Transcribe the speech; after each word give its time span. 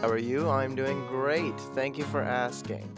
How 0.00 0.08
are 0.08 0.16
you? 0.16 0.48
I'm 0.48 0.76
doing 0.76 1.04
great. 1.08 1.58
Thank 1.74 1.98
you 1.98 2.04
for 2.04 2.22
asking. 2.22 2.88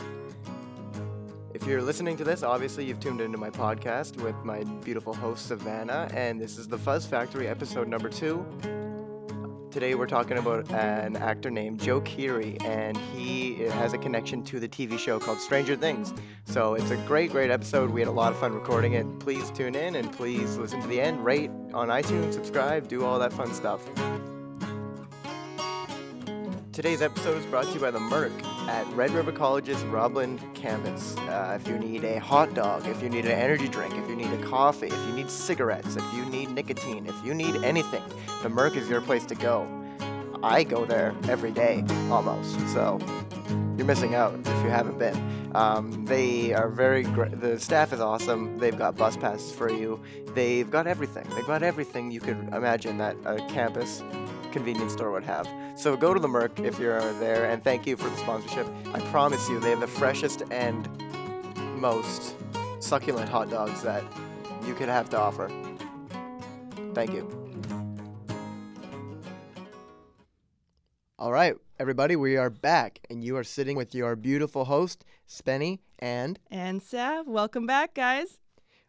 If 1.54 1.66
you're 1.66 1.80
listening 1.80 2.18
to 2.18 2.24
this, 2.24 2.42
obviously 2.42 2.84
you've 2.84 3.00
tuned 3.00 3.22
into 3.22 3.38
my 3.38 3.48
podcast 3.48 4.20
with 4.22 4.36
my 4.44 4.64
beautiful 4.84 5.14
host 5.14 5.46
Savannah, 5.46 6.10
and 6.12 6.38
this 6.38 6.58
is 6.58 6.68
the 6.68 6.76
Fuzz 6.76 7.06
Factory 7.06 7.48
episode 7.48 7.88
number 7.88 8.10
two. 8.10 8.44
Today 9.70 9.94
we're 9.94 10.08
talking 10.08 10.36
about 10.36 10.70
an 10.72 11.16
actor 11.16 11.50
named 11.50 11.80
Joe 11.80 12.02
Keery, 12.02 12.62
and 12.66 12.98
he 13.14 13.54
has 13.62 13.94
a 13.94 13.98
connection 13.98 14.44
to 14.44 14.60
the 14.60 14.68
TV 14.68 14.98
show 14.98 15.18
called 15.18 15.40
Stranger 15.40 15.76
Things. 15.76 16.12
So 16.44 16.74
it's 16.74 16.90
a 16.90 16.98
great, 17.06 17.30
great 17.30 17.50
episode. 17.50 17.88
We 17.88 18.02
had 18.02 18.08
a 18.08 18.12
lot 18.12 18.30
of 18.30 18.38
fun 18.38 18.52
recording 18.52 18.92
it. 18.92 19.06
Please 19.20 19.50
tune 19.52 19.74
in 19.74 19.94
and 19.94 20.12
please 20.12 20.58
listen 20.58 20.82
to 20.82 20.86
the 20.86 21.00
end. 21.00 21.24
Rate 21.24 21.50
on 21.72 21.88
iTunes, 21.88 22.34
subscribe, 22.34 22.88
do 22.88 23.06
all 23.06 23.18
that 23.20 23.32
fun 23.32 23.54
stuff. 23.54 23.80
Today's 26.72 27.02
episode 27.02 27.36
is 27.36 27.44
brought 27.46 27.64
to 27.64 27.72
you 27.72 27.80
by 27.80 27.90
the 27.90 27.98
Merc 27.98 28.30
at 28.68 28.86
Red 28.94 29.10
River 29.10 29.32
College's 29.32 29.82
Roblin 29.86 30.38
campus. 30.54 31.16
Uh, 31.16 31.58
if 31.60 31.66
you 31.66 31.76
need 31.76 32.04
a 32.04 32.20
hot 32.20 32.54
dog, 32.54 32.86
if 32.86 33.02
you 33.02 33.08
need 33.08 33.24
an 33.24 33.32
energy 33.32 33.66
drink, 33.66 33.92
if 33.96 34.08
you 34.08 34.14
need 34.14 34.32
a 34.32 34.42
coffee, 34.44 34.86
if 34.86 35.06
you 35.08 35.12
need 35.12 35.28
cigarettes, 35.28 35.96
if 35.96 36.14
you 36.14 36.24
need 36.26 36.50
nicotine, 36.50 37.08
if 37.08 37.24
you 37.24 37.34
need 37.34 37.56
anything, 37.64 38.04
the 38.44 38.48
Merc 38.48 38.76
is 38.76 38.88
your 38.88 39.00
place 39.00 39.26
to 39.26 39.34
go. 39.34 39.66
I 40.44 40.62
go 40.62 40.84
there 40.84 41.12
every 41.28 41.50
day, 41.50 41.84
almost. 42.08 42.54
So 42.72 43.00
you're 43.80 43.86
missing 43.86 44.14
out 44.14 44.34
if 44.34 44.62
you 44.62 44.68
haven't 44.68 44.98
been. 44.98 45.50
Um, 45.54 46.04
they 46.04 46.52
are 46.52 46.68
very. 46.68 47.04
The 47.04 47.58
staff 47.58 47.94
is 47.94 48.00
awesome. 48.00 48.58
They've 48.58 48.76
got 48.76 48.94
bus 48.94 49.16
passes 49.16 49.52
for 49.52 49.72
you. 49.72 49.98
They've 50.34 50.70
got 50.70 50.86
everything. 50.86 51.26
They've 51.34 51.46
got 51.46 51.62
everything 51.62 52.10
you 52.10 52.20
could 52.20 52.36
imagine 52.52 52.98
that 52.98 53.16
a 53.24 53.38
campus 53.48 54.02
convenience 54.52 54.92
store 54.92 55.10
would 55.12 55.24
have. 55.24 55.48
So 55.76 55.96
go 55.96 56.12
to 56.12 56.20
the 56.20 56.28
Merc 56.28 56.60
if 56.60 56.78
you're 56.78 57.00
there, 57.14 57.46
and 57.46 57.64
thank 57.64 57.86
you 57.86 57.96
for 57.96 58.10
the 58.10 58.16
sponsorship. 58.18 58.66
I 58.92 59.00
promise 59.10 59.48
you, 59.48 59.58
they 59.58 59.70
have 59.70 59.80
the 59.80 59.86
freshest 59.86 60.42
and 60.50 60.86
most 61.80 62.34
succulent 62.80 63.30
hot 63.30 63.48
dogs 63.48 63.80
that 63.80 64.04
you 64.66 64.74
could 64.74 64.90
have 64.90 65.08
to 65.08 65.18
offer. 65.18 65.50
Thank 66.92 67.14
you. 67.14 67.26
All 71.18 71.32
right, 71.32 71.56
everybody, 71.80 72.14
we 72.14 72.36
are 72.36 72.50
back, 72.50 73.00
and 73.08 73.24
you 73.24 73.38
are 73.38 73.42
sitting 73.42 73.74
with 73.74 73.94
your 73.94 74.14
beautiful 74.14 74.66
host, 74.66 75.02
Spenny, 75.26 75.78
and 75.98 76.38
And 76.50 76.82
Sav, 76.82 77.26
welcome 77.26 77.64
back, 77.64 77.94
guys. 77.94 78.38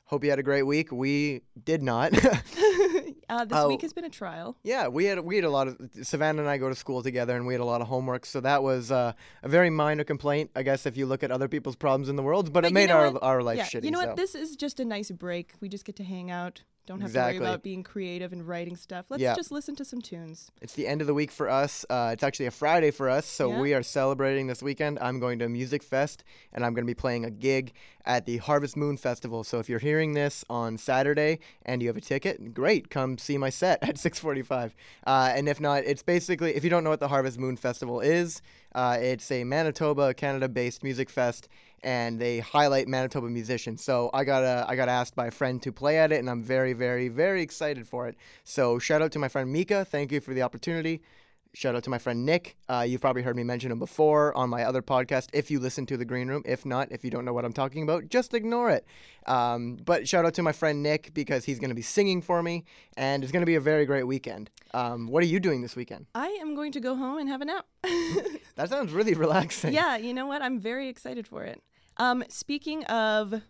hope 0.03 0.25
you 0.25 0.29
had 0.29 0.39
a 0.39 0.43
great 0.43 0.63
week. 0.63 0.91
We 0.91 1.39
did 1.63 1.81
not. 1.81 2.13
uh, 3.29 3.45
this 3.45 3.57
Oh. 3.57 3.69
week 3.69 3.81
has 3.83 3.93
been 3.93 4.03
a 4.03 4.09
trial. 4.09 4.57
Yeah, 4.63 4.89
we 4.89 5.05
had 5.05 5.21
we 5.21 5.37
had 5.37 5.45
a 5.45 5.49
lot 5.49 5.69
of 5.69 5.77
Savannah 6.01 6.41
and 6.41 6.49
I 6.49 6.57
go 6.57 6.67
to 6.67 6.75
school 6.75 7.01
together, 7.01 7.37
and 7.37 7.47
we 7.47 7.53
had 7.53 7.61
a 7.61 7.65
lot 7.65 7.79
of 7.79 7.87
homework. 7.87 8.25
So 8.25 8.41
that 8.41 8.61
was 8.61 8.91
uh, 8.91 9.13
a 9.41 9.47
very 9.47 9.69
minor 9.69 10.03
complaint, 10.03 10.51
I 10.53 10.63
guess, 10.63 10.85
if 10.85 10.97
you 10.97 11.05
look 11.05 11.23
at 11.23 11.31
other 11.31 11.47
people's 11.47 11.77
problems 11.77 12.09
in 12.09 12.17
the 12.17 12.23
world. 12.23 12.51
But, 12.51 12.65
it 12.65 12.73
made 12.73 12.91
our 12.91 13.11
what? 13.11 13.23
our 13.23 13.41
life 13.41 13.57
yeah, 13.57 13.67
shitty. 13.67 13.85
you 13.85 13.91
know 13.91 14.01
so. 14.01 14.07
what? 14.07 14.17
This 14.17 14.35
is 14.35 14.57
just 14.57 14.81
a 14.81 14.85
nice 14.85 15.11
break. 15.11 15.53
We 15.61 15.69
just 15.69 15.85
get 15.85 15.95
to 15.95 16.03
hang 16.03 16.29
out. 16.29 16.63
Don't 16.87 16.99
have 17.01 17.13
to 17.13 17.19
worry 17.19 17.37
about 17.37 17.61
being 17.61 17.83
creative 17.83 18.33
and 18.33 18.45
writing 18.47 18.75
stuff. 18.75 19.05
Let's 19.09 19.21
Yeah. 19.21 19.35
just 19.35 19.51
listen 19.51 19.75
to 19.75 19.85
some 19.85 20.01
tunes. 20.01 20.51
It's 20.61 20.73
the 20.73 20.87
end 20.87 20.99
of 20.99 21.07
the 21.07 21.13
week 21.13 21.31
for 21.31 21.47
us. 21.47 21.85
Uh, 21.89 22.09
it's 22.11 22.23
actually 22.23 22.47
a 22.47 22.51
Friday 22.51 22.89
for 22.89 23.07
us, 23.07 23.25
so 23.27 23.51
Yeah. 23.51 23.59
we 23.61 23.73
are 23.75 23.83
celebrating 23.83 24.47
this 24.47 24.63
weekend. 24.63 24.97
I'm 24.99 25.19
going 25.19 25.37
to 25.39 25.45
a 25.45 25.49
Music 25.49 25.83
Fest, 25.83 26.23
and 26.53 26.65
I'm 26.65 26.73
going 26.73 26.83
to 26.85 26.89
be 26.89 26.95
playing 26.95 27.23
a 27.23 27.29
gig 27.29 27.73
at 28.03 28.25
the 28.25 28.37
Harvest 28.37 28.75
Moon 28.75 28.97
Festival. 28.97 29.43
So 29.43 29.59
if 29.59 29.69
you're 29.69 29.77
hearing 29.79 30.13
this 30.13 30.43
on 30.49 30.77
Saturday 30.79 31.39
and 31.67 31.83
you 31.83 31.87
have 31.87 31.97
a 31.97 32.01
ticket, 32.01 32.53
great, 32.53 32.89
come 32.89 33.19
see 33.19 33.37
my 33.37 33.51
set 33.51 33.77
at 33.87 33.97
6:45. 33.99 34.73
Uh, 35.05 35.31
and 35.35 35.47
if 35.47 35.61
not, 35.61 35.83
it's 35.85 36.01
basically 36.01 36.55
if 36.55 36.63
you 36.63 36.69
don't 36.71 36.83
know 36.83 36.89
what 36.89 36.99
the 36.99 37.09
Harvest 37.09 37.37
Moon 37.37 37.57
Festival 37.57 37.99
is, 38.01 38.41
uh, 38.73 38.97
it's 38.99 39.29
a 39.31 39.43
Manitoba, 39.43 40.15
Canada-based 40.15 40.83
music 40.83 41.09
fest. 41.11 41.47
And 41.83 42.19
they 42.19 42.39
highlight 42.39 42.87
Manitoba 42.87 43.27
musicians. 43.27 43.83
So 43.83 44.11
I 44.13 44.23
got 44.23 44.43
a, 44.43 44.65
I 44.67 44.75
got 44.75 44.87
asked 44.87 45.15
by 45.15 45.27
a 45.27 45.31
friend 45.31 45.61
to 45.63 45.71
play 45.71 45.97
at 45.97 46.11
it, 46.11 46.19
and 46.19 46.29
I'm 46.29 46.43
very, 46.43 46.73
very, 46.73 47.07
very 47.07 47.41
excited 47.41 47.87
for 47.87 48.07
it. 48.07 48.15
So 48.43 48.77
shout 48.77 49.01
out 49.01 49.11
to 49.13 49.19
my 49.19 49.27
friend 49.27 49.51
Mika. 49.51 49.83
Thank 49.85 50.11
you 50.11 50.21
for 50.21 50.33
the 50.33 50.43
opportunity. 50.43 51.01
Shout 51.53 51.75
out 51.75 51.83
to 51.83 51.89
my 51.89 51.97
friend 51.97 52.25
Nick. 52.25 52.55
Uh, 52.69 52.85
you've 52.87 53.01
probably 53.01 53.23
heard 53.23 53.35
me 53.35 53.43
mention 53.43 53.73
him 53.73 53.79
before 53.79 54.33
on 54.37 54.49
my 54.49 54.63
other 54.63 54.81
podcast. 54.81 55.27
If 55.33 55.51
you 55.51 55.59
listen 55.59 55.85
to 55.87 55.97
the 55.97 56.05
Green 56.05 56.29
Room, 56.29 56.43
if 56.45 56.65
not, 56.65 56.89
if 56.93 57.03
you 57.03 57.11
don't 57.11 57.25
know 57.25 57.33
what 57.33 57.43
I'm 57.43 57.51
talking 57.51 57.83
about, 57.83 58.07
just 58.07 58.33
ignore 58.33 58.69
it. 58.69 58.85
Um, 59.25 59.75
but 59.83 60.07
shout 60.07 60.23
out 60.23 60.33
to 60.35 60.43
my 60.43 60.53
friend 60.53 60.81
Nick 60.81 61.13
because 61.13 61.43
he's 61.43 61.59
going 61.59 61.67
to 61.69 61.75
be 61.75 61.81
singing 61.81 62.21
for 62.21 62.41
me, 62.41 62.63
and 62.95 63.21
it's 63.21 63.33
going 63.33 63.41
to 63.41 63.45
be 63.45 63.55
a 63.55 63.59
very 63.59 63.85
great 63.85 64.03
weekend. 64.07 64.49
Um, 64.73 65.07
what 65.07 65.23
are 65.23 65.27
you 65.27 65.41
doing 65.41 65.61
this 65.61 65.75
weekend? 65.75 66.05
I 66.15 66.27
am 66.41 66.55
going 66.55 66.71
to 66.71 66.79
go 66.79 66.95
home 66.95 67.17
and 67.17 67.27
have 67.27 67.41
a 67.41 67.45
nap. 67.45 67.65
That 68.55 68.69
sounds 68.69 68.91
really 68.91 69.13
relaxing. 69.13 69.73
yeah, 69.73 69.97
you 69.97 70.13
know 70.13 70.27
what? 70.27 70.41
I'm 70.41 70.59
very 70.59 70.87
excited 70.87 71.25
for 71.27 71.43
it. 71.43 71.61
Um, 71.97 72.23
speaking 72.29 72.83
of 72.85 73.41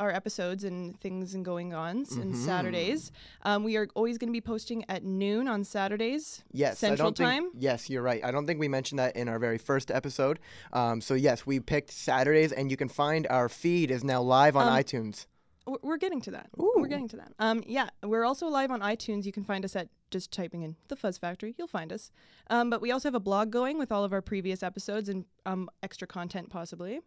our 0.00 0.10
episodes 0.10 0.64
and 0.64 0.98
things 1.00 1.34
and 1.34 1.44
going 1.44 1.72
ons 1.72 2.12
and 2.12 2.34
Mm-hmm. 2.34 2.44
Saturdays, 2.44 3.12
um, 3.42 3.62
we 3.62 3.76
are 3.76 3.86
always 3.94 4.18
going 4.18 4.28
to 4.28 4.32
be 4.32 4.40
posting 4.40 4.84
at 4.88 5.04
noon 5.04 5.46
on 5.46 5.62
Saturdays. 5.62 6.42
Yes, 6.50 6.82
I 6.82 6.88
Central 6.88 7.12
don't 7.12 7.16
think, 7.16 7.30
Time? 7.30 7.50
Yes, 7.56 7.88
you're 7.88 8.02
right. 8.02 8.24
I 8.24 8.32
don't 8.32 8.44
think 8.46 8.58
we 8.58 8.66
mentioned 8.66 8.98
that 8.98 9.14
in 9.14 9.28
our 9.28 9.38
very 9.38 9.58
first 9.58 9.92
episode. 9.92 10.40
Um, 10.72 11.00
so 11.00 11.14
yes, 11.14 11.46
we 11.46 11.60
picked 11.60 11.92
Saturdays, 11.92 12.50
and 12.50 12.70
you 12.72 12.76
can 12.76 12.88
find 12.88 13.26
our 13.28 13.48
feed 13.48 13.92
is 13.92 14.02
now 14.02 14.20
live 14.20 14.56
on 14.56 14.66
Um, 14.66 14.74
iTunes. 14.74 15.26
We're- 15.66 15.78
We're 15.82 15.96
getting 15.96 16.20
to 16.22 16.30
that. 16.32 16.50
Ooh. 16.60 16.72
We're 16.76 16.88
getting 16.88 17.08
to 17.08 17.16
that. 17.16 17.32
Um, 17.38 17.62
yeah, 17.66 17.88
we're 18.02 18.24
also 18.24 18.48
live 18.48 18.70
on 18.72 18.80
iTunes. 18.80 19.24
You 19.24 19.32
can 19.32 19.44
find 19.44 19.64
us 19.64 19.76
at 19.76 19.88
just 20.10 20.30
typing 20.30 20.62
in 20.62 20.76
the 20.88 20.96
Fuzz 20.96 21.18
Factory. 21.18 21.54
You'll 21.58 21.66
find 21.66 21.92
us. 21.92 22.10
Um, 22.48 22.70
but 22.70 22.80
we 22.80 22.92
also 22.92 23.08
have 23.08 23.14
a 23.14 23.20
blog 23.20 23.50
going 23.50 23.78
with 23.78 23.90
all 23.90 24.04
of 24.04 24.12
our 24.12 24.22
previous 24.22 24.62
episodes 24.62 25.08
and 25.08 25.24
um, 25.46 25.68
extra 25.82 26.06
content 26.06 26.50
possibly. 26.50 27.00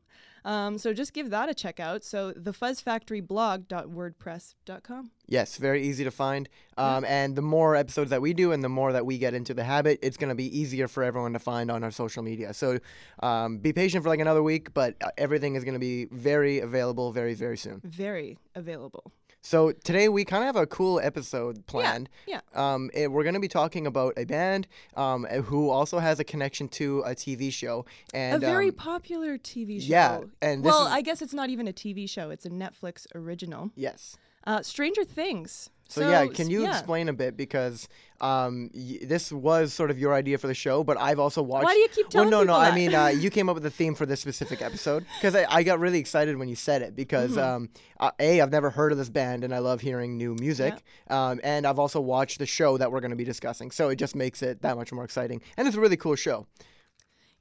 Um, 0.44 0.78
so 0.78 0.94
just 0.94 1.13
give 1.13 1.30
that 1.30 1.50
a 1.50 1.53
check 1.53 1.80
out. 1.80 2.03
So 2.03 2.34
thefuzzfactoryblog.wordpress.com. 2.34 5.12
Yes, 5.28 5.58
very 5.58 5.84
easy 5.84 6.03
to 6.03 6.12
find. 6.12 6.50
Um, 6.78 7.06
And 7.06 7.35
the 7.35 7.41
more 7.41 7.75
episodes 7.75 8.09
that 8.12 8.22
we 8.22 8.34
do 8.34 8.52
and 8.52 8.63
the 8.63 8.69
more 8.69 8.94
that 8.94 9.06
we 9.06 9.18
get 9.18 9.34
into 9.34 9.53
the 9.53 9.64
habit, 9.64 10.00
it's 10.02 10.18
going 10.18 10.29
to 10.29 10.35
be 10.35 10.58
easier 10.58 10.88
for 10.88 11.03
everyone 11.03 11.34
to 11.34 11.40
find 11.40 11.69
on 11.72 11.84
our 11.84 11.91
social 11.91 12.24
media. 12.24 12.53
So 12.53 12.79
um, 13.22 13.59
be 13.59 13.74
patient 13.74 14.03
for 14.03 14.09
like 14.09 14.19
another 14.19 14.44
week, 14.44 14.74
but 14.74 14.96
uh, 15.02 15.09
everything 15.18 15.56
is 15.56 15.64
going 15.64 15.75
to 15.75 15.79
be 15.79 16.06
very 16.06 16.59
available 16.59 17.12
very, 17.12 17.34
very 17.34 17.58
soon. 17.58 17.81
Very 17.84 18.38
available. 18.56 19.12
So 19.41 19.71
today 19.71 20.09
we 20.09 20.25
kind 20.25 20.43
of 20.43 20.47
have 20.55 20.61
a 20.61 20.67
cool 20.67 20.99
episode 20.99 21.65
planned. 21.67 22.09
Yeah. 22.25 22.41
yeah. 22.53 22.73
Um, 22.73 22.89
it- 22.93 23.11
we're 23.11 23.23
going 23.23 23.35
to 23.35 23.39
be 23.39 23.47
talking 23.47 23.87
about 23.87 24.13
a 24.17 24.25
band 24.25 24.67
um, 24.95 25.23
who 25.25 25.69
also 25.69 25.99
has 25.99 26.19
a 26.19 26.23
connection 26.23 26.67
to 26.69 27.01
a 27.05 27.15
TV 27.15 27.51
show. 27.51 27.85
And 28.13 28.35
a 28.43 28.45
very 28.45 28.69
um, 28.69 28.75
popular 28.75 29.37
TV 29.37 29.79
show. 29.81 29.87
yeah, 29.87 30.19
and 30.41 30.63
well, 30.63 30.87
is- 30.87 30.91
I 30.93 31.01
guess 31.01 31.21
it's 31.21 31.33
not 31.33 31.49
even 31.49 31.67
a 31.67 31.73
TV 31.73 32.09
show. 32.09 32.29
It's 32.29 32.45
a 32.45 32.49
Netflix 32.49 33.05
original. 33.15 33.71
yes. 33.75 34.17
Uh, 34.45 34.61
Stranger 34.61 35.03
Things. 35.03 35.69
So, 35.89 36.01
yeah, 36.09 36.25
can 36.27 36.49
you 36.49 36.67
explain 36.67 37.09
a 37.09 37.13
bit 37.13 37.37
because 37.37 37.87
um, 38.19 38.69
y- 38.73 38.99
this 39.03 39.31
was 39.31 39.73
sort 39.73 39.89
of 39.91 39.97
your 39.99 40.13
idea 40.13 40.37
for 40.37 40.47
the 40.47 40.53
show, 40.53 40.83
but 40.83 40.97
I've 40.97 41.19
also 41.19 41.41
watched. 41.41 41.65
Why 41.65 41.73
do 41.73 41.79
you 41.79 41.87
keep 41.89 42.09
telling 42.09 42.29
Well, 42.31 42.43
no, 42.45 42.53
no. 42.53 42.59
people 42.59 42.73
I 42.73 42.75
mean, 42.75 42.93
uh, 42.95 43.07
you 43.23 43.29
came 43.29 43.47
up 43.49 43.53
with 43.55 43.63
the 43.63 43.69
theme 43.69 43.95
for 43.95 44.05
this 44.05 44.19
specific 44.19 44.61
episode 44.61 45.05
because 45.19 45.35
I, 45.35 45.45
I 45.49 45.63
got 45.63 45.79
really 45.79 45.99
excited 45.99 46.35
when 46.37 46.49
you 46.49 46.55
said 46.55 46.81
it 46.81 46.95
because 46.95 47.31
Mm-hmm. 47.31 47.39
um, 47.39 47.69
uh, 47.99 48.11
a 48.19 48.41
I've 48.41 48.51
never 48.51 48.69
heard 48.69 48.91
of 48.91 48.97
this 48.97 49.09
band 49.09 49.43
and 49.43 49.53
I 49.53 49.59
love 49.59 49.81
hearing 49.81 50.17
new 50.17 50.35
music, 50.35 50.73
um, 51.09 51.39
and 51.43 51.65
I've 51.65 51.79
also 51.79 51.99
watched 52.01 52.39
the 52.39 52.45
show 52.45 52.77
that 52.77 52.91
we're 52.91 52.99
going 53.01 53.11
to 53.11 53.17
be 53.17 53.23
discussing, 53.23 53.71
so 53.71 53.89
it 53.89 53.95
just 53.95 54.15
makes 54.15 54.41
it 54.41 54.61
that 54.63 54.75
much 54.77 54.91
more 54.91 55.03
exciting, 55.03 55.41
and 55.57 55.67
it's 55.67 55.77
a 55.77 55.79
really 55.79 55.97
cool 55.97 56.15
show. 56.15 56.47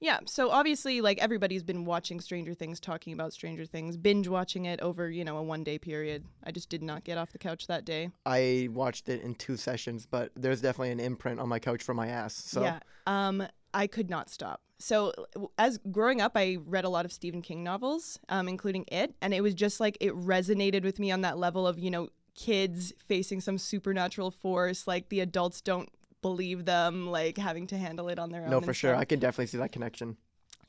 Yeah, 0.00 0.20
so 0.26 0.50
obviously, 0.50 1.00
like 1.00 1.18
everybody's 1.18 1.62
been 1.62 1.84
watching 1.84 2.20
Stranger 2.20 2.54
Things, 2.54 2.80
talking 2.80 3.12
about 3.12 3.32
Stranger 3.32 3.64
Things, 3.64 3.96
binge 3.96 4.28
watching 4.28 4.66
it 4.66 4.80
over, 4.80 5.10
you 5.10 5.24
know, 5.24 5.38
a 5.38 5.42
one 5.42 5.64
day 5.64 5.78
period. 5.78 6.24
I 6.44 6.50
just 6.50 6.68
did 6.68 6.82
not 6.82 7.04
get 7.04 7.16
off 7.16 7.32
the 7.32 7.38
couch 7.38 7.66
that 7.68 7.84
day. 7.84 8.10
I 8.26 8.68
watched 8.72 9.08
it 9.08 9.22
in 9.22 9.34
two 9.34 9.56
sessions, 9.56 10.06
but 10.06 10.32
there's 10.36 10.60
definitely 10.60 10.90
an 10.90 11.00
imprint 11.00 11.40
on 11.40 11.48
my 11.48 11.58
couch 11.58 11.82
from 11.82 11.96
my 11.96 12.08
ass. 12.08 12.34
So 12.34 12.62
Yeah, 12.62 12.80
um, 13.06 13.46
I 13.72 13.86
could 13.86 14.10
not 14.10 14.28
stop. 14.28 14.60
So, 14.78 15.12
as 15.56 15.78
growing 15.90 16.20
up, 16.20 16.32
I 16.34 16.58
read 16.66 16.84
a 16.84 16.90
lot 16.90 17.06
of 17.06 17.12
Stephen 17.12 17.40
King 17.40 17.64
novels, 17.64 18.18
um, 18.28 18.46
including 18.46 18.84
It, 18.88 19.14
and 19.22 19.32
it 19.32 19.40
was 19.40 19.54
just 19.54 19.80
like 19.80 19.96
it 20.00 20.12
resonated 20.12 20.82
with 20.82 20.98
me 20.98 21.10
on 21.10 21.22
that 21.22 21.38
level 21.38 21.66
of, 21.66 21.78
you 21.78 21.90
know, 21.90 22.10
kids 22.34 22.92
facing 23.08 23.40
some 23.40 23.56
supernatural 23.56 24.30
force, 24.30 24.86
like 24.86 25.08
the 25.08 25.20
adults 25.20 25.62
don't 25.62 25.88
believe 26.22 26.64
them, 26.64 27.08
like 27.08 27.38
having 27.38 27.66
to 27.68 27.78
handle 27.78 28.08
it 28.08 28.18
on 28.18 28.30
their 28.30 28.44
own. 28.44 28.50
no, 28.50 28.60
for 28.60 28.74
sure, 28.74 28.92
stuff. 28.92 29.00
I 29.00 29.04
can 29.04 29.18
definitely 29.20 29.46
see 29.46 29.58
that 29.58 29.72
connection. 29.72 30.16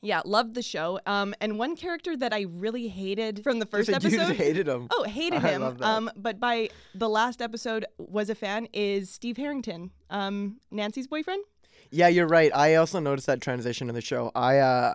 Yeah, 0.00 0.22
loved 0.24 0.54
the 0.54 0.62
show. 0.62 1.00
Um, 1.06 1.34
and 1.40 1.58
one 1.58 1.74
character 1.74 2.16
that 2.16 2.32
I 2.32 2.42
really 2.42 2.86
hated 2.86 3.42
from 3.42 3.58
the 3.58 3.64
You 3.66 3.70
first 3.70 3.90
said 3.90 4.02
you 4.04 4.20
episode. 4.20 4.36
hated 4.36 4.68
him. 4.68 4.86
Oh, 4.92 5.02
hated 5.04 5.44
I 5.44 5.48
him. 5.48 5.76
Um, 5.82 6.10
but 6.16 6.38
by 6.38 6.70
the 6.94 7.08
last 7.08 7.42
episode, 7.42 7.84
was 7.98 8.30
a 8.30 8.34
fan. 8.36 8.68
Is 8.72 9.10
Steve 9.10 9.36
Harrington, 9.36 9.90
um, 10.10 10.58
Nancy's 10.70 11.08
boyfriend? 11.08 11.42
Yeah, 11.90 12.08
you're 12.08 12.28
right. 12.28 12.54
I 12.54 12.76
also 12.76 13.00
noticed 13.00 13.26
that 13.26 13.40
transition 13.40 13.88
in 13.88 13.94
the 13.94 14.00
show. 14.00 14.30
I 14.34 14.58
uh 14.58 14.94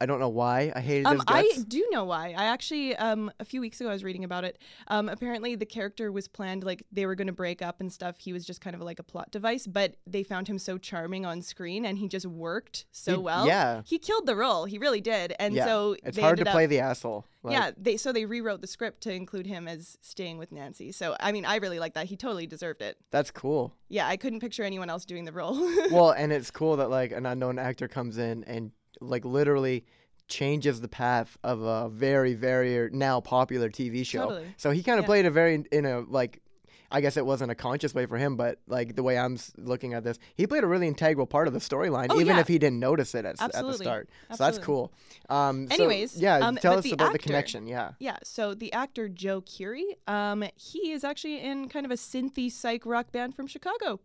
I 0.00 0.04
don't 0.06 0.20
know 0.20 0.28
why 0.28 0.72
I 0.76 0.80
hated 0.80 1.06
Um, 1.06 1.14
his 1.16 1.24
I 1.26 1.48
do 1.68 1.86
know 1.90 2.04
why. 2.04 2.34
I 2.36 2.44
actually, 2.46 2.94
um, 2.96 3.30
a 3.40 3.44
few 3.46 3.62
weeks 3.62 3.80
ago, 3.80 3.88
I 3.88 3.92
was 3.94 4.04
reading 4.04 4.24
about 4.24 4.44
it. 4.44 4.58
Um, 4.88 5.08
apparently, 5.08 5.54
the 5.54 5.64
character 5.64 6.12
was 6.12 6.28
planned 6.28 6.64
like 6.64 6.82
they 6.92 7.06
were 7.06 7.14
going 7.14 7.28
to 7.28 7.32
break 7.32 7.62
up 7.62 7.80
and 7.80 7.90
stuff. 7.90 8.16
He 8.18 8.32
was 8.34 8.44
just 8.44 8.60
kind 8.60 8.76
of 8.76 8.82
like 8.82 8.98
a 8.98 9.02
plot 9.02 9.30
device, 9.30 9.66
but 9.66 9.96
they 10.06 10.22
found 10.22 10.48
him 10.48 10.58
so 10.58 10.76
charming 10.76 11.24
on 11.24 11.40
screen, 11.40 11.86
and 11.86 11.96
he 11.96 12.08
just 12.08 12.26
worked 12.26 12.84
so 12.92 13.12
He- 13.12 13.18
well. 13.22 13.46
yeah. 13.46 13.82
he 13.86 13.98
killed 13.98 14.26
the 14.26 14.36
role. 14.36 14.66
He 14.66 14.76
really 14.76 15.00
did. 15.00 15.34
And 15.38 15.54
yeah. 15.54 15.64
so 15.64 15.96
it's 16.04 16.16
they 16.16 16.22
hard 16.22 16.36
to 16.36 16.42
ended 16.42 16.52
play 16.52 16.64
Up, 16.64 16.70
the 16.70 16.80
asshole. 16.80 17.24
Like, 17.42 17.52
yeah, 17.54 17.70
they 17.78 17.96
so 17.96 18.12
they 18.12 18.26
rewrote 18.26 18.60
the 18.60 18.66
script 18.66 19.02
to 19.04 19.12
include 19.14 19.46
him 19.46 19.66
as 19.68 19.96
staying 20.02 20.36
with 20.36 20.50
Nancy. 20.52 20.90
So 20.92 21.16
I 21.20 21.30
mean, 21.32 21.44
I 21.46 21.56
really 21.56 21.78
like 21.78 21.94
that. 21.94 22.06
He 22.06 22.16
totally 22.16 22.46
deserved 22.46 22.82
it. 22.82 22.98
that's 23.10 23.30
cool. 23.30 23.72
Yeah, 23.88 24.06
I 24.08 24.16
couldn't 24.16 24.40
picture 24.40 24.64
anyone 24.64 24.90
else 24.90 25.04
doing 25.04 25.24
the 25.24 25.32
role. 25.32 25.54
well, 25.92 26.10
and 26.10 26.32
it's 26.32 26.50
cool 26.50 26.76
that 26.78 26.90
like 26.90 27.12
an 27.12 27.24
unknown 27.24 27.58
actor 27.58 27.86
comes 27.88 28.18
in 28.18 28.42
and 28.44 28.72
like 29.00 29.24
literally 29.24 29.84
changes 30.28 30.80
the 30.80 30.88
path 30.88 31.38
of 31.44 31.62
a 31.62 31.88
very 31.88 32.34
very 32.34 32.90
now 32.92 33.20
popular 33.20 33.70
TV 33.70 34.04
show. 34.04 34.24
Totally. 34.30 34.54
So 34.56 34.70
he 34.70 34.82
kind 34.82 34.98
of 34.98 35.04
Yeah. 35.04 35.06
played 35.06 35.26
a 35.26 35.30
very 35.30 35.64
in 35.70 35.86
a 35.86 36.00
like 36.00 36.40
I 36.88 37.00
guess 37.00 37.16
it 37.16 37.26
wasn't 37.26 37.50
a 37.50 37.56
conscious 37.56 37.94
way 37.94 38.06
for 38.06 38.16
him, 38.16 38.36
but 38.36 38.60
like 38.68 38.94
the 38.94 39.02
way 39.02 39.18
I'm 39.18 39.36
looking 39.56 39.92
at 39.92 40.04
this, 40.04 40.18
he 40.36 40.46
played 40.46 40.62
a 40.62 40.68
really 40.68 40.86
integral 40.86 41.26
part 41.26 41.48
of 41.48 41.52
the 41.52 41.58
storyline, 41.58 42.06
Oh, 42.10 42.20
even 42.20 42.36
yeah. 42.36 42.40
if 42.40 42.46
he 42.46 42.58
didn't 42.58 42.78
notice 42.78 43.12
it 43.16 43.24
at, 43.24 43.32
at 43.32 43.38
the 43.38 43.44
Absolutely. 43.58 43.84
start. 43.86 44.08
So 44.30 44.36
that's 44.44 44.58
cool. 44.58 44.92
Um, 45.28 45.66
so, 45.66 45.74
Anyways, 45.74 46.16
yeah, 46.20 46.36
um, 46.36 46.54
tell 46.56 46.78
us 46.78 46.84
the 46.84 46.92
about 46.92 47.10
the 47.12 47.18
connection. 47.18 47.66
Yeah. 47.66 47.92
Yeah, 47.98 48.18
so 48.22 48.54
the 48.54 48.72
actor 48.72 49.08
Joe 49.08 49.40
Keery, 49.42 49.96
um, 50.06 50.44
he 50.54 50.92
is 50.92 51.02
actually 51.02 51.40
in 51.40 51.68
kind 51.68 51.84
of 51.86 51.90
a 51.90 51.96
synthy 51.96 52.50
psych 52.52 52.86
rock 52.86 53.10
band 53.10 53.34
from 53.34 53.48
Chicago. 53.48 53.98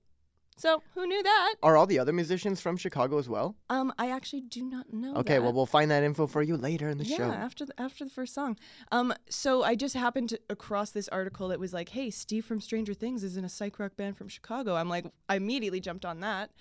So 0.61 0.83
who 0.93 1.07
knew 1.07 1.23
that? 1.23 1.55
Are 1.63 1.75
all 1.75 1.87
the 1.87 1.97
other 1.97 2.13
musicians 2.13 2.61
from 2.61 2.77
Chicago 2.77 3.17
as 3.17 3.27
well? 3.27 3.55
Um, 3.71 3.91
I 3.97 4.11
actually 4.11 4.41
do 4.41 4.63
not 4.63 4.93
know. 4.93 5.15
Okay, 5.15 5.39
well 5.39 5.51
we'll 5.51 5.65
find 5.65 5.89
that 5.89 6.03
info 6.03 6.27
for 6.27 6.43
you 6.43 6.55
later 6.55 6.87
in 6.87 6.99
the 6.99 7.03
yeah, 7.03 7.17
show. 7.17 7.27
Yeah, 7.29 7.33
after 7.33 7.65
the, 7.65 7.81
after 7.81 8.03
the 8.03 8.11
first 8.11 8.35
song. 8.35 8.57
Um, 8.91 9.11
so 9.27 9.63
I 9.63 9.73
just 9.73 9.95
happened 9.95 10.29
to 10.29 10.39
across 10.51 10.91
this 10.91 11.07
article 11.07 11.47
that 11.47 11.59
was 11.59 11.73
like, 11.73 11.89
"Hey, 11.89 12.11
Steve 12.11 12.45
from 12.45 12.61
Stranger 12.61 12.93
Things 12.93 13.23
is 13.23 13.37
in 13.37 13.43
a 13.43 13.49
psych 13.49 13.79
rock 13.79 13.97
band 13.97 14.17
from 14.17 14.27
Chicago." 14.27 14.75
I'm 14.75 14.87
like, 14.87 15.05
I 15.27 15.35
immediately 15.37 15.79
jumped 15.79 16.05
on 16.05 16.19
that. 16.19 16.51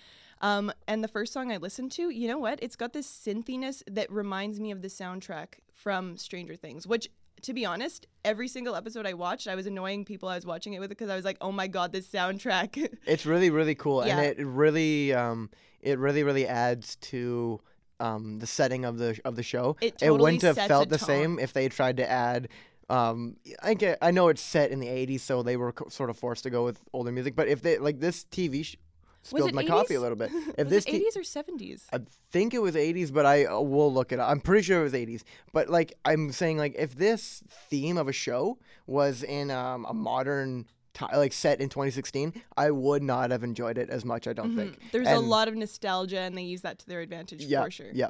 Um, 0.41 0.71
and 0.87 1.03
the 1.03 1.07
first 1.07 1.31
song 1.31 1.51
I 1.51 1.57
listened 1.57 1.91
to, 1.91 2.09
you 2.09 2.27
know 2.27 2.39
what? 2.39 2.57
It's 2.63 2.75
got 2.75 2.93
this 2.93 3.05
synthiness 3.07 3.83
that 3.85 4.11
reminds 4.11 4.59
me 4.59 4.71
of 4.71 4.81
the 4.81 4.87
soundtrack 4.87 5.59
from 5.75 6.17
Stranger 6.17 6.55
Things, 6.55 6.87
which. 6.87 7.07
To 7.43 7.53
be 7.53 7.65
honest, 7.65 8.07
every 8.23 8.47
single 8.47 8.75
episode 8.75 9.05
I 9.05 9.13
watched, 9.13 9.47
I 9.47 9.55
was 9.55 9.65
annoying 9.65 10.05
people 10.05 10.29
I 10.29 10.35
was 10.35 10.45
watching 10.45 10.73
it 10.73 10.79
with 10.79 10.89
because 10.89 11.09
I 11.09 11.15
was 11.15 11.25
like, 11.25 11.37
"Oh 11.41 11.51
my 11.51 11.67
god, 11.67 11.91
this 11.91 12.07
soundtrack!" 12.07 12.77
It's 13.05 13.25
really 13.25 13.49
really 13.49 13.75
cool, 13.75 14.05
Yeah. 14.05 14.19
and 14.19 14.39
it 14.39 14.45
really 14.45 15.13
um 15.13 15.49
it 15.81 15.97
really 15.99 16.23
really 16.23 16.47
adds 16.47 16.95
to 16.97 17.59
um 17.99 18.39
the 18.39 18.47
setting 18.47 18.85
of 18.85 18.97
the 18.97 19.19
of 19.25 19.35
the 19.35 19.43
show. 19.43 19.75
It 19.81 20.01
it 20.01 20.11
wouldn't 20.11 20.41
have 20.43 20.57
felt 20.57 20.89
the 20.89 20.99
same 20.99 21.39
if 21.39 21.53
they 21.53 21.67
tried 21.69 21.97
to 21.97 22.09
add. 22.09 22.47
Um, 22.89 23.37
I 23.63 23.73
get, 23.73 23.97
I 24.01 24.11
know 24.11 24.27
it's 24.27 24.41
set 24.41 24.69
in 24.69 24.79
the 24.81 24.87
'80s, 24.87 25.21
so 25.21 25.43
they 25.43 25.55
were 25.55 25.71
co- 25.71 25.87
sort 25.87 26.09
of 26.09 26.17
forced 26.17 26.43
to 26.43 26.49
go 26.49 26.65
with 26.65 26.81
older 26.91 27.11
music. 27.11 27.37
But 27.37 27.47
if 27.47 27.61
they 27.61 27.77
like 27.77 28.01
this 28.01 28.25
TV 28.25 28.65
sh- 28.65 28.75
spilled 29.23 29.53
my 29.53 29.63
coffee 29.63 29.95
a 29.95 30.01
little 30.01 30.17
bit. 30.17 30.31
If 30.57 30.65
was 30.65 30.69
this 30.69 30.85
it 30.85 30.91
t- 30.91 31.09
80s 31.11 31.17
or 31.17 31.21
70s? 31.21 31.83
I 31.93 31.99
think 32.31 32.53
it 32.53 32.61
was 32.61 32.75
80s, 32.75 33.13
but 33.13 33.25
I 33.25 33.45
uh, 33.45 33.59
will 33.59 33.93
look 33.93 34.11
it 34.11 34.19
up. 34.19 34.29
I'm 34.29 34.39
pretty 34.39 34.63
sure 34.63 34.79
it 34.79 34.83
was 34.83 34.93
80s. 34.93 35.23
But 35.53 35.69
like 35.69 35.93
I'm 36.05 36.31
saying, 36.31 36.57
like 36.57 36.75
if 36.77 36.95
this 36.95 37.43
theme 37.69 37.97
of 37.97 38.07
a 38.07 38.13
show 38.13 38.57
was 38.87 39.23
in 39.23 39.51
um, 39.51 39.85
a 39.87 39.93
modern 39.93 40.65
time, 40.93 41.15
like 41.15 41.33
set 41.33 41.61
in 41.61 41.69
2016, 41.69 42.33
I 42.57 42.71
would 42.71 43.03
not 43.03 43.31
have 43.31 43.43
enjoyed 43.43 43.77
it 43.77 43.89
as 43.89 44.03
much. 44.05 44.27
I 44.27 44.33
don't 44.33 44.55
think. 44.55 44.73
Mhm. 44.79 44.91
There's 44.91 45.07
a 45.07 45.19
lot 45.19 45.47
of 45.47 45.55
nostalgia, 45.55 46.19
and 46.19 46.37
they 46.37 46.43
use 46.43 46.61
that 46.61 46.79
to 46.79 46.87
their 46.87 47.01
advantage 47.01 47.43
Yeah, 47.43 47.63
for 47.63 47.71
sure. 47.71 47.91
yeah. 47.93 48.09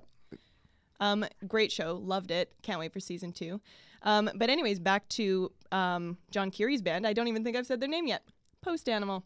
Um, 0.99 1.25
great 1.47 1.71
show, 1.71 1.95
loved 1.95 2.29
it. 2.31 2.53
Can't 2.61 2.79
wait 2.79 2.93
for 2.93 2.99
season 2.99 3.31
two. 3.31 3.59
Um, 4.03 4.29
but 4.35 4.49
anyways, 4.49 4.79
back 4.79 5.07
to 5.09 5.51
um, 5.71 6.17
John 6.29 6.51
Keery's 6.51 6.81
band. 6.81 7.05
I 7.07 7.13
don't 7.13 7.27
even 7.27 7.43
think 7.43 7.55
I've 7.57 7.65
said 7.65 7.79
their 7.79 7.89
name 7.89 8.07
yet. 8.07 8.23
Post 8.61 8.87
Animal. 8.87 9.23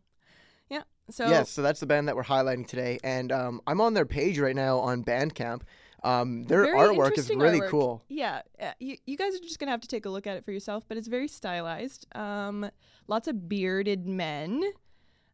Yeah. 0.70 0.84
So 1.10 1.28
Yes, 1.28 1.50
so 1.50 1.62
that's 1.62 1.80
the 1.80 1.86
band 1.86 2.08
that 2.08 2.16
we're 2.16 2.24
highlighting 2.24 2.68
today, 2.68 3.00
and 3.04 3.32
um, 3.32 3.62
I'm 3.68 3.80
on 3.80 3.94
their 3.94 4.06
page 4.06 4.40
right 4.40 4.56
now 4.56 4.80
on 4.80 5.04
Bandcamp. 5.04 5.62
Um, 6.04 6.44
their 6.44 6.68
artwork 6.76 7.18
is 7.18 7.30
really 7.30 7.60
artwork. 7.60 7.70
cool. 7.70 8.04
Yeah, 8.10 8.42
uh, 8.62 8.72
you, 8.80 8.98
you 9.06 9.18
guys 9.18 9.36
are 9.36 9.40
just 9.40 9.60
gonna 9.60 9.72
have 9.72 9.82
to 9.82 9.88
take 9.88 10.06
a 10.06 10.10
look 10.10 10.28
at 10.28 10.38
it 10.38 10.46
for 10.46 10.52
yourself, 10.52 10.84
but 10.88 10.98
it's 10.98 11.08
very 11.08 11.28
stylized. 11.28 12.08
Um, 12.16 12.70
lots 13.08 13.28
of 13.28 13.50
bearded 13.50 14.06
men. 14.06 14.64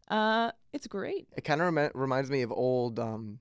Uh, 0.09 0.51
it's 0.73 0.87
great. 0.87 1.27
It 1.35 1.43
kind 1.43 1.61
of 1.61 1.73
rem- 1.73 1.91
reminds 1.93 2.29
me 2.29 2.41
of 2.41 2.51
old 2.51 2.99
um, 2.99 3.39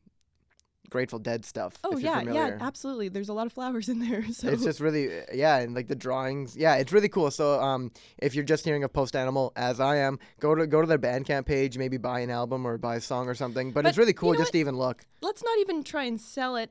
Grateful 0.90 1.18
Dead 1.18 1.44
stuff. 1.44 1.74
Oh 1.84 1.92
if 1.92 2.00
you're 2.00 2.12
yeah, 2.12 2.32
yeah, 2.32 2.58
absolutely. 2.60 3.08
There's 3.08 3.28
a 3.28 3.32
lot 3.32 3.46
of 3.46 3.52
flowers 3.52 3.88
in 3.88 4.00
there. 4.00 4.24
So 4.32 4.48
It's 4.48 4.64
just 4.64 4.80
really, 4.80 5.10
yeah, 5.32 5.58
and 5.58 5.74
like 5.74 5.88
the 5.88 5.94
drawings, 5.94 6.56
yeah, 6.56 6.76
it's 6.76 6.92
really 6.92 7.08
cool. 7.08 7.30
So, 7.30 7.60
um, 7.60 7.90
if 8.18 8.34
you're 8.34 8.44
just 8.44 8.64
hearing 8.64 8.84
of 8.84 8.92
Post 8.92 9.16
Animal, 9.16 9.52
as 9.56 9.80
I 9.80 9.96
am, 9.96 10.18
go 10.40 10.54
to 10.54 10.66
go 10.66 10.80
to 10.80 10.86
their 10.86 10.98
Bandcamp 10.98 11.46
page, 11.46 11.76
maybe 11.78 11.96
buy 11.96 12.20
an 12.20 12.30
album 12.30 12.66
or 12.66 12.78
buy 12.78 12.96
a 12.96 13.00
song 13.00 13.28
or 13.28 13.34
something. 13.34 13.70
But, 13.72 13.82
But 13.84 13.88
it's 13.90 13.98
really 13.98 14.10
you 14.10 14.14
cool 14.14 14.32
know 14.32 14.38
just 14.38 14.48
what? 14.48 14.52
to 14.52 14.58
even 14.58 14.76
look. 14.76 15.04
let's 15.20 15.42
not 15.42 15.58
even 15.60 15.82
try 15.82 16.04
and 16.04 16.20
sell 16.20 16.56
it 16.56 16.70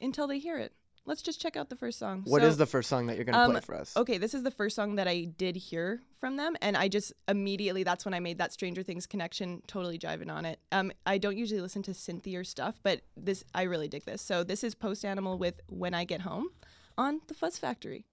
until 0.00 0.26
they 0.26 0.38
hear 0.38 0.56
it. 0.58 0.72
Let's 1.10 1.22
just 1.22 1.40
check 1.40 1.56
out 1.56 1.68
the 1.68 1.74
first 1.74 1.98
song. 1.98 2.22
What 2.24 2.44
is 2.44 2.54
So- 2.54 2.58
the 2.58 2.66
first 2.66 2.88
song 2.88 3.08
that 3.08 3.16
you're 3.16 3.24
gonna 3.24 3.38
um, 3.38 3.50
play 3.50 3.60
for 3.62 3.74
us? 3.74 3.96
Okay, 3.96 4.16
this 4.16 4.32
is 4.32 4.44
the 4.44 4.50
first 4.52 4.76
song 4.76 4.94
that 4.94 5.08
I 5.08 5.24
did 5.24 5.56
hear 5.56 6.02
from 6.20 6.36
them, 6.36 6.56
and 6.62 6.76
I 6.76 6.86
just 6.86 7.12
immediately 7.26 7.82
that's 7.82 8.04
when 8.04 8.14
I 8.14 8.20
made 8.20 8.38
that 8.38 8.52
Stranger 8.52 8.84
Things 8.84 9.08
connection. 9.08 9.60
Totally 9.66 9.98
jiving 9.98 10.30
on 10.30 10.44
it. 10.44 10.60
Um, 10.70 10.92
I 11.04 11.18
don't 11.18 11.36
usually 11.36 11.60
listen 11.60 11.82
to 11.82 11.90
synthier 11.90 12.46
stuff, 12.46 12.78
but 12.84 13.00
this 13.16 13.42
I 13.52 13.62
really 13.62 13.88
dig 13.88 14.04
this. 14.04 14.22
So 14.22 14.44
this 14.44 14.62
is 14.62 14.76
Post 14.76 15.04
Animal 15.04 15.36
with 15.36 15.60
"When 15.68 15.94
I 15.94 16.04
Get 16.04 16.20
Home" 16.20 16.50
on 16.96 17.22
the 17.26 17.34
Fuzz 17.34 17.58
Factory. 17.58 18.04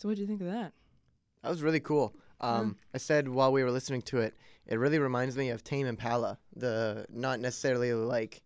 So 0.00 0.08
what 0.08 0.14
do 0.16 0.22
you 0.22 0.26
think 0.26 0.40
of 0.40 0.46
that? 0.46 0.72
That 1.42 1.50
was 1.50 1.62
really 1.62 1.80
cool. 1.80 2.14
Um, 2.40 2.76
I 2.94 2.98
said 2.98 3.28
while 3.28 3.52
we 3.52 3.62
were 3.62 3.70
listening 3.70 4.00
to 4.02 4.18
it, 4.20 4.34
it 4.66 4.76
really 4.78 4.98
reminds 4.98 5.36
me 5.36 5.50
of 5.50 5.62
Tame 5.62 5.86
Impala. 5.86 6.38
The 6.56 7.04
not 7.10 7.38
necessarily 7.38 7.92
like 7.92 8.40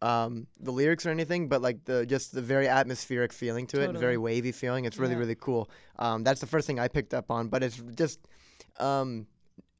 um, 0.00 0.46
the 0.58 0.70
lyrics 0.70 1.04
or 1.04 1.10
anything, 1.10 1.48
but 1.48 1.60
like 1.60 1.84
the 1.84 2.06
just 2.06 2.32
the 2.32 2.40
very 2.40 2.66
atmospheric 2.66 3.30
feeling 3.30 3.66
to 3.68 3.80
it, 3.80 3.88
Totally. 3.88 4.00
very 4.00 4.16
wavy 4.16 4.52
feeling. 4.52 4.86
It's 4.86 4.98
really 4.98 5.12
Yeah. 5.12 5.18
really 5.18 5.34
cool. 5.34 5.68
Um, 5.98 6.24
that's 6.24 6.40
the 6.40 6.46
first 6.46 6.66
thing 6.66 6.80
I 6.80 6.88
picked 6.88 7.12
up 7.12 7.30
on, 7.30 7.48
but 7.48 7.62
it's 7.62 7.82
just 7.94 8.20
um, 8.80 9.26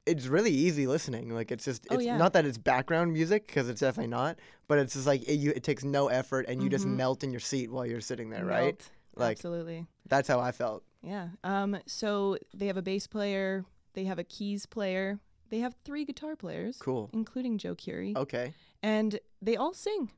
it's 0.05 0.27
really 0.27 0.51
easy 0.51 0.85
listening. 0.85 1.29
Like 1.33 1.51
it's 1.51 1.65
just 1.65 1.87
Oh, 1.89 1.95
it's 1.95 2.05
yeah. 2.05 2.17
not 2.17 2.33
that 2.33 2.45
it's 2.45 2.59
background 2.59 3.11
music 3.11 3.47
because 3.47 3.69
it's 3.69 3.81
definitely 3.81 4.11
not, 4.11 4.37
but 4.67 4.77
it's 4.77 4.93
just 4.93 5.07
like 5.07 5.23
it, 5.27 5.35
you, 5.35 5.51
it 5.55 5.63
takes 5.63 5.83
no 5.83 6.09
effort 6.09 6.45
and 6.47 6.61
you 6.61 6.69
just 6.69 6.85
Mhm. 6.85 6.91
melt 6.97 7.23
in 7.23 7.31
your 7.31 7.39
seat 7.39 7.71
while 7.71 7.87
you're 7.87 8.01
sitting 8.01 8.29
there, 8.29 8.45
right? 8.45 8.87
Like 9.19 9.37
Absolutely. 9.37 9.85
that's 10.07 10.27
how 10.27 10.39
I 10.39 10.51
felt. 10.51 10.83
Yeah. 11.01 11.29
Um. 11.43 11.77
So 11.85 12.37
they 12.53 12.67
have 12.67 12.77
a 12.77 12.81
bass 12.81 13.07
player. 13.07 13.65
They 13.93 14.05
have 14.05 14.19
a 14.19 14.23
keys 14.23 14.65
player. 14.65 15.19
They 15.49 15.59
have 15.59 15.75
three 15.83 16.05
guitar 16.05 16.35
players, 16.35 16.77
Cool. 16.77 17.09
including 17.13 17.57
Joe 17.57 17.73
Keery, 17.75 18.15
Okay. 18.15 18.53
and 18.83 19.19
they 19.41 19.55
all 19.55 19.73
sing. 19.73 20.11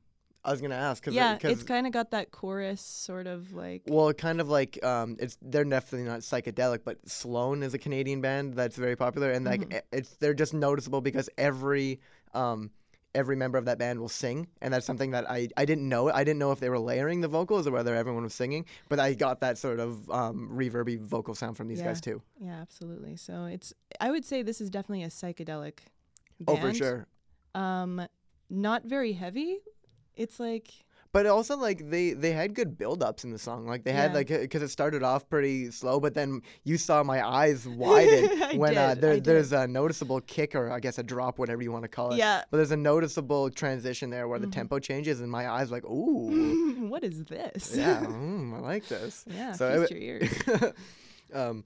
I 0.43 0.51
was 0.51 0.59
gonna 0.59 0.75
ask 0.75 1.03
because 1.03 1.15
Yeah, 1.15 1.37
it's 1.43 1.61
kind 1.63 1.85
of 1.85 1.93
got 1.93 2.11
that 2.11 2.31
chorus 2.31 2.81
sort 2.81 3.27
of 3.27 3.53
like. 3.53 3.83
Well, 3.87 4.11
kind 4.11 4.41
of 4.41 4.49
like 4.49 4.83
um, 4.83 5.15
it's 5.19 5.37
they're 5.41 5.63
definitely 5.63 6.07
not 6.07 6.21
psychedelic, 6.21 6.79
but 6.83 6.97
Sloan 7.07 7.61
is 7.63 7.73
a 7.75 7.77
Canadian 7.77 8.21
band 8.21 8.55
that's 8.55 8.75
very 8.75 8.95
popular, 8.95 9.31
and 9.31 9.45
like 9.45 9.61
Mhm. 9.69 9.77
e- 9.77 9.81
it's 9.91 10.15
they're 10.17 10.33
just 10.33 10.53
noticeable 10.53 10.99
because 10.99 11.29
every 11.37 11.99
um, 12.33 12.71
every 13.13 13.35
member 13.35 13.57
of 13.57 13.65
that 13.65 13.77
band 13.77 13.99
will 13.99 14.09
sing, 14.09 14.47
and 14.61 14.73
that's 14.73 14.85
something 14.85 15.11
that 15.11 15.29
I 15.29 15.49
I 15.57 15.65
didn't 15.65 15.87
know. 15.87 16.11
I 16.11 16.23
didn't 16.23 16.39
know 16.39 16.51
if 16.51 16.59
they 16.59 16.69
were 16.69 16.79
layering 16.79 17.21
the 17.21 17.27
vocals 17.27 17.67
or 17.67 17.71
whether 17.71 17.95
everyone 17.95 18.23
was 18.23 18.33
singing, 18.33 18.65
but 18.89 18.99
I 18.99 19.13
got 19.13 19.41
that 19.41 19.57
sort 19.57 19.79
of 19.79 20.09
um, 20.09 20.49
reverby 20.53 20.99
vocal 20.99 21.35
sound 21.35 21.57
from 21.57 21.67
these 21.67 21.79
Yeah. 21.79 21.85
guys 21.87 22.01
too. 22.01 22.21
Yeah, 22.39 22.59
absolutely. 22.61 23.15
So 23.17 23.45
it's. 23.45 23.73
I 23.99 24.11
would 24.11 24.25
say 24.25 24.41
this 24.41 24.61
is 24.61 24.69
definitely 24.69 25.03
a 25.03 25.09
psychedelic. 25.09 25.79
Band. 26.39 26.47
Oh, 26.47 26.55
for 26.69 26.73
sure. 26.73 27.07
Um, 27.53 28.07
not 28.49 28.83
very 28.85 29.13
heavy. 29.13 29.59
It's 30.15 30.39
like 30.39 30.71
But 31.13 31.25
also 31.25 31.57
like 31.57 31.89
they 31.89 32.13
they 32.13 32.31
had 32.31 32.53
good 32.55 32.77
build 32.77 33.03
ups 33.03 33.25
in 33.25 33.31
the 33.31 33.37
song. 33.37 33.67
Like 33.67 33.83
they 33.83 33.91
had 33.91 34.11
Yeah. 34.11 34.17
like 34.19 34.27
because 34.29 34.61
it 34.61 34.69
started 34.69 35.03
off 35.03 35.27
pretty 35.29 35.69
slow, 35.71 35.99
but 35.99 36.13
then 36.13 36.41
you 36.63 36.77
saw 36.77 37.03
my 37.03 37.25
eyes 37.27 37.67
widen 37.81 38.57
when 38.57 38.77
uh, 38.77 38.95
there, 38.95 39.19
there's 39.19 39.51
a 39.51 39.67
noticeable 39.67 40.21
kick 40.21 40.55
or 40.55 40.71
I 40.71 40.79
guess 40.79 40.99
a 40.99 41.03
drop, 41.03 41.37
whatever 41.37 41.61
you 41.61 41.71
want 41.71 41.83
to 41.83 41.89
call 41.89 42.13
it. 42.13 42.17
yeah. 42.17 42.43
But 42.49 42.57
there's 42.57 42.71
a 42.71 42.77
noticeable 42.77 43.49
transition 43.49 44.09
there 44.09 44.29
where 44.29 44.39
the 44.39 44.47
Mhm. 44.47 44.53
tempo 44.53 44.79
changes, 44.79 45.19
and 45.19 45.29
my 45.29 45.49
eyes 45.49 45.69
like, 45.69 45.83
ooh, 45.83 46.87
what 46.87 47.03
is 47.03 47.25
this? 47.25 47.75
yeah, 47.75 47.99
mm, 48.05 48.53
I 48.55 48.59
like 48.59 48.87
this. 48.87 49.25
yeah. 49.27 49.51
So 49.51 49.79
feast 49.81 49.91
it- 49.91 50.01
your 50.01 50.19
ears. 50.21 50.73
um, 51.33 51.63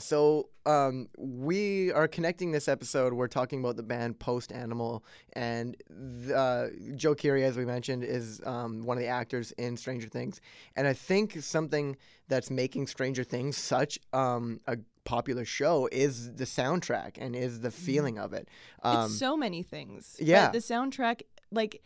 so 0.00 0.48
um, 0.66 1.08
we 1.18 1.92
are 1.92 2.06
connecting 2.06 2.52
this 2.52 2.68
episode. 2.68 3.12
We're 3.12 3.26
talking 3.28 3.60
about 3.60 3.76
the 3.76 3.82
band 3.82 4.18
Post 4.18 4.52
Animal, 4.52 5.04
and 5.32 5.76
th- 5.88 6.30
uh, 6.32 6.66
Joe 6.94 7.14
Keery, 7.14 7.42
as 7.42 7.56
we 7.56 7.64
mentioned, 7.64 8.04
is 8.04 8.40
um, 8.44 8.84
one 8.84 8.96
of 8.96 9.02
the 9.02 9.08
actors 9.08 9.52
in 9.52 9.76
Stranger 9.76 10.08
Things. 10.08 10.40
And 10.76 10.86
I 10.86 10.92
think 10.92 11.42
something 11.42 11.96
that's 12.28 12.50
making 12.50 12.86
Stranger 12.86 13.24
Things 13.24 13.56
such 13.56 13.98
um, 14.12 14.60
a 14.66 14.78
popular 15.04 15.44
show 15.44 15.88
is 15.90 16.34
the 16.34 16.44
soundtrack 16.44 17.12
and 17.18 17.34
is 17.34 17.60
the 17.60 17.70
feeling 17.70 18.18
of 18.18 18.32
it. 18.34 18.48
Um, 18.82 18.94
Mm-hmm. 18.94 19.06
it's 19.06 19.18
so 19.18 19.36
many 19.36 19.62
things. 19.62 20.14
but 20.18 20.26
yeah. 20.26 20.50
the 20.50 20.58
soundtrack, 20.58 21.22
like, 21.50 21.82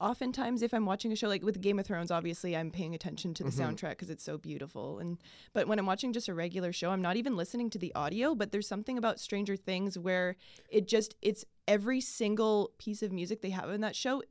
oftentimes 0.00 0.62
if 0.62 0.72
I'm 0.74 0.86
watching 0.86 1.12
a 1.12 1.16
show 1.16 1.28
like 1.28 1.42
with 1.44 1.60
Game 1.60 1.78
of 1.78 1.86
Thrones, 1.86 2.10
obviously 2.10 2.56
I'm 2.56 2.70
paying 2.70 2.94
attention 2.94 3.34
to 3.34 3.44
the 3.44 3.50
Mhm. 3.50 3.74
soundtrack 3.76 3.90
because 3.90 4.10
it's 4.10 4.24
so 4.24 4.36
beautiful. 4.38 4.98
And 4.98 5.18
but 5.52 5.66
when 5.68 5.78
I'm 5.78 5.86
watching 5.86 6.12
just 6.12 6.28
a 6.28 6.34
regular 6.34 6.72
show, 6.72 6.90
I'm 6.90 7.02
not 7.02 7.16
even 7.16 7.36
listening 7.36 7.70
to 7.70 7.78
the 7.78 7.94
audio. 7.94 8.34
But 8.34 8.52
there's 8.52 8.68
something 8.68 8.98
about 8.98 9.20
Stranger 9.20 9.56
Things 9.56 9.98
where 9.98 10.36
it 10.68 10.86
just 10.86 11.14
it's 11.22 11.44
every 11.66 12.00
single 12.00 12.72
piece 12.78 13.02
of 13.02 13.12
music 13.12 13.40
they 13.40 13.50
have 13.50 13.70
in 13.70 13.80
that 13.80 13.96
show 13.96 14.22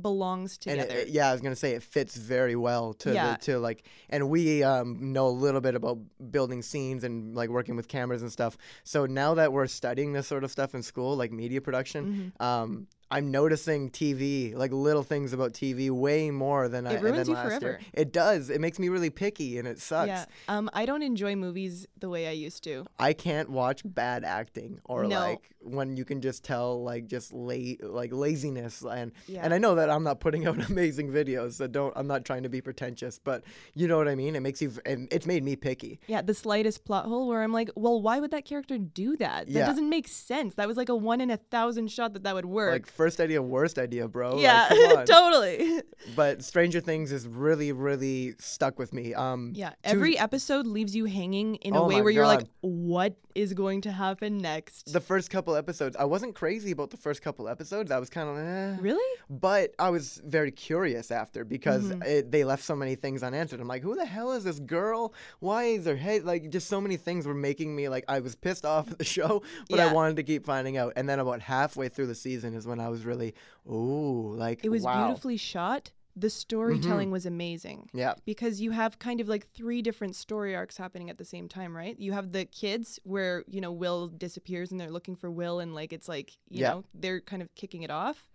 belongs 0.00 0.58
together. 0.58 0.92
it, 0.92 1.08
yeah, 1.10 1.28
I 1.28 1.32
was 1.32 1.40
gonna 1.40 1.54
say 1.54 1.70
it 1.76 1.82
fits 1.84 2.16
very 2.16 2.56
well 2.56 2.94
to 2.94 3.14
Yeah. 3.14 3.32
the, 3.36 3.38
to 3.44 3.58
like, 3.60 3.84
and 4.10 4.28
we 4.28 4.62
um, 4.64 5.12
know 5.12 5.28
a 5.28 5.30
little 5.30 5.60
bit 5.60 5.76
about 5.76 5.98
building 6.32 6.62
scenes 6.62 7.04
and 7.04 7.34
like 7.36 7.48
working 7.48 7.76
with 7.76 7.86
cameras 7.86 8.20
and 8.20 8.32
stuff. 8.32 8.58
So 8.82 9.06
now 9.06 9.34
that 9.34 9.52
we're 9.52 9.68
studying 9.68 10.12
this 10.12 10.26
sort 10.26 10.42
of 10.42 10.50
stuff 10.50 10.74
in 10.74 10.82
school, 10.82 11.16
like 11.16 11.30
media 11.30 11.60
production, 11.60 12.32
Mhm. 12.40 12.44
um, 12.44 12.88
I'm 13.10 13.30
noticing 13.30 13.90
TV, 13.90 14.54
like 14.56 14.72
little 14.72 15.02
things 15.02 15.32
about 15.32 15.52
TV, 15.52 15.90
way 15.90 16.30
more 16.30 16.68
than 16.68 16.86
I 16.86 16.94
It 16.94 17.02
ruins 17.02 17.18
than 17.18 17.26
you 17.28 17.34
last 17.34 17.50
year. 17.50 17.60
forever. 17.60 17.80
It 17.92 18.12
does. 18.12 18.50
It 18.50 18.60
makes 18.60 18.78
me 18.78 18.88
really 18.88 19.10
picky, 19.10 19.58
and 19.58 19.68
it 19.68 19.78
sucks. 19.80 20.08
Yeah. 20.08 20.24
Um, 20.48 20.68
I 20.72 20.86
don't 20.86 21.02
enjoy 21.02 21.36
movies 21.36 21.86
the 21.98 22.08
way 22.08 22.26
I 22.26 22.32
used 22.32 22.64
to. 22.64 22.86
I 22.98 23.12
can't 23.12 23.50
watch 23.50 23.82
bad 23.84 24.24
acting 24.24 24.80
or 24.84 25.04
No. 25.04 25.20
like 25.20 25.50
when 25.60 25.96
you 25.96 26.04
can 26.04 26.20
just 26.20 26.44
tell 26.44 26.82
like 26.82 27.06
just 27.06 27.32
la- 27.32 27.54
like 27.82 28.12
laziness 28.12 28.82
and 28.82 29.12
Yeah. 29.26 29.40
and 29.44 29.54
I 29.54 29.58
know 29.58 29.74
that 29.76 29.88
I'm 29.90 30.02
not 30.02 30.20
putting 30.20 30.46
out 30.46 30.58
amazing 30.70 31.10
videos, 31.10 31.54
so 31.54 31.66
don't 31.66 31.92
I'm 31.96 32.06
not 32.06 32.24
trying 32.24 32.42
to 32.42 32.48
be 32.48 32.60
pretentious, 32.60 33.18
but 33.18 33.44
you 33.74 33.86
know 33.88 33.96
what 33.96 34.08
I 34.08 34.14
mean. 34.14 34.34
It 34.36 34.40
makes 34.40 34.60
you 34.60 34.72
and 34.84 35.08
it's 35.12 35.26
made 35.26 35.44
me 35.44 35.56
picky. 35.56 36.00
Yeah, 36.06 36.22
the 36.22 36.34
slightest 36.34 36.84
plot 36.84 37.06
hole 37.06 37.28
where 37.28 37.42
I'm 37.42 37.52
like, 37.52 37.70
well, 37.76 38.00
why 38.02 38.18
would 38.20 38.30
that 38.32 38.44
character 38.44 38.76
do 38.78 39.16
that? 39.18 39.46
That 39.46 39.52
Yeah. 39.52 39.66
doesn't 39.66 39.88
make 39.88 40.08
sense. 40.08 40.54
That 40.56 40.66
was 40.68 40.76
like 40.76 40.88
a 40.88 40.96
one 40.96 41.20
in 41.20 41.30
a 41.30 41.36
thousand 41.36 41.90
shot 41.90 42.12
that 42.14 42.24
that 42.24 42.34
would 42.34 42.44
work. 42.46 42.72
Like 42.72 42.86
first 42.94 43.20
idea, 43.20 43.42
worst 43.42 43.78
idea, 43.78 44.08
bro. 44.08 44.38
Yeah, 44.38 44.68
on. 44.98 45.04
totally. 45.06 45.82
but 46.16 46.42
Stranger 46.42 46.80
Things 46.80 47.12
is 47.12 47.26
really 47.26 47.72
really 47.72 48.34
stuck 48.38 48.78
with 48.78 48.92
me. 48.92 49.14
Um, 49.14 49.52
Yeah, 49.54 49.70
Two- 49.70 49.74
every 49.84 50.18
episode 50.18 50.66
leaves 50.66 50.94
you 50.94 51.04
hanging 51.06 51.56
in 51.56 51.74
a 51.74 51.82
Oh 51.82 51.86
way 51.88 51.96
my 51.96 52.02
where 52.02 52.12
you're 52.12 52.26
like, 52.26 52.46
what 52.60 53.16
is 53.34 53.52
going 53.52 53.80
to 53.80 53.90
happen 53.90 54.38
next? 54.38 54.92
the 54.92 55.00
first 55.00 55.28
couple 55.28 55.56
episodes, 55.56 55.96
I 55.98 56.04
wasn't 56.04 56.34
crazy 56.36 56.70
about 56.70 56.90
the 56.90 56.96
first 56.96 57.20
couple 57.22 57.48
episodes. 57.48 57.90
I 57.90 57.98
was 57.98 58.08
kind 58.08 58.28
of 58.28 58.36
eh. 58.38 58.76
really? 58.80 59.18
But 59.28 59.74
I 59.78 59.90
was 59.90 60.20
very 60.24 60.52
curious 60.52 61.10
after 61.10 61.44
because 61.44 61.84
Mhm. 61.84 62.04
it, 62.06 62.30
they 62.30 62.44
left 62.44 62.62
so 62.62 62.76
many 62.76 62.94
things 62.94 63.22
unanswered. 63.24 63.60
I'm 63.60 63.66
like, 63.68 63.82
who 63.82 63.96
the 63.96 64.04
hell 64.06 64.32
is 64.32 64.44
this 64.44 64.60
girl? 64.60 65.12
Why 65.40 65.64
is 65.64 65.86
her 65.86 65.96
head 65.96 66.24
like 66.24 66.50
just 66.50 66.68
so 66.68 66.80
many 66.80 66.96
things 66.96 67.26
were 67.26 67.34
making 67.34 67.74
me 67.74 67.88
like 67.88 68.04
I 68.08 68.20
was 68.20 68.34
pissed 68.36 68.64
off 68.64 68.90
at 68.90 68.98
the 68.98 69.04
show, 69.16 69.42
but 69.68 69.80
I 69.80 69.92
wanted 69.92 70.16
to 70.16 70.22
keep 70.22 70.44
finding 70.46 70.76
out. 70.76 70.92
And 70.96 71.08
then 71.08 71.18
about 71.18 71.40
halfway 71.40 71.88
through 71.88 72.06
the 72.06 72.14
season 72.14 72.54
is 72.54 72.66
when 72.66 72.78
I 72.78 72.83
was 72.88 73.04
really, 73.04 73.34
ooh, 73.70 74.34
like 74.36 74.64
It 74.64 74.68
was 74.70 74.82
wow. 74.82 75.06
beautifully 75.06 75.36
shot. 75.36 75.92
The 76.16 76.30
storytelling 76.30 77.10
was 77.10 77.26
amazing. 77.26 77.90
Yeah, 77.92 78.14
because 78.24 78.60
you 78.60 78.70
have 78.70 79.00
kind 79.00 79.20
of 79.20 79.26
like 79.28 79.48
three 79.52 79.82
different 79.82 80.14
story 80.14 80.54
arcs 80.54 80.76
happening 80.76 81.10
at 81.10 81.18
the 81.18 81.24
same 81.24 81.48
time, 81.48 81.76
right? 81.76 81.98
You 81.98 82.12
have 82.12 82.30
the 82.30 82.44
kids 82.44 83.00
where, 83.02 83.42
you 83.48 83.60
know, 83.60 83.72
Will 83.72 84.06
disappears 84.08 84.70
and 84.70 84.78
they're 84.80 84.92
looking 84.92 85.16
for 85.16 85.28
Will 85.28 85.58
and 85.58 85.74
like 85.74 85.92
it's 85.92 86.08
like, 86.08 86.30
you 86.48 86.60
Yeah. 86.60 86.70
know, 86.70 86.84
they're 86.94 87.20
kind 87.20 87.42
of 87.42 87.52
kicking 87.56 87.82
it 87.82 87.90
off. 87.90 88.28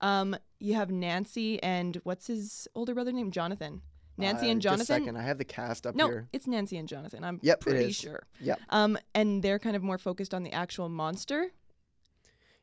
Um, 0.00 0.36
you 0.60 0.74
have 0.74 0.92
Nancy 0.92 1.60
and 1.60 1.96
what's 2.04 2.28
his 2.28 2.68
older 2.76 2.94
brother 2.94 3.10
named 3.10 3.32
Jonathan. 3.32 3.82
Nancy 4.16 4.46
Uh, 4.46 4.52
and 4.52 4.62
just 4.62 4.74
a 4.82 4.84
Jonathan. 4.86 5.04
second, 5.04 5.16
I 5.16 5.22
have 5.22 5.38
the 5.38 5.44
cast 5.44 5.88
up 5.88 5.96
No, 5.96 6.06
here. 6.06 6.28
it's 6.32 6.46
Nancy 6.46 6.76
and 6.76 6.88
Jonathan. 6.88 7.24
I'm 7.24 7.40
Yep, 7.42 7.60
pretty 7.60 7.90
sure. 7.92 8.22
Yep. 8.40 8.60
Um, 8.70 8.96
and 9.14 9.42
they're 9.42 9.58
kind 9.58 9.74
of 9.74 9.82
more 9.82 9.98
focused 9.98 10.34
on 10.34 10.44
the 10.44 10.52
actual 10.52 10.88
monster. 10.88 11.50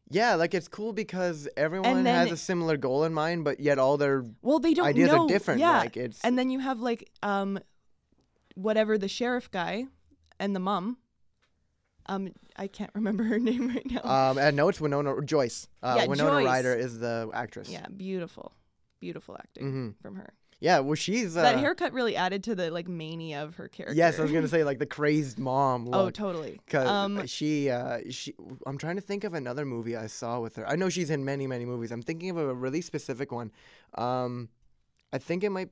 Yeah, 0.10 0.36
like 0.36 0.54
it's 0.54 0.68
cool 0.68 0.94
because 0.94 1.48
everyone 1.58 2.04
then- 2.04 2.16
has 2.16 2.32
a 2.32 2.38
similar 2.38 2.78
goal 2.78 3.04
in 3.06 3.14
mind, 3.14 3.44
but 3.44 3.60
yet 3.60 3.80
all 3.80 3.98
their 3.98 4.24
Well, 4.42 4.60
they 4.60 4.74
don't 4.74 4.86
ideas 4.86 5.12
know. 5.12 5.26
are 5.26 5.28
different. 5.28 5.60
Yeah. 5.60 5.80
Like 5.80 5.98
it's 5.98 6.22
And 6.24 6.38
then 6.38 6.50
you 6.50 6.60
have 6.60 6.80
like 6.80 7.10
um 7.24 7.60
whatever 8.56 8.98
the 8.98 9.08
sheriff 9.08 9.50
guy 9.52 9.86
and 10.40 10.56
the 10.56 10.60
mom. 10.60 10.98
Um 12.06 12.30
I 12.56 12.68
can't 12.68 12.92
remember 12.94 13.24
her 13.24 13.40
name 13.50 13.68
right 13.70 13.86
now. 13.92 14.04
um, 14.04 14.38
and 14.38 14.56
no, 14.56 14.70
it's 14.70 14.80
Winona 14.80 15.22
Joyce. 15.24 15.68
Uh, 15.82 15.96
Yeah, 16.00 16.06
Winona 16.08 16.40
Joyce. 16.42 16.46
Ryder 16.46 16.76
is 16.76 17.00
the 17.00 17.30
actress. 17.34 17.68
yeah, 17.70 17.88
beautiful. 17.88 18.54
beautiful 19.02 19.36
acting 19.38 19.72
hmm 19.72 19.90
from 20.02 20.16
her. 20.18 20.30
Yeah, 20.66 20.80
well, 20.80 20.96
she's 20.96 21.38
uh, 21.38 21.44
that 21.44 21.60
haircut 21.60 21.94
really 21.94 22.16
added 22.16 22.44
to 22.46 22.56
the 22.56 22.72
like 22.72 22.88
mania 22.88 23.44
of 23.44 23.54
her 23.58 23.68
character. 23.68 23.96
Yes, 23.96 24.18
I 24.18 24.24
was 24.24 24.32
gonna 24.32 24.48
say 24.58 24.64
like 24.64 24.80
the 24.80 24.88
crazed 24.88 25.38
mom. 25.38 25.88
oh, 25.94 26.10
totally. 26.10 26.60
Cause 26.68 26.88
Um, 26.88 27.28
she, 27.28 27.70
uh, 27.70 28.00
she, 28.10 28.34
I'm 28.66 28.80
trying 28.80 28.96
to 28.96 29.02
think 29.02 29.26
of 29.26 29.36
another 29.36 29.64
movie 29.64 29.96
I 29.96 30.08
saw 30.08 30.40
with 30.40 30.56
her. 30.56 30.68
I 30.68 30.76
know 30.76 30.90
she's 30.90 31.12
in 31.12 31.24
many, 31.24 31.46
many 31.46 31.66
movies. 31.66 31.92
I'm 31.92 32.02
thinking 32.02 32.32
of 32.32 32.38
a 32.38 32.52
really 32.52 32.82
specific 32.82 33.32
one. 33.32 33.52
Um, 33.94 34.50
I 35.14 35.20
think 35.20 35.44
it 35.44 35.52
might. 35.52 35.70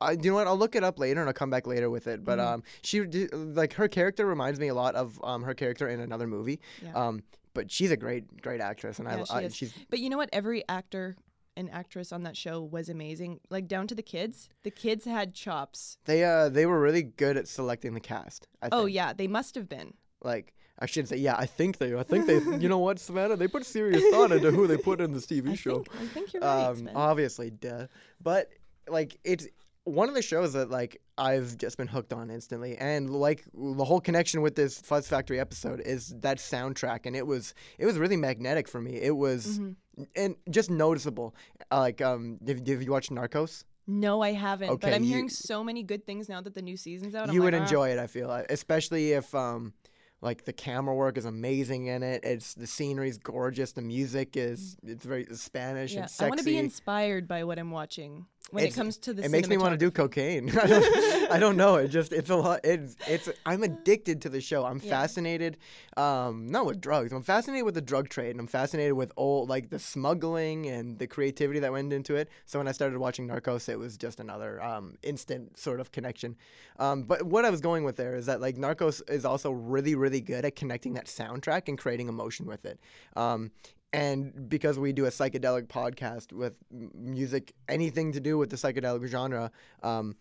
I, 0.00 0.12
you 0.12 0.30
know 0.30 0.36
what? 0.36 0.46
I'll 0.46 0.56
look 0.56 0.74
it 0.74 0.84
up 0.84 0.98
later 0.98 1.20
and 1.20 1.28
I'll 1.28 1.34
come 1.34 1.50
back 1.50 1.66
later 1.66 1.90
with 1.90 2.06
it. 2.06 2.24
But 2.24 2.38
Mhm. 2.38 2.46
um, 2.46 2.62
she 2.80 3.02
like 3.34 3.74
her 3.74 3.88
character 3.88 4.24
reminds 4.24 4.58
me 4.58 4.68
a 4.68 4.74
lot 4.74 4.94
of 4.94 5.20
um 5.22 5.42
her 5.42 5.52
character 5.52 5.86
in 5.86 6.00
another 6.00 6.26
movie. 6.26 6.60
Yeah. 6.82 6.94
Um, 6.94 7.22
but 7.52 7.70
she's 7.70 7.90
a 7.90 7.96
great, 7.96 8.40
great 8.40 8.62
actress, 8.62 9.00
and 9.00 9.06
Yeah, 9.06 9.24
I, 9.28 9.40
she 9.40 9.44
I 9.44 9.48
she's 9.48 9.74
But 9.90 9.98
you 9.98 10.08
know 10.08 10.16
what? 10.16 10.30
Every 10.32 10.66
actor 10.66 11.16
and 11.60 11.70
actress 11.70 12.10
on 12.10 12.24
that 12.24 12.36
show 12.36 12.60
was 12.60 12.88
amazing. 12.88 13.38
Like 13.50 13.68
down 13.68 13.86
to 13.86 13.94
the 13.94 14.02
kids. 14.02 14.48
The 14.64 14.70
kids 14.72 15.04
had 15.04 15.34
chops. 15.34 15.98
they 16.06 16.24
uh 16.24 16.48
they 16.48 16.66
were 16.66 16.80
really 16.80 17.02
good 17.04 17.36
at 17.36 17.46
selecting 17.46 17.94
the 17.94 18.00
cast. 18.00 18.48
I 18.60 18.68
Oh 18.72 18.86
yeah, 18.86 19.12
they 19.12 19.28
must 19.28 19.54
have 19.54 19.68
been. 19.68 19.94
Like 20.22 20.54
I 20.82 20.86
should 20.86 21.06
say, 21.08 21.16
yeah, 21.18 21.36
I 21.36 21.44
think 21.46 21.76
they. 21.78 21.94
I 21.94 22.02
think 22.02 22.26
they. 22.26 22.38
you 22.58 22.68
know 22.68 22.78
what, 22.78 22.98
Savannah? 22.98 23.36
They 23.36 23.48
put 23.48 23.66
serious 23.66 24.02
thought 24.10 24.32
into 24.32 24.50
who 24.50 24.66
they 24.66 24.78
put 24.78 25.00
in 25.00 25.12
this 25.12 25.26
TV 25.26 25.50
I 25.52 25.54
show. 25.54 25.82
think, 25.82 26.00
I 26.02 26.06
think 26.06 26.32
you're 26.32 26.42
right. 26.42 26.64
um, 26.68 26.90
obviously, 26.94 27.50
duh. 27.50 27.86
But 28.22 28.48
like, 28.88 29.18
it's 29.22 29.46
one 29.84 30.08
of 30.08 30.14
the 30.14 30.22
shows 30.22 30.54
that 30.54 30.70
like 30.70 31.00
I've 31.20 31.56
just 31.58 31.76
been 31.76 31.86
hooked 31.86 32.12
on 32.12 32.30
instantly, 32.30 32.76
and 32.78 33.10
like 33.10 33.44
the 33.54 33.84
whole 33.84 34.00
connection 34.00 34.40
with 34.42 34.54
this 34.56 34.80
Fuzz 34.80 35.06
Factory 35.06 35.38
episode 35.38 35.80
is 35.80 36.14
that 36.20 36.38
soundtrack, 36.38 37.00
and 37.04 37.14
it 37.14 37.26
was 37.26 37.54
it 37.78 37.86
was 37.86 37.98
really 37.98 38.16
magnetic 38.16 38.66
for 38.68 38.80
me. 38.80 38.96
It 38.96 39.16
was 39.16 39.58
Mhm. 39.58 39.76
and 40.16 40.36
just 40.48 40.70
noticeable. 40.70 41.34
Uh, 41.70 41.78
like, 41.80 42.00
um, 42.00 42.38
have, 42.46 42.66
have 42.66 42.82
you 42.82 42.90
watched 42.90 43.10
Narcos? 43.10 43.64
No, 43.86 44.22
I 44.22 44.32
haven't. 44.32 44.80
but 44.80 44.92
I'm 44.94 45.02
you- 45.02 45.10
hearing 45.10 45.28
so 45.28 45.62
many 45.64 45.82
good 45.82 46.06
things 46.06 46.28
now 46.28 46.40
that 46.40 46.54
the 46.54 46.62
new 46.62 46.76
season's 46.76 47.14
out. 47.14 47.28
I'm 47.28 47.34
you 47.34 47.40
like, 47.40 47.52
would 47.52 47.54
"Ah." 47.60 47.62
enjoy 47.64 47.88
it. 47.90 47.98
I 47.98 48.06
feel, 48.06 48.30
especially 48.48 49.12
if 49.12 49.34
um. 49.34 49.74
Like 50.22 50.44
the 50.44 50.52
camera 50.52 50.94
work 50.94 51.16
is 51.16 51.24
amazing 51.24 51.86
in 51.86 52.02
it. 52.02 52.22
It's 52.24 52.52
the 52.52 52.66
scenery's 52.66 53.16
gorgeous. 53.16 53.72
The 53.72 53.80
music 53.80 54.36
is 54.36 54.76
it's 54.86 55.02
very 55.02 55.24
Spanish 55.32 55.94
Yeah, 55.94 56.00
and 56.02 56.10
sexy. 56.10 56.24
I 56.24 56.28
want 56.28 56.38
to 56.40 56.44
be 56.44 56.58
inspired 56.58 57.26
by 57.26 57.42
what 57.44 57.58
I'm 57.58 57.70
watching 57.70 58.26
when 58.50 58.64
It's- 58.64 58.74
it 58.74 58.80
comes 58.80 58.96
to 58.98 59.14
the. 59.14 59.24
it 59.24 59.30
makes 59.30 59.48
me 59.48 59.56
want 59.56 59.72
to 59.72 59.76
do 59.76 59.90
cocaine. 59.90 60.50
I 60.58 60.66
don't, 60.66 61.30
I 61.32 61.38
don't 61.38 61.56
know. 61.56 61.76
It 61.76 61.88
just 61.88 62.12
it's 62.12 62.30
a 62.30 62.36
lot. 62.36 62.60
It's 62.64 62.96
it's. 63.06 63.28
I'm 63.46 63.62
addicted 63.62 64.22
to 64.22 64.28
the 64.28 64.40
show. 64.40 64.64
I'm 64.64 64.80
Yeah. 64.82 64.90
fascinated. 64.90 65.56
Um, 65.96 66.48
not 66.50 66.66
with 66.66 66.80
drugs. 66.80 67.12
I'm 67.12 67.22
fascinated 67.22 67.64
with 67.64 67.74
the 67.74 67.80
drug 67.80 68.08
trade, 68.08 68.30
and 68.30 68.40
I'm 68.40 68.46
fascinated 68.48 68.94
with 68.94 69.12
all 69.16 69.46
like 69.46 69.70
the 69.70 69.78
smuggling 69.78 70.66
and 70.66 70.98
the 70.98 71.06
creativity 71.06 71.60
that 71.60 71.70
went 71.70 71.92
into 71.92 72.16
it. 72.16 72.28
So 72.46 72.58
when 72.58 72.66
I 72.66 72.72
started 72.72 72.98
watching 72.98 73.28
Narcos, 73.28 73.68
it 73.68 73.78
was 73.78 73.96
just 73.96 74.18
another 74.20 74.60
um 74.62 74.96
instant 75.02 75.58
sort 75.58 75.78
of 75.78 75.92
connection. 75.92 76.36
Um, 76.78 77.04
but 77.04 77.22
what 77.22 77.44
I 77.44 77.50
was 77.50 77.60
going 77.60 77.84
with 77.84 77.96
there 77.96 78.16
is 78.16 78.26
that 78.26 78.40
like 78.40 78.56
Narcos 78.56 79.00
is 79.10 79.24
also 79.24 79.50
really 79.52 79.94
really 79.94 80.20
good 80.20 80.44
at 80.44 80.56
connecting 80.56 80.94
that 80.94 81.06
soundtrack 81.06 81.68
and 81.68 81.78
creating 81.78 82.08
emotion 82.08 82.46
with 82.46 82.64
it. 82.64 82.80
Um, 83.16 83.50
and 83.92 84.48
because 84.48 84.78
we 84.78 84.92
do 84.92 85.06
a 85.06 85.10
psychedelic 85.10 85.66
podcast 85.66 86.32
with 86.32 86.54
music, 86.94 87.52
anything 87.68 88.12
to 88.12 88.20
do 88.20 88.38
with 88.38 88.50
the 88.50 88.56
psychedelic 88.56 89.06
genre, 89.08 89.50
um, 89.82 90.16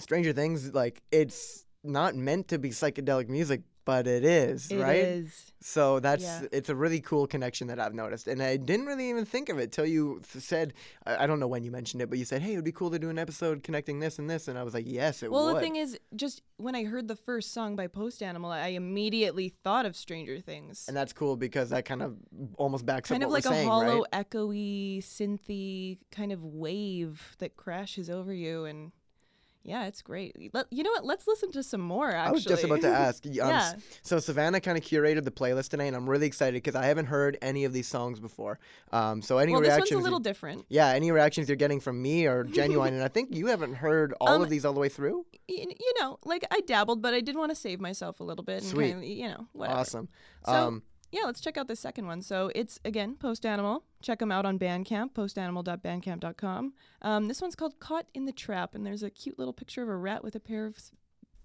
Stranger 0.00 0.32
Things, 0.32 0.74
like 0.74 1.02
it's 1.12 1.64
not 1.84 2.14
meant 2.14 2.48
to 2.48 2.58
be 2.58 2.70
psychedelic 2.70 3.28
music, 3.28 3.62
but 3.84 4.06
it 4.06 4.24
is, 4.24 4.70
It 4.70 4.78
right? 4.78 5.02
is. 5.02 5.52
So 5.60 5.98
that's 5.98 6.22
Yeah. 6.22 6.46
it's 6.52 6.68
a 6.68 6.74
really 6.76 7.00
cool 7.00 7.26
connection 7.26 7.66
that 7.68 7.80
I've 7.80 7.94
noticed, 7.94 8.28
and 8.28 8.40
I 8.42 8.56
didn't 8.56 8.86
really 8.86 9.08
even 9.10 9.24
think 9.24 9.48
of 9.48 9.58
it 9.58 9.72
till 9.72 9.86
you 9.86 10.20
said. 10.24 10.74
I, 11.04 11.26
don't 11.26 11.40
know 11.40 11.46
when 11.48 11.64
you 11.64 11.70
mentioned 11.72 12.00
it, 12.02 12.08
but 12.08 12.18
you 12.18 12.24
said, 12.24 12.42
"Hey, 12.42 12.52
it 12.52 12.56
would 12.56 12.64
be 12.64 12.72
cool 12.72 12.90
to 12.92 12.98
do 12.98 13.10
an 13.10 13.18
episode 13.18 13.62
connecting 13.64 13.98
this 13.98 14.18
and 14.20 14.28
this," 14.30 14.46
and 14.48 14.56
I 14.58 14.62
was 14.62 14.74
like, 14.74 14.84
"Yes, 14.86 15.22
it 15.24 15.30
Well, 15.32 15.46
would." 15.46 15.56
the 15.56 15.60
thing 15.60 15.76
is, 15.76 15.98
just 16.14 16.42
when 16.58 16.74
I 16.76 16.84
heard 16.84 17.06
the 17.08 17.16
first 17.16 17.52
song 17.52 17.74
by 17.74 17.86
Post 17.88 18.22
Animal, 18.22 18.50
I 18.52 18.68
immediately 18.68 19.48
thought 19.48 19.84
of 19.86 19.96
Stranger 19.96 20.38
Things. 20.40 20.84
and 20.88 20.96
that's 20.96 21.12
cool 21.12 21.36
because 21.36 21.70
that 21.70 21.84
kind 21.84 22.02
of 22.02 22.16
almost 22.58 22.86
backs 22.86 23.08
kind 23.08 23.22
up 23.22 23.26
of 23.28 23.30
what 23.32 23.44
like 23.44 23.44
we're 23.44 23.50
a 23.50 23.54
saying, 23.54 23.68
hollow, 23.68 24.04
right? 24.12 24.26
echoey, 24.30 24.98
synthy 24.98 25.98
kind 26.12 26.30
of 26.32 26.44
wave 26.44 27.36
that 27.38 27.56
crashes 27.56 28.08
over 28.10 28.32
you, 28.32 28.64
and 28.64 28.92
yeah, 29.64 29.86
it's 29.86 30.02
great. 30.02 30.36
Let, 30.52 30.66
you 30.70 30.82
know 30.82 30.90
what? 30.90 31.04
Let's 31.04 31.26
listen 31.26 31.52
to 31.52 31.62
some 31.62 31.80
more. 31.80 32.10
Actually, 32.10 32.28
I 32.28 32.30
was 32.32 32.44
just 32.44 32.64
about 32.64 32.80
to 32.82 32.88
ask. 32.88 33.24
Um, 33.26 33.32
yeah, 33.34 33.72
So 34.02 34.18
Savannah 34.18 34.60
kind 34.60 34.76
of 34.76 34.84
curated 34.84 35.24
the 35.24 35.30
playlist 35.30 35.68
today, 35.70 35.86
and 35.86 35.96
I'm 35.96 36.08
really 36.08 36.26
excited 36.26 36.54
because 36.62 36.74
I 36.74 36.84
haven't 36.86 37.06
heard 37.06 37.38
any 37.40 37.64
of 37.64 37.72
these 37.72 37.86
songs 37.86 38.20
before. 38.20 38.58
Um, 38.92 39.22
so 39.22 39.38
any 39.38 39.52
well, 39.52 39.60
this 39.60 39.70
one's 39.70 39.78
reactions? 39.82 40.00
a 40.00 40.04
little 40.04 40.18
different. 40.20 40.64
yeah, 40.68 40.88
any 40.88 41.10
reactions 41.12 41.48
you're 41.48 41.56
getting 41.56 41.80
from 41.80 42.00
me 42.02 42.26
are 42.26 42.44
genuine, 42.60 42.94
and 42.94 43.02
I 43.02 43.08
think 43.08 43.34
you 43.34 43.46
haven't 43.46 43.74
heard 43.74 44.12
all 44.20 44.28
Um, 44.36 44.42
of 44.42 44.48
these 44.50 44.64
all 44.64 44.72
the 44.72 44.80
way 44.80 44.88
through. 44.88 45.24
Y- 45.48 45.66
you 45.68 45.94
know, 46.00 46.18
like 46.24 46.44
I 46.50 46.60
dabbled, 46.60 47.02
but 47.02 47.14
I 47.14 47.20
did 47.20 47.36
want 47.36 47.50
to 47.50 47.56
save 47.56 47.80
myself 47.80 48.20
a 48.20 48.24
little 48.24 48.44
bit. 48.44 48.62
And 48.62 48.70
Sweet. 48.70 48.90
Kind 48.92 49.04
of, 49.04 49.08
you 49.08 49.28
know, 49.28 49.46
whatever. 49.52 49.78
Awesome. 49.80 50.08
So- 50.46 50.52
um, 50.52 50.82
Yeah, 51.12 51.24
let's 51.26 51.42
check 51.42 51.58
out 51.58 51.68
the 51.68 51.76
second 51.76 52.06
one. 52.06 52.22
So 52.22 52.50
it's 52.54 52.80
again 52.86 53.16
Post 53.16 53.44
Animal. 53.44 53.84
Check 54.00 54.18
them 54.18 54.32
out 54.32 54.46
on 54.46 54.58
Bandcamp, 54.58 55.12
postanimal.bandcamp.com. 55.12 56.72
Um, 57.02 57.28
this 57.28 57.42
one's 57.42 57.54
called 57.54 57.78
"Caught 57.78 58.06
in 58.14 58.24
the 58.24 58.32
Trap," 58.32 58.74
and 58.74 58.84
there's 58.84 59.02
a 59.02 59.10
cute 59.10 59.38
little 59.38 59.52
picture 59.52 59.82
of 59.82 59.90
a 59.90 59.96
rat 59.96 60.24
with 60.24 60.34
a 60.34 60.40
pair 60.40 60.64
of 60.66 60.78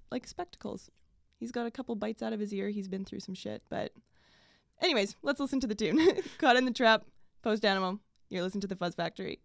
like 0.10 0.26
spectacles. 0.26 0.90
He's 1.38 1.52
got 1.52 1.68
a 1.68 1.72
couple 1.72 1.94
bites 1.96 2.24
out 2.24 2.34
of 2.34 2.40
his 2.40 2.54
ear. 2.54 2.70
He's 2.70 2.88
been 2.88 3.04
through 3.04 3.20
some 3.20 3.36
shit, 3.36 3.62
but 3.70 3.92
anyways, 4.82 5.18
let's 5.22 5.40
listen 5.40 5.60
to 5.60 5.68
the 5.68 5.76
tune. 5.76 6.00
"Caught 6.38 6.56
in 6.56 6.66
the 6.66 6.72
Trap," 6.72 7.04
Post 7.42 7.66
Animal. 7.66 8.00
You're 8.30 8.44
listening 8.44 8.62
to 8.62 8.68
the 8.68 8.76
Fuzz 8.78 8.96
Factory. 8.96 9.42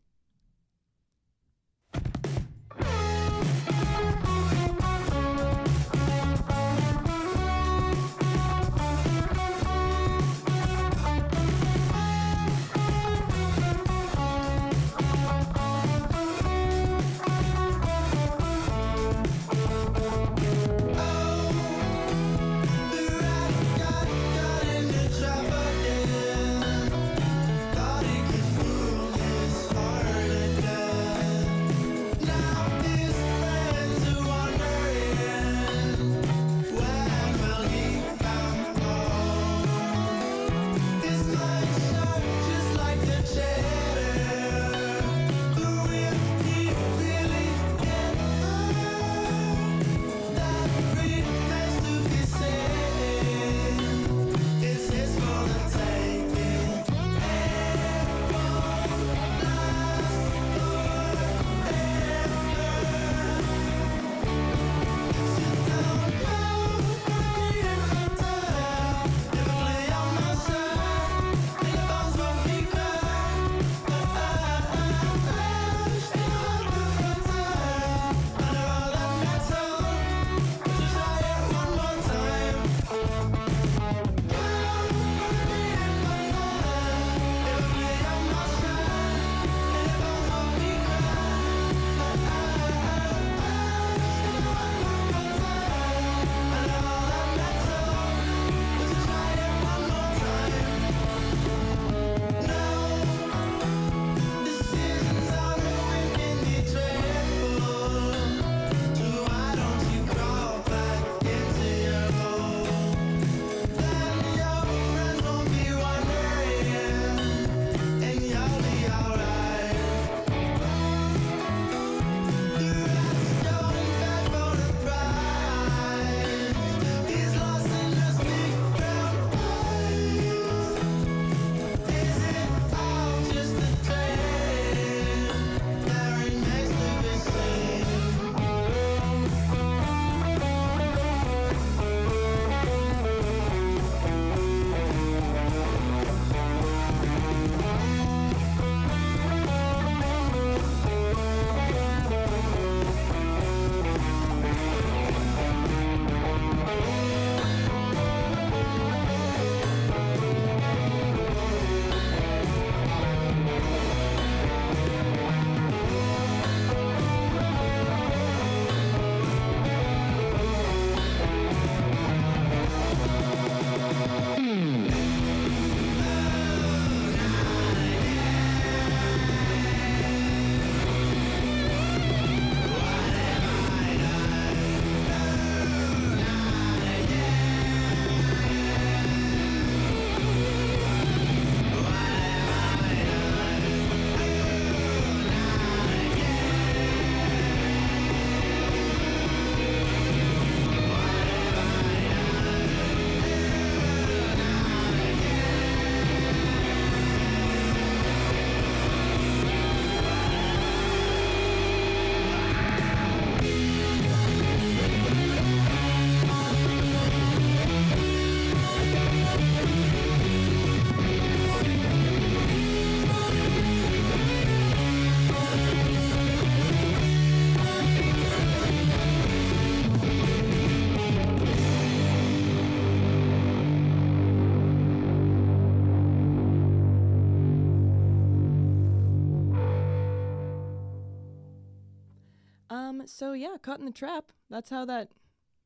So 243.22 243.34
yeah, 243.34 243.54
caught 243.62 243.78
in 243.78 243.84
the 243.84 243.92
trap. 243.92 244.32
That's 244.50 244.68
how 244.68 244.84
that 244.86 245.10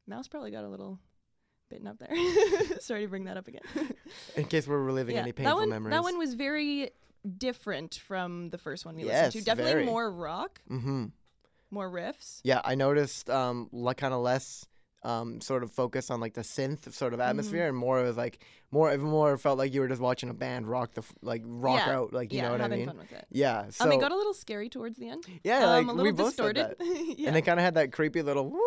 mouse 0.07 0.29
probably 0.29 0.51
got 0.51 0.65
a 0.65 0.69
little 0.69 0.99
bitten 1.71 1.87
up 1.87 1.97
there. 1.99 2.11
Sorry 2.81 3.05
to 3.05 3.09
bring 3.09 3.25
that 3.25 3.39
up 3.39 3.49
again. 3.49 3.63
In 4.37 4.45
case 4.45 4.69
we're 4.69 4.79
reliving 4.83 5.15
yeah, 5.15 5.23
any 5.23 5.33
painful 5.33 5.55
that 5.55 5.61
one. 5.63 5.71
memories. 5.71 5.93
That 5.97 6.03
one 6.03 6.19
was 6.19 6.35
very 6.35 6.91
different 7.39 7.95
from 7.95 8.51
the 8.51 8.59
first 8.59 8.85
one 8.85 8.95
we 8.95 9.05
Yes, 9.05 9.29
listened 9.35 9.45
to. 9.47 9.51
Definitely 9.51 9.73
very. 9.73 9.85
more 9.87 10.11
rock, 10.11 10.61
Mm-hmm. 10.71 11.07
more 11.71 11.91
riffs. 11.91 12.41
Yeah, 12.45 12.61
I 12.63 12.75
noticed 12.75 13.31
um 13.31 13.71
like 13.73 13.97
kind 13.97 14.13
of 14.13 14.21
less 14.21 14.67
um 15.07 15.41
sort 15.41 15.63
of 15.63 15.71
focus 15.71 16.11
on 16.11 16.19
like 16.21 16.35
the 16.35 16.41
synth 16.43 16.93
sort 16.93 17.13
of 17.15 17.21
Mm-hmm. 17.21 17.29
atmosphere 17.31 17.69
and 17.69 17.77
more 17.77 17.99
of 18.01 18.17
like 18.17 18.45
more 18.73 18.93
even 18.93 19.07
more 19.07 19.39
felt 19.39 19.57
like 19.59 19.73
you 19.73 19.81
were 19.81 19.89
just 19.89 20.01
watching 20.01 20.29
a 20.31 20.35
band 20.35 20.69
rock 20.69 20.93
the 20.95 21.03
like 21.23 21.43
rock 21.47 21.83
Yeah, 21.87 21.97
out 21.97 22.13
like 22.13 22.33
you 22.33 22.39
yeah, 22.39 22.47
know 22.47 22.53
what 22.53 22.61
I 22.61 22.69
mean. 22.69 22.87
fun 22.87 22.99
with 22.99 23.13
it. 23.13 23.25
Yeah, 23.31 23.71
so 23.71 23.85
um, 23.85 23.93
it 23.93 24.01
got 24.01 24.11
a 24.13 24.17
little 24.17 24.35
scary 24.35 24.69
towards 24.69 24.99
the 24.99 25.09
end. 25.09 25.25
yeah, 25.45 25.65
um, 25.65 25.87
like 25.87 25.95
a 25.95 26.03
we 26.03 26.11
little 26.11 26.25
both 26.25 26.35
said 26.35 26.55
distorted. 26.55 26.77
that. 26.81 27.17
yeah. 27.19 27.27
and 27.29 27.37
they 27.37 27.43
kind 27.43 27.61
of 27.61 27.65
had 27.65 27.75
that 27.75 27.93
creepy 27.93 28.23
little 28.23 28.49
woo. 28.51 28.61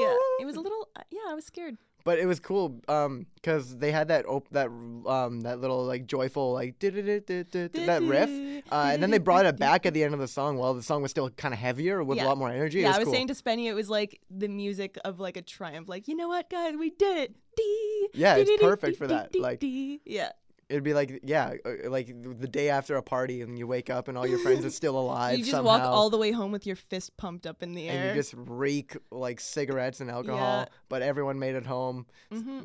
yeah, 0.00 0.16
it 0.40 0.46
was 0.46 0.56
a 0.56 0.60
little. 0.60 0.88
Uh, 0.96 1.02
yeah, 1.10 1.20
I 1.28 1.34
was 1.34 1.44
scared. 1.44 1.76
But 2.04 2.18
it 2.18 2.26
was 2.26 2.38
cool 2.38 2.80
um 2.86 3.26
because 3.36 3.76
they 3.78 3.90
had 3.90 4.08
that 4.08 4.26
op- 4.26 4.48
that 4.50 4.66
um 4.68 5.40
that 5.42 5.58
little 5.60 5.84
like 5.84 6.06
joyful 6.06 6.52
like 6.52 6.78
that 6.78 8.00
riff. 8.02 8.30
Uh, 8.70 8.90
and 8.92 9.02
then 9.02 9.10
they 9.10 9.18
brought 9.30 9.46
it 9.46 9.58
back 9.58 9.86
at 9.86 9.94
the 9.94 10.04
end 10.04 10.12
of 10.14 10.20
the 10.20 10.28
song 10.28 10.56
while 10.58 10.74
the 10.74 10.82
song 10.82 11.00
was 11.02 11.10
still 11.10 11.30
kind 11.30 11.54
of 11.54 11.60
heavier 11.60 12.04
with 12.04 12.18
a 12.20 12.24
lot 12.24 12.36
more 12.38 12.50
energy. 12.50 12.80
It 12.80 12.82
Yeah, 12.82 12.88
was 12.88 12.96
I 12.96 12.98
was 13.00 13.04
cool. 13.06 13.14
saying 13.14 13.28
to 13.28 13.34
Spenny, 13.34 13.66
it 13.66 13.74
was 13.74 13.88
like 13.88 14.20
the 14.30 14.48
music 14.48 14.98
of 15.04 15.18
like 15.18 15.36
a 15.36 15.42
triumph. 15.42 15.88
Like, 15.88 16.06
you 16.08 16.14
know 16.16 16.28
what, 16.28 16.50
guys, 16.50 16.74
we 16.76 16.90
did 16.90 17.30
it. 17.30 18.10
Yeah, 18.14 18.36
it's 18.36 18.62
perfect 18.62 18.98
for 18.98 19.06
that, 19.06 19.34
like- 19.38 19.60
yeah, 19.62 20.32
It'd 20.68 20.82
be 20.82 20.94
like, 20.94 21.20
yeah, 21.22 21.54
uh, 21.64 21.90
like 21.90 22.06
the 22.06 22.48
day 22.48 22.70
after 22.70 22.96
a 22.96 23.02
party, 23.02 23.42
and 23.42 23.58
you 23.58 23.66
wake 23.66 23.90
up 23.90 24.08
and 24.08 24.16
all 24.16 24.26
your 24.26 24.38
friends 24.38 24.64
are 24.64 24.70
still 24.70 24.98
alive. 25.04 25.32
you 25.38 25.44
just 25.44 25.50
somehow, 25.50 25.66
walk 25.78 25.82
all 25.82 26.08
the 26.10 26.16
way 26.18 26.32
home 26.32 26.52
with 26.52 26.66
your 26.66 26.76
fist 26.76 27.16
pumped 27.16 27.46
up 27.46 27.62
in 27.62 27.74
the 27.74 27.88
air. 27.88 28.00
and 28.00 28.08
you 28.08 28.14
just 28.14 28.34
reek 28.36 28.96
like 29.10 29.40
cigarettes 29.40 30.00
and 30.00 30.10
alcohol. 30.10 30.38
Yeah. 30.38 30.64
But 30.88 31.02
everyone 31.02 31.38
made 31.38 31.54
it 31.54 31.66
home. 31.66 32.06
hmm 32.30 32.60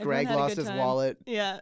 Greg 0.00 0.28
lost 0.28 0.56
his 0.56 0.68
wallet. 0.70 1.16
Yeah, 1.24 1.60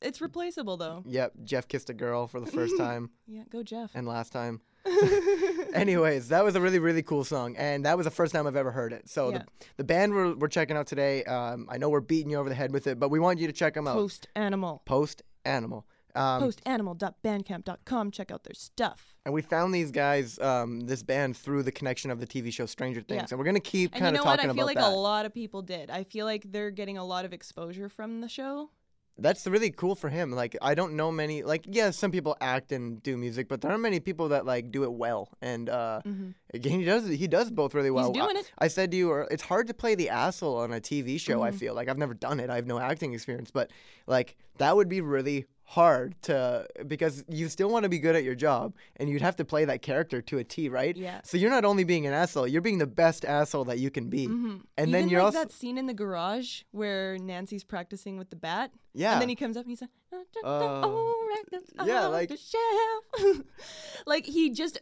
it's 0.00 0.20
replaceable 0.20 0.76
though. 0.76 1.02
Yep, 1.06 1.32
Jeff 1.42 1.66
kissed 1.66 1.90
a 1.90 1.94
girl 1.94 2.26
for 2.28 2.38
the 2.40 2.46
first 2.46 2.76
time 2.78 3.10
Yeah, 3.26 3.42
go 3.50 3.62
Jeff. 3.62 3.90
and 3.94 4.06
last 4.06 4.32
time. 4.32 4.60
Anyways, 5.74 6.28
that 6.28 6.44
was 6.44 6.54
a 6.54 6.60
really 6.60 6.78
really 6.78 7.02
cool 7.02 7.24
song, 7.24 7.56
and 7.56 7.84
that 7.84 7.96
was 7.96 8.04
the 8.04 8.10
first 8.10 8.32
time 8.32 8.46
I've 8.46 8.56
ever 8.56 8.70
heard 8.70 8.92
it. 8.92 9.08
So 9.08 9.30
Yeah. 9.30 9.38
the, 9.38 9.44
the 9.78 9.84
band 9.84 10.14
we're, 10.14 10.34
we're 10.34 10.48
checking 10.48 10.76
out 10.76 10.86
today, 10.86 11.24
um, 11.24 11.66
I 11.70 11.78
know 11.78 11.88
we're 11.88 12.00
beating 12.00 12.30
you 12.30 12.38
over 12.38 12.48
the 12.48 12.54
head 12.54 12.72
with 12.72 12.86
it, 12.86 12.98
but 12.98 13.10
we 13.10 13.18
want 13.18 13.38
you 13.38 13.46
to 13.46 13.52
check 13.52 13.74
them 13.74 13.86
out. 13.86 13.94
Post 13.94 14.28
Animal. 14.34 14.82
Post 14.84 15.22
Animal. 15.44 15.86
Um, 16.14 16.42
Postanimal.bandcamp.com. 16.42 18.10
Check 18.10 18.30
out 18.30 18.42
their 18.42 18.54
stuff. 18.54 19.14
And 19.24 19.32
we 19.34 19.42
found 19.42 19.74
these 19.74 19.90
guys, 19.90 20.38
um, 20.40 20.80
this 20.80 21.02
band, 21.02 21.36
through 21.36 21.62
the 21.62 21.70
connection 21.70 22.10
of 22.10 22.18
the 22.18 22.26
TV 22.26 22.52
show 22.52 22.66
Stranger 22.66 23.02
Things. 23.02 23.22
Yeah. 23.22 23.26
And 23.30 23.38
we're 23.38 23.44
gonna 23.44 23.60
keep 23.60 23.92
kind 23.92 24.16
of 24.16 24.22
talking 24.22 24.30
And 24.32 24.40
kind 24.40 24.56
you 24.56 24.60
know 24.60 24.64
what? 24.66 24.70
I 24.70 24.76
feel 24.76 24.80
about 24.80 24.84
like 24.86 24.92
that. 24.92 24.96
a 24.96 24.96
lot 24.96 25.26
of 25.26 25.34
people 25.34 25.62
did. 25.62 25.90
I 25.90 26.04
feel 26.04 26.24
like 26.26 26.50
they're 26.50 26.70
getting 26.70 26.98
a 26.98 27.04
lot 27.04 27.24
of 27.24 27.32
exposure 27.32 27.88
from 27.88 28.20
the 28.20 28.28
show. 28.28 28.70
That's 29.20 29.46
really 29.46 29.70
cool 29.70 29.94
for 29.96 30.08
him. 30.08 30.30
Like 30.30 30.56
I 30.62 30.74
don't 30.74 30.94
know 30.94 31.10
many. 31.10 31.42
Like 31.42 31.64
yeah, 31.68 31.90
some 31.90 32.10
people 32.12 32.36
act 32.40 32.70
and 32.70 33.02
do 33.02 33.16
music, 33.16 33.48
but 33.48 33.60
there 33.60 33.70
aren't 33.70 33.82
many 33.82 33.98
people 34.00 34.28
that 34.28 34.46
like 34.46 34.70
do 34.70 34.84
it 34.84 34.92
well. 34.92 35.28
And 35.42 35.68
uh, 35.68 36.00
Mhm. 36.06 36.34
again, 36.54 36.78
he 36.78 36.84
does 36.84 37.08
he 37.08 37.26
does 37.26 37.50
both 37.50 37.74
really 37.74 37.90
well. 37.90 38.12
He's 38.12 38.22
doing 38.22 38.36
I, 38.36 38.40
it. 38.40 38.52
I 38.58 38.68
said 38.68 38.90
to 38.92 38.96
you, 38.96 39.12
it's 39.30 39.42
hard 39.42 39.66
to 39.66 39.74
play 39.74 39.96
the 39.96 40.08
asshole 40.10 40.56
on 40.58 40.72
a 40.72 40.80
TV 40.80 41.18
show. 41.18 41.42
I 41.42 41.50
Mhm. 41.50 41.54
feel 41.58 41.74
like 41.74 41.88
I've 41.88 41.98
never 41.98 42.14
done 42.14 42.38
it. 42.38 42.48
I 42.48 42.56
have 42.56 42.66
no 42.66 42.78
acting 42.78 43.12
experience, 43.12 43.50
but 43.50 43.70
like 44.06 44.36
that 44.58 44.76
would 44.76 44.88
be 44.88 45.00
really 45.00 45.46
hard 45.72 46.14
to 46.22 46.66
because 46.86 47.22
you 47.28 47.46
still 47.46 47.68
want 47.68 47.82
to 47.82 47.90
be 47.90 47.98
good 47.98 48.16
at 48.16 48.24
your 48.24 48.34
job 48.34 48.72
and 48.96 49.10
you'd 49.10 49.20
have 49.20 49.36
to 49.36 49.44
play 49.44 49.66
that 49.66 49.82
character 49.82 50.22
to 50.22 50.38
a 50.38 50.44
T, 50.44 50.70
right? 50.70 50.96
Yeah. 50.96 51.20
So 51.24 51.36
you're 51.36 51.50
not 51.50 51.66
only 51.66 51.84
being 51.84 52.06
an 52.06 52.14
asshole, 52.14 52.48
you're 52.48 52.62
being 52.62 52.78
the 52.78 52.86
best 52.86 53.26
asshole 53.26 53.64
that 53.66 53.78
you 53.78 53.90
can 53.90 54.08
be. 54.08 54.26
Mhm. 54.28 54.62
And 54.78 54.88
Even 54.88 54.92
then 54.92 55.08
you're 55.10 55.20
like 55.22 55.34
also 55.34 55.38
that 55.40 55.52
scene 55.52 55.76
in 55.76 55.86
the 55.86 55.92
garage 55.92 56.62
where 56.70 57.18
Nancy's 57.18 57.64
practicing 57.64 58.16
with 58.16 58.30
the 58.30 58.36
bat, 58.36 58.70
yeah. 58.94 59.12
and 59.12 59.20
then 59.20 59.28
he 59.28 59.34
comes 59.36 59.58
up 59.58 59.64
and 59.64 59.70
he's 59.70 59.82
like, 59.82 59.90
"Uh, 60.10 60.16
da, 60.32 60.40
da, 60.40 60.48
Uh, 60.48 60.86
oh, 60.86 61.36
yeah, 61.84 62.06
like- 62.06 62.30
the 62.30 62.38
shelf." 62.38 63.42
like 64.06 64.24
he 64.24 64.48
just 64.48 64.78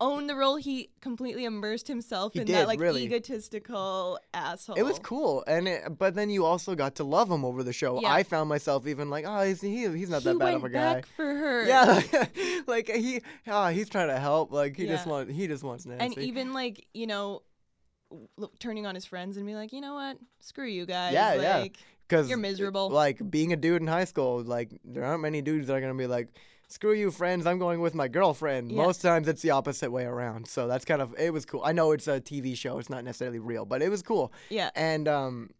owned 0.00 0.28
the 0.28 0.34
role. 0.34 0.56
He 0.56 0.90
completely 1.00 1.44
immersed 1.44 1.86
himself 1.88 2.32
He 2.32 2.40
in 2.40 2.46
did, 2.46 2.56
that 2.56 2.66
like 2.66 2.80
really. 2.80 3.02
egotistical 3.04 4.18
asshole. 4.34 4.76
It 4.76 4.82
was 4.82 4.98
cool, 4.98 5.44
and 5.46 5.68
it, 5.68 5.98
but 5.98 6.14
then 6.14 6.30
you 6.30 6.44
also 6.44 6.74
got 6.74 6.96
to 6.96 7.04
love 7.04 7.30
him 7.30 7.44
over 7.44 7.62
the 7.62 7.72
show. 7.72 8.00
Yeah. 8.00 8.12
I 8.12 8.22
found 8.22 8.48
myself 8.48 8.86
even 8.86 9.10
like, 9.10 9.24
oh, 9.26 9.42
he's 9.42 9.60
he, 9.60 9.88
he's 9.88 10.10
not 10.10 10.22
he 10.22 10.28
that 10.30 10.38
bad 10.38 10.54
of 10.54 10.64
a 10.64 10.68
guy. 10.68 10.94
back 10.94 11.06
for 11.06 11.24
her. 11.24 11.66
Yeah, 11.66 12.02
like 12.66 12.88
he, 12.88 13.20
ah, 13.46 13.68
he's 13.70 13.88
trying 13.88 14.08
to 14.08 14.18
help. 14.18 14.52
Like 14.52 14.76
he 14.76 14.86
just 14.86 15.06
Yeah. 15.06 15.12
want, 15.12 15.30
he 15.30 15.46
just 15.46 15.62
wants 15.62 15.86
Nancy. 15.86 16.04
and 16.04 16.18
even 16.18 16.52
like 16.52 16.86
you 16.94 17.06
know, 17.06 17.42
turning 18.58 18.86
on 18.86 18.94
his 18.94 19.04
friends 19.04 19.36
and 19.36 19.46
be 19.46 19.54
like, 19.54 19.72
you 19.72 19.80
know 19.80 19.94
what, 19.94 20.18
screw 20.40 20.66
you 20.66 20.86
guys. 20.86 21.12
Yeah, 21.12 21.34
yeah. 21.34 21.58
like, 21.58 21.76
because 22.08 22.28
you're 22.28 22.38
miserable. 22.38 22.90
Like 22.90 23.18
being 23.30 23.52
a 23.52 23.56
dude 23.56 23.80
in 23.82 23.86
high 23.86 24.04
school, 24.04 24.42
like 24.42 24.70
there 24.84 25.04
aren't 25.04 25.22
many 25.22 25.42
dudes 25.42 25.68
that 25.68 25.74
are 25.74 25.80
gonna 25.80 25.94
be 25.94 26.06
like, 26.08 26.28
screw 26.70 26.92
you, 26.92 27.10
friends. 27.10 27.46
I'm 27.46 27.58
going 27.58 27.80
with 27.80 27.94
my 27.94 28.08
girlfriend. 28.08 28.72
Yeah. 28.72 28.82
Most 28.82 29.02
times 29.02 29.28
it's 29.28 29.42
the 29.42 29.50
opposite 29.50 29.90
way 29.90 30.04
around. 30.04 30.46
So 30.46 30.66
that's 30.66 30.84
kind 30.84 31.02
of 31.02 31.14
it 31.18 31.32
was 31.32 31.44
cool. 31.44 31.62
I 31.64 31.72
know 31.72 31.92
it's 31.92 32.08
a 32.08 32.20
TV 32.20 32.56
show. 32.56 32.78
It's 32.78 32.88
not 32.88 33.04
necessarily 33.04 33.38
real, 33.38 33.66
but 33.66 33.82
it 33.82 33.90
was 33.90 34.02
cool. 34.02 34.32
Yeah. 34.48 34.70
and 34.74 35.06
um 35.08 35.50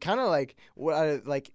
kind 0.00 0.18
of 0.20 0.28
like 0.28 0.56
what 0.74 0.94
I 0.94 1.20
like 1.24 1.52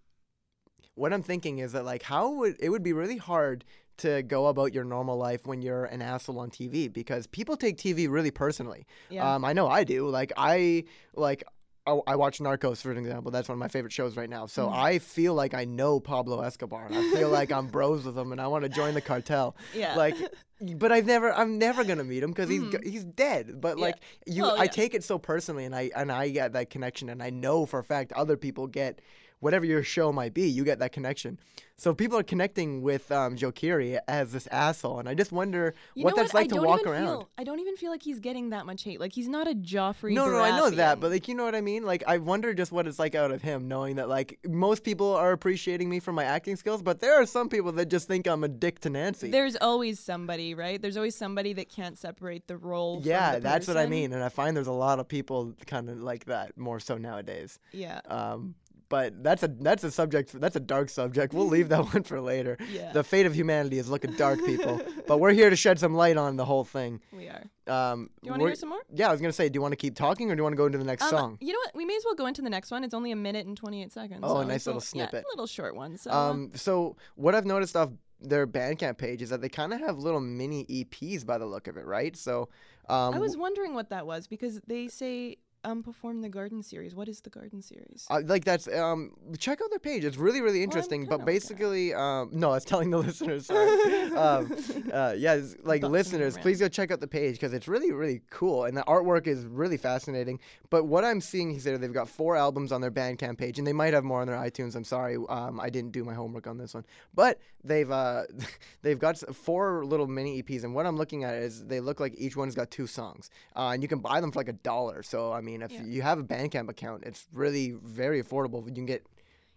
what 0.95 1.12
I'm 1.13 1.21
thinking 1.24 1.60
is 1.60 1.74
that 1.74 1.86
like 1.86 2.02
how 2.02 2.32
would 2.36 2.56
it 2.60 2.69
would 2.69 2.84
be 2.84 2.93
really 2.93 3.17
hard 3.17 3.65
to 3.97 4.24
go 4.24 4.47
about 4.47 4.74
your 4.74 4.84
normal 4.86 5.17
life 5.17 5.45
when 5.45 5.62
you're 5.62 5.86
an 5.86 6.02
asshole 6.02 6.39
on 6.39 6.50
TV 6.50 6.91
because 6.91 7.28
people 7.28 7.56
take 7.58 7.78
TV 7.78 8.10
really 8.10 8.32
personally. 8.32 8.88
Yeah. 9.10 9.36
Um 9.36 9.43
I 9.45 9.54
know 9.54 9.67
I 9.67 9.84
do. 9.84 10.08
Like 10.08 10.32
I 10.38 10.86
like 11.13 11.43
I 11.88 12.00
I 12.08 12.15
watch 12.15 12.39
Narcos 12.39 12.82
for 12.82 12.91
an 12.91 12.98
example. 12.98 13.32
That's 13.32 13.50
one 13.50 13.56
of 13.56 13.60
my 13.60 13.67
favorite 13.67 13.91
shows 13.94 14.15
right 14.15 14.30
now. 14.30 14.46
So 14.46 14.67
Mhm. 14.67 14.74
I 14.76 15.00
feel 15.00 15.34
like 15.34 15.54
I 15.54 15.65
know 15.65 16.00
Pablo 16.00 16.41
Escobar 16.41 16.86
and 16.86 16.96
I 16.96 17.02
feel 17.12 17.30
like 17.30 17.52
I'm 17.52 17.67
bros 17.76 18.06
with 18.06 18.17
him 18.17 18.32
and 18.32 18.39
I 18.39 18.48
want 18.48 18.63
to 18.63 18.70
join 18.70 18.94
the 18.94 19.02
cartel. 19.02 19.56
yeah. 19.74 19.96
Like 19.96 20.15
but 20.78 20.91
I've 20.91 21.06
never 21.08 21.34
I'm 21.34 21.58
never 21.58 21.84
going 21.84 21.98
to 21.98 22.04
meet 22.04 22.22
him 22.22 22.34
cuz 22.34 22.50
he's 22.50 22.62
Mhm. 22.62 22.84
he's 22.86 23.04
dead. 23.04 23.60
But 23.60 23.78
Yeah. 23.78 23.86
like 23.86 23.96
you 24.28 24.44
Well, 24.44 24.56
I 24.60 24.67
take 24.67 24.94
it 24.94 25.04
so 25.04 25.17
personally 25.17 25.65
and 25.65 25.76
I 25.76 25.89
and 25.96 26.12
I 26.12 26.30
get 26.30 26.54
that 26.54 26.70
connection 26.70 27.10
and 27.10 27.22
I 27.24 27.32
know 27.32 27.65
for 27.65 27.80
a 27.80 27.84
fact 27.84 28.12
other 28.13 28.38
people 28.38 28.67
get 28.67 29.02
whatever 29.41 29.65
your 29.65 29.84
show 29.84 30.12
might 30.13 30.34
be, 30.34 30.47
you 30.47 30.63
get 30.63 30.80
that 30.80 30.93
connection. 30.93 31.38
So 31.77 31.95
people 31.95 32.15
are 32.19 32.23
connecting 32.23 32.84
with 32.84 33.12
um, 33.12 33.36
Joe 33.36 33.51
Keery 33.51 33.99
as 34.08 34.32
this 34.32 34.45
asshole, 34.51 34.99
and 34.99 35.10
I 35.10 35.15
just 35.15 35.32
wonder 35.32 35.73
You 35.95 36.04
what 36.04 36.15
that's 36.15 36.32
what? 36.32 36.43
like 36.43 36.54
I 36.54 36.58
to 36.58 36.62
walk 36.62 36.86
around. 36.86 37.08
Feel, 37.08 37.30
I 37.39 37.43
don't 37.43 37.60
even 37.60 37.75
feel 37.75 37.89
like 37.89 38.04
he's 38.04 38.19
getting 38.19 38.51
that 38.51 38.67
much 38.67 38.84
hate. 38.84 38.99
Like 38.99 39.13
he's 39.13 39.27
not 39.27 39.47
a 39.47 39.56
Joffrey. 39.56 40.13
No, 40.13 40.30
no, 40.30 40.39
I 40.39 40.56
know 40.56 40.69
that, 40.69 40.99
but 40.99 41.10
like 41.10 41.27
you 41.27 41.34
know 41.34 41.43
what 41.43 41.56
I 41.56 41.62
mean. 41.62 41.84
Like 41.84 42.04
I 42.06 42.19
wonder 42.19 42.54
just 42.54 42.71
what 42.71 42.86
it's 42.86 42.99
like 42.99 43.15
out 43.15 43.32
of 43.32 43.41
him, 43.41 43.67
knowing 43.67 43.95
that 43.95 44.10
like 44.10 44.38
most 44.47 44.84
people 44.84 45.12
are 45.15 45.32
appreciating 45.32 45.89
me 45.89 45.99
for 45.99 46.13
my 46.13 46.23
acting 46.23 46.56
skills, 46.56 46.84
but 46.84 46.99
there 46.99 47.19
are 47.19 47.25
some 47.25 47.49
people 47.49 47.71
that 47.71 47.88
just 47.89 48.08
think 48.08 48.27
I'm 48.27 48.43
a 48.43 48.47
dick 48.47 48.80
to 48.82 48.91
Nancy. 48.91 49.32
there's 49.32 49.58
always 49.60 49.99
somebody, 49.99 50.54
right? 50.54 50.80
There's 50.80 50.97
always 50.97 51.15
somebody 51.15 51.54
that 51.54 51.69
can't 51.69 51.97
separate 51.97 52.47
the 52.47 52.58
role. 52.58 53.01
from 53.01 53.10
yeah, 53.10 53.36
the 53.36 53.39
that's 53.39 53.67
what 53.67 53.77
I 53.77 53.88
mean, 53.88 54.13
and 54.13 54.23
I 54.23 54.30
find 54.30 54.56
there's 54.56 54.67
a 54.67 54.71
lot 54.71 54.99
of 54.99 55.08
people 55.08 55.56
kind 55.65 55.89
of 55.89 55.99
like 55.99 56.25
that 56.25 56.56
more 56.60 56.80
so 56.80 56.99
nowadays. 56.99 57.58
Yeah, 57.71 58.01
Um, 58.08 58.54
but 58.91 59.23
that's 59.23 59.41
a 59.41 59.47
that's 59.47 59.84
a 59.84 59.89
subject. 59.89 60.39
That's 60.39 60.56
a 60.56 60.60
dark 60.60 60.89
subject. 60.89 61.34
We'll 61.34 61.47
leave 61.47 61.69
that 61.69 61.84
one 61.93 62.04
for 62.04 62.21
later. 62.21 62.58
yeah, 62.71 62.91
The 62.91 63.04
fate 63.04 63.25
of 63.25 63.34
humanity 63.34 63.80
is 63.80 63.89
looking 63.89 64.13
dark, 64.13 64.45
people. 64.45 64.80
but 65.08 65.19
we're 65.19 65.32
here 65.32 65.49
to 65.49 65.56
shed 65.56 65.80
some 65.80 65.95
light 65.95 66.17
on 66.17 66.36
the 66.36 66.45
whole 66.45 66.63
thing. 66.63 66.99
we 67.12 67.27
are. 67.27 67.43
Um, 67.67 68.10
Do 68.21 68.27
you 68.27 68.32
want 68.32 68.41
to 68.41 68.47
hear 68.47 68.56
some 68.56 68.69
more? 68.69 68.82
Yeah, 68.93 69.08
I 69.10 69.12
was 69.12 69.21
gonna 69.21 69.34
say, 69.34 69.49
do 69.49 69.58
you 69.58 69.62
want 69.62 69.71
to 69.71 69.77
keep 69.77 69.95
talking 69.95 70.30
or 70.30 70.36
do 70.36 70.39
you 70.41 70.43
want 70.43 70.54
to 70.54 70.58
go 70.58 70.65
into 70.67 70.77
the 70.77 70.84
next 70.84 71.04
Um, 71.06 71.10
song? 71.10 71.38
You 71.41 71.54
know 71.54 71.60
what? 71.65 71.75
We 71.75 71.86
may 71.86 71.95
as 71.95 72.04
well 72.06 72.15
go 72.15 72.27
into 72.27 72.41
the 72.43 72.49
next 72.49 72.69
one. 72.69 72.84
It's 72.84 72.93
only 72.93 73.12
a 73.12 73.15
minute 73.15 73.47
and 73.47 73.58
28 73.58 73.91
seconds. 73.91 74.19
Oh, 74.23 74.38
a 74.38 74.45
nice 74.45 74.67
little 74.67 74.84
yeah, 74.93 75.10
a 75.12 75.23
little 75.32 75.47
short 75.47 75.75
one. 75.75 75.97
So 75.97 76.12
Um, 76.12 76.51
so 76.54 76.97
what 77.15 77.34
I've 77.34 77.45
noticed 77.45 77.75
off 77.75 77.89
their 78.19 78.45
Bandcamp 78.45 78.97
page 78.99 79.21
is 79.23 79.30
that 79.32 79.41
they 79.41 79.49
kind 79.49 79.73
of 79.73 79.80
have 79.80 79.97
little 79.97 80.19
mini 80.19 80.65
EPs 80.65 81.25
by 81.25 81.38
the 81.39 81.45
look 81.47 81.67
of 81.67 81.75
it, 81.77 81.86
right? 81.88 82.15
So, 82.15 82.49
um, 82.88 83.15
I 83.15 83.19
was 83.19 83.36
wondering 83.36 83.73
what 83.73 83.89
that 83.89 84.06
was 84.06 84.27
because 84.27 84.62
they 84.67 84.88
say 84.89 85.38
um 85.63 85.84
perform 85.84 86.21
the 86.21 86.30
garden 86.30 86.63
series. 86.63 86.95
What 86.95 87.08
is 87.08 87.21
the 87.21 87.30
garden 87.30 87.62
series? 87.62 88.06
uh, 88.10 88.21
like 88.26 88.45
that's 88.45 88.67
um, 88.67 89.12
check 89.38 89.62
out 89.62 89.69
their 89.69 89.80
page. 89.80 90.04
It's 90.06 90.17
really 90.17 90.41
really 90.41 90.60
I'm 90.60 90.63
interesting. 90.65 91.06
but 91.06 91.15
at 91.15 91.21
it. 91.21 91.26
basically, 91.26 91.93
um, 91.93 92.30
no, 92.32 92.52
I 92.52 92.56
was 92.56 92.65
telling 92.65 92.89
the 92.89 92.97
listeners. 93.08 93.45
Sorry. 93.47 94.12
um, 94.12 94.56
uh, 94.91 95.13
yeah, 95.17 95.41
like 95.63 95.82
Bossing 95.82 95.91
listeners, 95.91 96.38
please 96.38 96.60
go 96.60 96.67
check 96.67 96.91
out 96.91 97.00
the 97.00 97.08
page 97.08 97.36
because 97.36 97.54
it's 97.54 97.67
really, 97.67 97.91
really 97.91 98.21
cool, 98.30 98.65
and 98.65 98.76
the 98.76 98.84
artwork 98.84 99.28
is 99.28 99.45
really 99.45 99.78
fascinating. 99.78 100.39
But 100.69 100.86
what 100.86 101.04
I'm 101.04 101.21
seeing 101.21 101.58
here, 101.58 101.78
they've 101.78 101.93
got 101.93 102.08
four 102.10 102.36
albums 102.36 102.71
on 102.71 102.82
their 102.82 102.91
Bandcamp 102.91 103.38
page, 103.38 103.58
and 103.58 103.67
they 103.67 103.74
might 103.74 103.93
have 103.93 104.04
more 104.04 104.21
on 104.21 104.28
their 104.28 104.38
iTunes. 104.38 104.76
I'm 104.76 104.84
sorry, 104.84 105.17
um, 105.30 105.60
I 105.60 105.69
didn't 105.69 105.91
do 105.91 106.04
my 106.04 106.13
homework 106.13 106.47
on 106.47 106.58
this 106.58 106.74
one, 106.74 106.86
but 107.13 107.39
they've 107.63 107.91
uh, 107.91 108.24
they've 108.82 109.00
got 109.00 109.17
four 109.36 109.86
little 109.86 110.08
mini 110.08 110.41
EPs, 110.41 110.63
and 110.63 110.74
what 110.74 110.86
I'm 110.86 110.97
looking 110.97 111.24
at 111.24 111.36
is 111.36 111.65
they 111.65 111.80
look 111.80 112.00
like 112.00 112.15
each 112.17 112.36
one's 112.36 112.56
got 112.56 112.71
two 112.71 112.88
songs, 112.88 113.30
uh, 113.56 113.69
and 113.74 113.84
you 113.84 113.89
can 113.89 114.00
buy 114.00 114.21
them 114.21 114.32
for 114.32 114.39
like 114.39 114.50
a 114.50 114.54
dollar. 114.54 115.04
So 115.04 115.32
I 115.32 115.41
mean, 115.41 115.51
if 115.62 115.72
Yeah. 115.72 115.84
you 115.84 116.02
have 116.02 116.20
a 116.20 116.24
Bandcamp 116.24 116.70
account, 116.70 117.04
it's 117.06 117.28
really 117.34 117.72
very 117.84 118.24
affordable. 118.24 118.66
You 118.66 118.74
can 118.74 118.86
get 118.86 119.02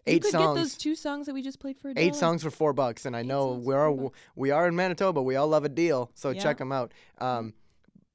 you 0.06 0.14
eight 0.14 0.22
could 0.22 0.32
songs 0.32 0.56
get 0.56 0.60
those 0.62 0.76
two 0.76 0.94
songs 0.96 1.26
that 1.26 1.34
we 1.34 1.40
just 1.42 1.60
played 1.60 1.78
for 1.78 1.90
a 1.90 1.94
eight 1.96 2.14
songs 2.14 2.42
for 2.42 2.50
four 2.50 2.74
bucks 2.74 3.06
and 3.06 3.16
i 3.16 3.20
Eight 3.20 3.26
know 3.26 3.52
we 3.54 3.72
are 3.74 3.90
we 4.36 4.50
are 4.50 4.68
in 4.68 4.76
manitoba 4.76 5.22
we 5.22 5.34
all 5.36 5.48
love 5.48 5.64
a 5.64 5.68
deal 5.70 6.10
so 6.14 6.28
Yeah. 6.28 6.42
check 6.42 6.58
them 6.58 6.72
out 6.72 6.92
um 7.22 7.54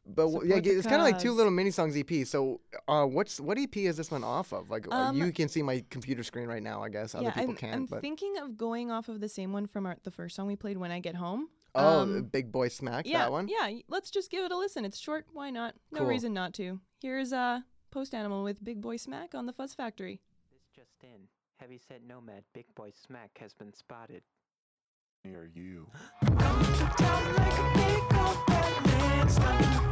but 0.05 0.31
w- 0.31 0.47
yeah, 0.49 0.57
it's 0.63 0.85
kind 0.87 1.01
of 1.01 1.07
like 1.07 1.17
two 1.19 1.31
little 1.33 1.51
mini 1.51 1.69
songs 1.69 1.95
EP. 1.95 2.25
So, 2.25 2.61
uh, 2.87 3.05
what's 3.05 3.39
what 3.39 3.59
EP 3.59 3.75
is 3.77 3.95
this 3.95 4.09
one 4.09 4.23
off 4.23 4.51
of? 4.53 4.71
Like, 4.71 4.87
uh, 4.87 4.95
Um, 4.95 5.15
you 5.17 5.31
can 5.31 5.47
see 5.49 5.61
my 5.61 5.83
computer 5.91 6.23
screen 6.23 6.47
right 6.47 6.63
now. 6.63 6.81
I 6.81 6.89
guess 6.89 7.13
other 7.13 7.25
yeah, 7.25 7.31
people 7.33 7.51
I'm, 7.51 7.55
can't. 7.57 7.75
I'm 7.75 7.85
but 7.85 8.01
thinking 8.01 8.35
of 8.39 8.57
going 8.57 8.89
off 8.89 9.07
of 9.07 9.19
the 9.21 9.29
same 9.29 9.53
one 9.53 9.67
from 9.67 9.85
our, 9.85 9.97
the 10.03 10.09
first 10.09 10.35
song 10.35 10.47
we 10.47 10.55
played, 10.55 10.77
"When 10.77 10.89
I 10.89 10.99
Get 10.99 11.13
Home." 11.13 11.49
oh, 11.75 11.99
um, 11.99 12.23
Big 12.23 12.51
Boy 12.51 12.69
Smack, 12.69 13.05
yeah, 13.05 13.19
that 13.19 13.31
one. 13.31 13.47
yeah. 13.49 13.69
Let's 13.87 14.09
just 14.09 14.31
give 14.31 14.43
it 14.43 14.51
a 14.51 14.57
listen. 14.57 14.83
It's 14.83 14.97
short. 14.97 15.27
Why 15.31 15.51
not? 15.51 15.75
No 15.91 15.99
Cool. 15.99 16.07
reason 16.07 16.33
not 16.33 16.55
to. 16.55 16.79
Here's 17.01 17.31
uh, 17.31 17.61
Post 17.91 18.13
Animal 18.13 18.43
with 18.43 18.61
Big 18.61 18.81
Boy 18.81 18.97
Smack 18.97 19.33
on 19.33 19.45
the 19.45 19.53
Fuzz 19.53 19.73
Factory. 19.73 20.19
This 20.51 20.63
just 20.75 21.01
in. 21.01 21.29
Heavyset 21.57 22.01
Nomad 22.05 22.43
Big 22.53 22.65
Boy 22.75 22.91
Smack 22.93 23.37
has 23.39 23.53
been 23.53 23.73
spotted. 23.73 24.23
near 25.23 25.45
you. 25.45 25.87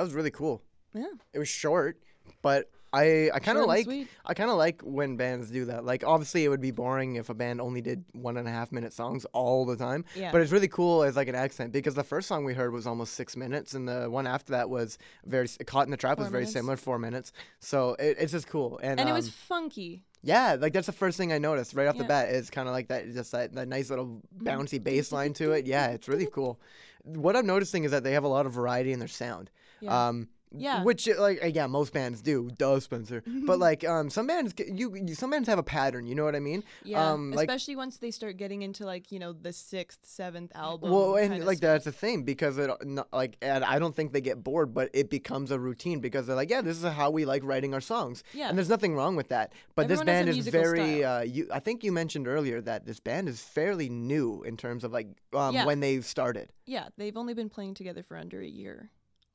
That 0.00 0.04
was 0.04 0.14
really 0.14 0.30
cool. 0.30 0.62
Yeah. 0.94 1.04
It 1.34 1.38
was 1.38 1.48
short, 1.48 2.00
but 2.40 2.70
I 2.90 3.30
I 3.34 3.38
kind 3.38 3.58
of 3.58 3.66
like 3.66 3.84
sweet. 3.84 4.08
I 4.24 4.32
kind 4.32 4.50
of 4.50 4.56
like 4.56 4.80
when 4.80 5.18
bands 5.18 5.50
do 5.50 5.66
that. 5.66 5.84
Like 5.84 6.04
obviously 6.04 6.42
it 6.42 6.48
would 6.48 6.62
be 6.62 6.70
boring 6.70 7.16
if 7.16 7.28
a 7.28 7.34
band 7.34 7.60
only 7.60 7.82
did 7.82 8.02
one 8.12 8.38
and 8.38 8.48
a 8.48 8.50
half 8.50 8.72
minute 8.72 8.94
songs 8.94 9.26
all 9.34 9.66
the 9.66 9.76
time. 9.76 10.06
Yeah. 10.16 10.32
But 10.32 10.40
it's 10.40 10.52
really 10.52 10.68
cool 10.68 11.02
as 11.02 11.16
like 11.16 11.28
an 11.28 11.34
accent 11.34 11.72
because 11.72 11.94
the 11.94 12.02
first 12.02 12.28
song 12.28 12.46
we 12.46 12.54
heard 12.54 12.72
was 12.72 12.86
almost 12.86 13.12
six 13.12 13.36
minutes, 13.36 13.74
and 13.74 13.86
the 13.86 14.08
one 14.08 14.26
after 14.26 14.52
that 14.52 14.70
was 14.70 14.96
very 15.26 15.48
caught 15.66 15.84
in 15.84 15.90
the 15.90 15.98
trap 15.98 16.18
was 16.18 16.28
very 16.28 16.44
minutes. 16.44 16.54
similar, 16.54 16.78
four 16.78 16.98
minutes. 16.98 17.32
So 17.58 17.94
it, 17.98 18.16
it's 18.18 18.32
just 18.32 18.48
cool. 18.48 18.80
And, 18.82 18.98
and 18.98 19.06
it 19.06 19.12
was 19.12 19.26
um, 19.26 19.32
funky. 19.32 20.02
yeah, 20.22 20.56
like 20.58 20.72
that's 20.72 20.86
the 20.86 20.92
first 20.92 21.18
thing 21.18 21.30
I 21.30 21.38
noticed 21.38 21.74
right 21.74 21.86
off 21.86 21.98
the 21.98 22.04
bat. 22.04 22.30
Is 22.30 22.48
kind 22.48 22.68
of 22.68 22.72
like 22.72 22.88
that, 22.88 23.12
just 23.12 23.32
that, 23.32 23.52
that 23.54 23.68
nice 23.68 23.90
little 23.90 24.22
bouncy 24.42 24.82
bass 24.82 25.12
line 25.12 25.34
to 25.34 25.52
it. 25.52 25.66
Yeah, 25.66 25.88
it's 25.88 26.08
really 26.08 26.26
cool. 26.32 26.58
What 27.04 27.36
I'm 27.36 27.46
noticing 27.46 27.84
is 27.84 27.92
that 27.92 28.02
they 28.02 28.12
have 28.12 28.24
a 28.24 28.28
lot 28.28 28.46
of 28.46 28.52
variety 28.52 28.92
in 28.92 28.98
their 28.98 29.08
sound. 29.08 29.50
Yeah. 29.80 30.08
Um, 30.08 30.28
Yeah. 30.52 30.82
Which 30.82 31.08
uh, 31.08 31.14
like 31.20 31.38
uh, 31.44 31.46
yeah, 31.46 31.68
most 31.68 31.92
bands 31.92 32.22
do. 32.22 32.50
Duh, 32.58 32.80
Spencer. 32.80 33.22
but 33.46 33.60
like 33.60 33.84
um, 33.86 34.10
some 34.10 34.26
bands 34.26 34.52
you, 34.58 34.96
you 34.96 35.14
some 35.14 35.30
bands 35.30 35.48
have 35.48 35.60
a 35.60 35.62
pattern. 35.62 36.08
You 36.08 36.16
know 36.16 36.24
what 36.24 36.34
I 36.34 36.40
mean? 36.40 36.64
Yeah, 36.82 37.12
um, 37.12 37.30
like- 37.30 37.48
especially 37.48 37.76
once 37.76 37.98
they 37.98 38.10
start 38.10 38.36
getting 38.36 38.62
into 38.62 38.84
like 38.84 39.12
you 39.12 39.20
know 39.20 39.32
the 39.32 39.52
sixth, 39.52 40.00
seventh 40.02 40.50
album. 40.56 40.90
Well, 40.90 41.14
and 41.14 41.44
like 41.44 41.58
stuff. 41.58 41.70
that's 41.70 41.84
the 41.84 41.92
thing 41.92 42.24
because 42.24 42.58
it 42.58 42.68
not, 42.84 43.06
like 43.12 43.36
and 43.40 43.62
I 43.64 43.78
don't 43.78 43.94
think 43.94 44.10
they 44.12 44.20
get 44.20 44.42
bored, 44.42 44.74
but 44.74 44.90
it 44.92 45.08
becomes 45.08 45.52
a 45.52 45.58
routine 45.60 46.00
because 46.00 46.26
they're 46.26 46.34
like, 46.42 46.50
yeah, 46.50 46.62
this 46.62 46.76
is 46.82 46.84
how 47.00 47.10
we 47.10 47.24
like 47.24 47.44
writing 47.44 47.72
our 47.72 47.80
songs, 47.80 48.24
Yeah. 48.34 48.48
and 48.48 48.58
there's 48.58 48.68
nothing 48.76 48.96
wrong 48.96 49.14
with 49.14 49.28
that. 49.28 49.52
But 49.76 49.84
Everyone 49.84 50.06
this 50.06 50.12
band 50.12 50.28
is 50.30 50.48
very. 50.48 51.04
Uh, 51.04 51.20
you, 51.22 51.46
I 51.52 51.60
think 51.60 51.84
you 51.84 51.92
mentioned 51.92 52.26
earlier 52.26 52.60
that 52.62 52.86
this 52.86 52.98
band 52.98 53.28
is 53.28 53.40
fairly 53.40 53.88
new 53.88 54.42
in 54.42 54.56
terms 54.56 54.82
of 54.82 54.90
like 54.90 55.06
um, 55.32 55.54
Yeah. 55.54 55.64
when 55.64 55.78
they 55.78 56.00
started. 56.00 56.50
Yeah, 56.66 56.88
they've 56.96 57.16
only 57.16 57.34
been 57.34 57.48
playing 57.50 57.74
together 57.74 58.02
for 58.02 58.16
under 58.16 58.40
a 58.40 58.48
year. 58.48 58.90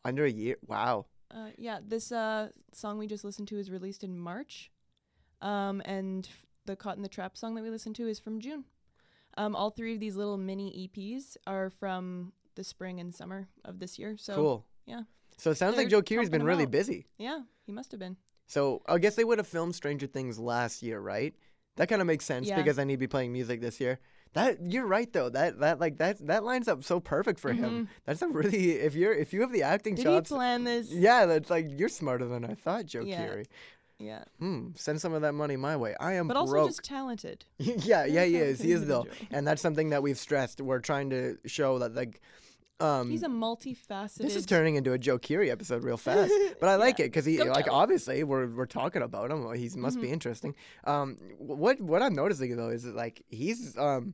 Under 0.05 0.23
a 0.23 0.31
year. 0.31 0.55
Wow. 0.65 1.07
Uh, 1.31 1.49
yeah, 1.57 1.79
this 1.85 2.11
uh, 2.13 2.49
song 2.71 2.97
we 2.97 3.07
just 3.07 3.25
listened 3.25 3.47
to 3.49 3.57
is 3.59 3.69
released 3.69 4.03
in 4.03 4.17
March, 4.17 4.71
um, 5.41 5.81
and 5.83 6.29
the 6.65 6.75
Caught 6.75 6.95
in 6.97 7.03
the 7.03 7.09
Trap 7.09 7.35
song 7.35 7.55
that 7.55 7.63
we 7.63 7.69
listened 7.69 7.95
to 7.97 8.07
is 8.07 8.19
from 8.19 8.39
June. 8.39 8.63
Um, 9.37 9.55
all 9.55 9.69
three 9.71 9.95
of 9.95 9.99
these 9.99 10.15
little 10.15 10.37
mini 10.37 10.87
EPs 10.87 11.35
are 11.45 11.69
from 11.69 12.31
the 12.55 12.63
spring 12.63 12.99
and 13.01 13.13
summer 13.13 13.49
of 13.65 13.79
this 13.79 13.99
year. 13.99 14.15
So 14.17 14.35
cool. 14.35 14.65
yeah. 14.85 15.01
So 15.37 15.51
it 15.51 15.55
sounds 15.57 15.75
like 15.75 15.89
They're 15.89 15.99
Joe 15.99 16.03
Keery's 16.03 16.29
been 16.29 16.43
really 16.43 16.63
out. 16.63 16.71
busy. 16.71 17.05
yeah, 17.17 17.41
he 17.65 17.73
must 17.73 17.91
have 17.91 17.99
been. 17.99 18.15
So 18.47 18.81
I 18.87 18.97
guess 18.99 19.15
they 19.15 19.25
would 19.25 19.39
have 19.39 19.47
filmed 19.47 19.75
Stranger 19.75 20.07
Things 20.07 20.39
last 20.39 20.81
year, 20.83 20.99
right? 21.01 21.33
That 21.75 21.89
kind 21.89 21.99
of 21.99 22.07
makes 22.07 22.23
sense 22.23 22.47
Yeah. 22.47 22.55
because 22.55 22.77
then 22.77 22.87
he'd 22.87 22.99
be 22.99 23.07
playing 23.07 23.33
music 23.33 23.59
this 23.59 23.81
year. 23.81 23.99
That 24.35 24.71
you're 24.71 24.85
right 24.85 25.11
though. 25.11 25.29
That 25.29 25.59
that 25.61 25.79
like 25.79 25.97
that 25.97 26.25
that 26.27 26.43
lines 26.43 26.67
up 26.67 26.83
so 26.83 26.99
perfect 26.99 27.39
for 27.39 27.51
him. 27.51 27.89
That's 28.05 28.21
a 28.21 28.27
really 28.27 28.71
if 28.73 28.93
you're 28.93 29.13
if 29.13 29.33
you 29.33 29.41
have 29.41 29.51
the 29.51 29.63
acting 29.63 29.95
Mm-hmm. 29.95 30.03
Did 30.03 30.17
chops. 30.17 30.29
he 30.29 30.35
plan 30.35 30.63
this? 30.63 30.91
yeah, 30.91 31.25
that's 31.25 31.49
like 31.49 31.67
you're 31.79 31.89
smarter 31.89 32.25
than 32.25 32.45
I 32.45 32.53
thought, 32.53 32.85
Joe 32.85 33.01
Yeah. 33.01 33.25
Keery. 33.25 33.45
Yeah, 33.97 34.25
Hmm. 34.39 34.71
Send 34.75 34.99
some 34.99 35.13
of 35.13 35.21
that 35.21 35.31
money 35.31 35.55
my 35.55 35.77
way. 35.77 35.95
I 36.01 36.13
am 36.15 36.27
but 36.27 36.35
also 36.35 36.51
broke. 36.51 36.67
just 36.69 36.83
talented. 36.83 37.45
yeah, 37.59 38.03
yeah, 38.05 38.25
he 38.25 38.35
is. 38.35 38.59
He 38.61 38.73
is 38.73 38.85
though, 38.91 39.07
and 39.31 39.47
that's 39.47 39.61
something 39.61 39.91
that 39.91 40.03
we've 40.03 40.17
stressed. 40.19 40.59
We're 40.59 40.79
trying 40.79 41.09
to 41.11 41.37
show 41.45 41.79
that 41.79 41.95
like. 41.95 42.19
Um, 42.81 43.09
He's 43.09 43.23
a 43.23 43.27
multifaceted. 43.29 44.17
this 44.17 44.35
is 44.35 44.45
turning 44.45 44.75
into 44.75 44.91
a 44.91 44.97
Joe 44.97 45.17
Keery 45.17 45.49
episode 45.49 45.81
real 45.85 45.95
fast, 46.09 46.33
but 46.59 46.67
I 46.67 46.75
like 46.75 46.99
it 46.99 47.03
because 47.03 47.23
he 47.23 47.37
Go 47.37 47.45
like 47.45 47.69
obviously 47.71 48.25
we're 48.25 48.47
we're 48.47 48.65
talking 48.65 49.01
about 49.01 49.31
him. 49.31 49.49
He 49.53 49.69
must 49.77 49.95
Mm-hmm. 49.95 50.01
be 50.01 50.11
interesting. 50.11 50.55
Um, 50.83 51.15
what 51.37 51.79
what 51.79 52.01
I'm 52.01 52.15
noticing 52.15 52.53
though 52.57 52.67
is 52.71 52.83
that 52.83 52.93
like 52.97 53.23
he's 53.29 53.77
um, 53.77 54.13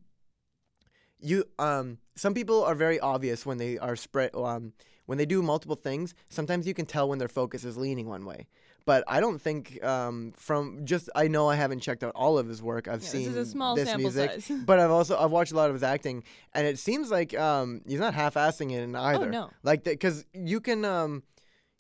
you 1.21 1.45
um, 1.59 1.97
some 2.15 2.33
people 2.33 2.63
are 2.63 2.75
very 2.75 2.99
obvious 2.99 3.45
when 3.45 3.57
they 3.57 3.77
are 3.77 3.95
spread 3.95 4.35
um 4.35 4.73
when 5.05 5.17
they 5.17 5.25
do 5.25 5.41
multiple 5.41 5.75
things. 5.75 6.13
Sometimes 6.29 6.67
you 6.67 6.73
can 6.73 6.85
tell 6.85 7.09
when 7.09 7.19
their 7.19 7.27
focus 7.27 7.63
is 7.63 7.77
leaning 7.77 8.07
one 8.07 8.25
way. 8.25 8.47
But 8.85 9.03
I 9.07 9.19
don't 9.19 9.39
think 9.39 9.83
um, 9.83 10.33
from 10.35 10.85
just 10.85 11.09
I 11.15 11.27
know 11.27 11.47
I 11.47 11.55
haven't 11.55 11.81
checked 11.81 12.03
out 12.03 12.13
all 12.15 12.37
of 12.37 12.47
his 12.47 12.63
work. 12.63 12.87
I've 12.87 12.93
Yeah, 12.95 12.99
this 12.99 13.09
seen 13.11 13.29
is 13.29 13.35
a 13.35 13.45
small 13.45 13.75
this 13.75 13.87
sample 13.87 14.03
music, 14.03 14.31
size. 14.31 14.51
but 14.65 14.79
I've 14.79 14.89
also 14.89 15.17
I've 15.17 15.31
watched 15.31 15.51
a 15.51 15.55
lot 15.55 15.69
of 15.69 15.75
his 15.75 15.83
acting, 15.83 16.23
and 16.53 16.65
it 16.65 16.79
seems 16.79 17.11
like 17.11 17.37
um, 17.37 17.81
he's 17.85 17.99
not 17.99 18.13
half-assing 18.13 18.71
it 18.71 18.81
in 18.81 18.95
either. 18.95 19.27
Oh, 19.27 19.29
no. 19.29 19.49
Like 19.63 19.83
because 19.83 20.25
you 20.33 20.59
can 20.59 20.83
um, 20.83 21.23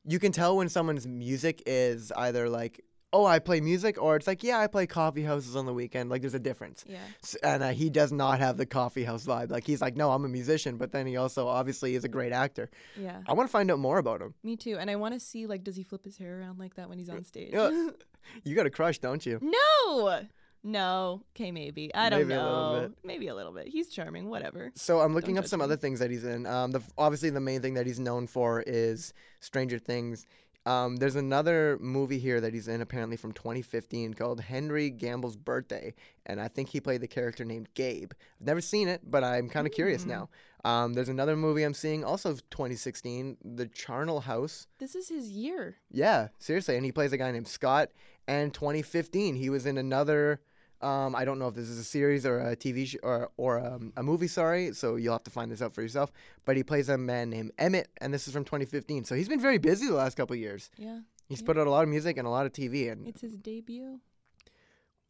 you 0.05 0.19
can 0.19 0.31
tell 0.31 0.57
when 0.57 0.69
someone's 0.69 1.07
music 1.07 1.63
is 1.65 2.11
either 2.11 2.49
like 2.49 2.83
oh 3.13 3.25
I 3.25 3.39
play 3.39 3.59
music 3.61 4.01
or 4.01 4.15
it's 4.15 4.27
like 4.27 4.43
yeah 4.43 4.59
I 4.59 4.67
play 4.67 4.87
coffee 4.87 5.23
houses 5.23 5.55
on 5.55 5.65
the 5.65 5.73
weekend. 5.73 6.09
Like 6.09 6.21
there's 6.21 6.33
a 6.33 6.39
difference. 6.39 6.85
Yeah. 6.87 6.99
S- 7.23 7.35
And 7.43 7.61
uh, 7.63 7.69
he 7.71 7.89
does 7.89 8.11
not 8.11 8.39
have 8.39 8.57
the 8.57 8.65
coffee 8.65 9.03
house 9.03 9.25
vibe. 9.25 9.51
Like 9.51 9.65
he's 9.65 9.81
like 9.81 9.95
no 9.97 10.11
I'm 10.11 10.25
a 10.25 10.29
musician, 10.29 10.77
but 10.77 10.91
then 10.91 11.05
he 11.07 11.17
also 11.17 11.47
obviously 11.47 11.95
is 11.95 12.03
a 12.03 12.09
great 12.09 12.31
actor. 12.31 12.69
Yeah. 12.97 13.21
I 13.27 13.33
want 13.33 13.47
to 13.49 13.51
find 13.51 13.69
out 13.71 13.79
more 13.79 13.97
about 13.97 14.21
him. 14.21 14.33
Me 14.43 14.55
too. 14.55 14.77
And 14.79 14.89
I 14.89 14.95
want 14.95 15.13
to 15.13 15.19
see 15.19 15.47
like 15.47 15.63
does 15.63 15.75
he 15.75 15.83
flip 15.83 16.05
his 16.05 16.17
hair 16.17 16.39
around 16.39 16.59
like 16.59 16.75
that 16.75 16.87
when 16.89 16.97
he's 16.99 17.09
on 17.09 17.23
stage? 17.23 17.51
Yeah. 17.53 17.89
You 18.43 18.55
got 18.55 18.67
a 18.67 18.69
crush, 18.69 18.99
don't 18.99 19.25
you? 19.25 19.39
no. 19.41 20.21
No. 20.63 21.23
Okay, 21.35 21.51
maybe. 21.51 21.93
I 21.95 22.09
don't 22.11 22.19
Maybe 22.27 22.33
a 22.33 22.37
know. 22.37 22.79
bit. 22.81 22.91
Maybe 23.03 23.27
a 23.29 23.35
little 23.35 23.51
bit. 23.51 23.67
He's 23.67 23.89
charming, 23.89 24.29
whatever. 24.29 24.71
So 24.75 24.99
I'm 24.99 25.15
looking 25.15 25.33
Don't 25.33 25.43
up 25.45 25.47
some 25.49 25.59
me. 25.59 25.63
other 25.63 25.75
things 25.75 25.97
that 25.99 26.11
he's 26.11 26.23
in. 26.23 26.45
Um, 26.45 26.69
the 26.71 26.81
obviously 26.99 27.31
the 27.31 27.39
main 27.39 27.61
thing 27.63 27.73
that 27.73 27.87
he's 27.87 27.99
known 27.99 28.27
for 28.27 28.61
is 28.61 29.11
Stranger 29.39 29.79
Things. 29.79 30.27
Um, 30.65 30.97
there's 30.97 31.15
another 31.15 31.77
movie 31.81 32.19
here 32.19 32.39
that 32.39 32.53
he's 32.53 32.67
in 32.67 32.81
apparently 32.81 33.17
from 33.17 33.31
2015 33.31 34.13
called 34.13 34.39
Henry 34.41 34.89
Gamble's 34.91 35.35
Birthday, 35.35 35.93
and 36.27 36.39
I 36.39 36.47
think 36.47 36.69
he 36.69 36.79
played 36.79 37.01
the 37.01 37.07
character 37.07 37.43
named 37.43 37.69
Gabe. 37.73 38.11
I've 38.39 38.45
never 38.45 38.61
seen 38.61 38.87
it, 38.87 39.01
but 39.09 39.23
I'm 39.23 39.49
kind 39.49 39.65
of 39.65 39.73
curious 39.73 40.03
Hmm. 40.03 40.09
now. 40.09 40.29
Um, 40.63 40.93
there's 40.93 41.09
another 41.09 41.35
movie 41.35 41.63
I'm 41.63 41.73
seeing, 41.73 42.03
also 42.03 42.35
2016, 42.51 43.37
The 43.43 43.65
Charnel 43.67 44.19
House. 44.21 44.67
This 44.77 44.93
is 44.93 45.09
his 45.09 45.31
year. 45.31 45.77
Yeah, 45.89 46.27
seriously, 46.37 46.75
and 46.75 46.85
he 46.85 46.91
plays 46.91 47.11
a 47.13 47.17
guy 47.17 47.31
named 47.31 47.47
Scott. 47.47 47.89
And 48.27 48.53
2015, 48.53 49.33
he 49.35 49.49
was 49.49 49.65
in 49.65 49.79
another 49.79 50.41
Um, 50.83 51.15
I 51.15 51.25
don't 51.25 51.37
know 51.39 51.47
if 51.47 51.55
this 51.55 51.69
is 51.69 51.77
a 51.79 51.83
series 51.83 52.25
or 52.25 52.39
a 52.39 52.55
TV 52.55 52.87
sh- 52.87 52.95
or 53.03 53.29
or 53.37 53.59
um, 53.59 53.93
a 53.97 54.03
movie. 54.03 54.27
Sorry, 54.27 54.73
so 54.73 54.95
you'll 54.95 55.13
have 55.13 55.23
to 55.25 55.31
find 55.31 55.51
this 55.51 55.61
out 55.61 55.73
for 55.75 55.81
yourself. 55.81 56.11
But 56.45 56.57
he 56.57 56.63
plays 56.63 56.89
a 56.89 56.97
man 56.97 57.29
named 57.29 57.51
Emmett, 57.59 57.89
and 58.01 58.13
this 58.13 58.27
is 58.27 58.33
from 58.33 58.43
2015. 58.45 59.03
So 59.05 59.15
he's 59.15 59.29
been 59.29 59.39
very 59.39 59.57
busy 59.57 59.87
the 59.87 59.93
last 59.93 60.15
couple 60.17 60.33
of 60.33 60.39
years. 60.39 60.69
Yeah. 60.77 60.99
He's 61.29 61.41
Yeah. 61.41 61.45
put 61.45 61.57
out 61.57 61.67
a 61.67 61.71
lot 61.71 61.83
of 61.83 61.89
music 61.89 62.17
and 62.17 62.27
a 62.27 62.31
lot 62.31 62.45
of 62.45 62.51
TV, 62.53 62.89
and 62.91 63.07
It's 63.07 63.21
his 63.21 63.37
debut. 63.37 63.99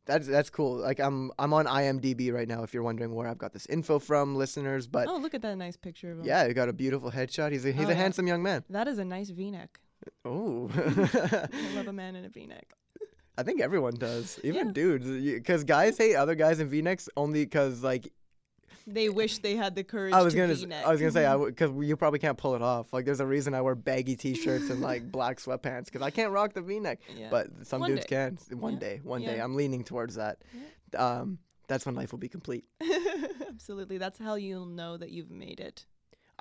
that's 0.06 0.28
that's 0.28 0.50
cool. 0.50 0.76
Like 0.78 1.00
I'm 1.00 1.32
I'm 1.40 1.54
on 1.54 1.66
IMDb 1.66 2.32
right 2.34 2.48
now. 2.48 2.64
If 2.64 2.74
you're 2.74 2.84
wondering 2.84 3.14
where 3.16 3.28
I've 3.28 3.38
got 3.38 3.54
this 3.54 3.66
info 3.68 3.98
from, 4.00 4.36
listeners, 4.36 4.88
but 4.88 5.08
oh, 5.08 5.18
look 5.18 5.34
at 5.34 5.42
that 5.44 5.56
nice 5.58 5.78
picture 5.78 6.12
of 6.12 6.20
him. 6.20 6.26
yeah, 6.26 6.48
he 6.48 6.54
got 6.54 6.70
a 6.70 6.74
beautiful 6.74 7.12
headshot. 7.12 7.52
He's 7.52 7.66
a 7.66 7.72
he's 7.72 7.86
Oh, 7.86 7.90
a 7.90 7.92
yeah. 7.92 7.96
handsome 7.98 8.28
young 8.28 8.44
man. 8.44 8.64
That 8.70 8.88
is 8.88 8.98
a 9.00 9.06
nice 9.06 9.30
V-neck. 9.30 9.80
Oh, 10.26 10.70
I 10.76 11.76
love 11.76 11.88
a 11.88 11.94
man 12.02 12.16
in 12.16 12.26
a 12.26 12.30
V-neck. 12.30 12.74
I 13.38 13.44
think 13.44 13.62
everyone 13.62 13.96
does, 13.96 14.40
even 14.44 14.68
Yeah. 14.68 14.74
dudes, 14.74 15.08
because 15.08 15.64
guys 15.64 15.98
hate 15.98 16.16
other 16.16 16.36
guys 16.36 16.60
in 16.60 16.68
V-necks 16.70 17.08
only 17.16 17.44
because 17.46 17.82
like 17.84 18.12
They 18.88 19.10
wish 19.10 19.38
they 19.40 19.56
had 19.56 19.76
the 19.76 19.84
courage 19.84 20.14
I 20.14 20.22
was 20.22 20.34
gonna, 20.36 20.54
V-neck. 20.56 20.86
I 20.86 20.92
was 20.92 21.00
gonna 21.00 21.12
say, 21.12 21.26
I 21.26 21.38
because 21.38 21.72
you 21.86 21.96
probably 21.96 22.20
can't 22.20 22.38
pull 22.38 22.56
it 22.56 22.62
off. 22.62 22.92
Like, 22.92 23.06
there's 23.06 23.20
a 23.20 23.26
reason 23.28 23.54
I 23.54 23.62
wear 23.62 23.76
baggy 23.76 24.16
T-shirts 24.16 24.70
and 24.70 24.82
like 24.82 25.10
black 25.12 25.38
sweatpants 25.40 25.86
because 25.86 26.02
I 26.02 26.10
can't 26.10 26.32
rock 26.32 26.54
the 26.54 26.62
V-neck. 26.62 27.00
Yeah. 27.16 27.30
But 27.30 27.48
some 27.66 27.82
One 27.82 27.92
dudes 27.92 28.06
day. 28.06 28.16
can. 28.16 28.38
One 28.60 28.74
Yeah. 28.74 28.80
day, 28.80 29.00
one 29.04 29.22
day. 29.22 29.40
I'm 29.40 29.56
leaning 29.56 29.84
towards 29.84 30.16
that. 30.16 30.40
Um, 30.98 31.38
that's 31.68 31.86
when 31.86 31.96
life 31.96 32.12
will 32.12 32.20
be 32.20 32.28
complete. 32.30 32.66
Absolutely. 33.48 33.98
That's 33.98 34.18
how 34.20 34.36
you'll 34.36 34.66
know 34.66 34.98
that 34.98 35.12
you've 35.12 35.32
made 35.32 35.60
it. 35.60 35.86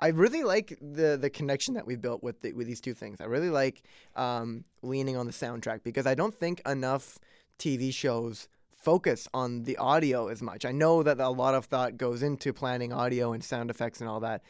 I 0.01 0.07
really 0.07 0.43
like 0.43 0.77
the 0.81 1.15
the 1.15 1.29
connection 1.29 1.75
that 1.75 1.85
we've 1.85 2.01
built 2.01 2.23
with 2.23 2.41
the, 2.41 2.53
with 2.53 2.65
these 2.65 2.81
two 2.81 2.93
things. 2.93 3.21
I 3.21 3.25
really 3.25 3.51
like 3.51 3.83
um, 4.15 4.65
leaning 4.81 5.15
on 5.15 5.27
the 5.27 5.31
soundtrack 5.31 5.83
because 5.83 6.07
I 6.07 6.15
don't 6.15 6.33
think 6.33 6.61
enough 6.67 7.19
TV 7.59 7.93
shows 7.93 8.47
focus 8.75 9.27
on 9.33 9.63
the 9.63 9.77
audio 9.77 10.27
as 10.27 10.41
much. 10.41 10.65
I 10.65 10.71
know 10.71 11.03
that 11.03 11.19
a 11.19 11.29
lot 11.29 11.53
of 11.53 11.65
thought 11.65 11.97
goes 11.97 12.23
into 12.23 12.51
planning 12.51 12.91
audio 12.91 13.33
and 13.33 13.43
sound 13.43 13.69
effects 13.69 14.01
and 14.01 14.09
all 14.09 14.21
that, 14.21 14.41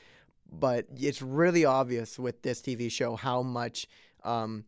but 0.50 0.86
it's 0.96 1.22
really 1.22 1.66
obvious 1.66 2.18
with 2.18 2.42
this 2.42 2.62
TV 2.62 2.90
show 2.90 3.18
how 3.18 3.42
much 3.42 3.88
um, 4.24 4.64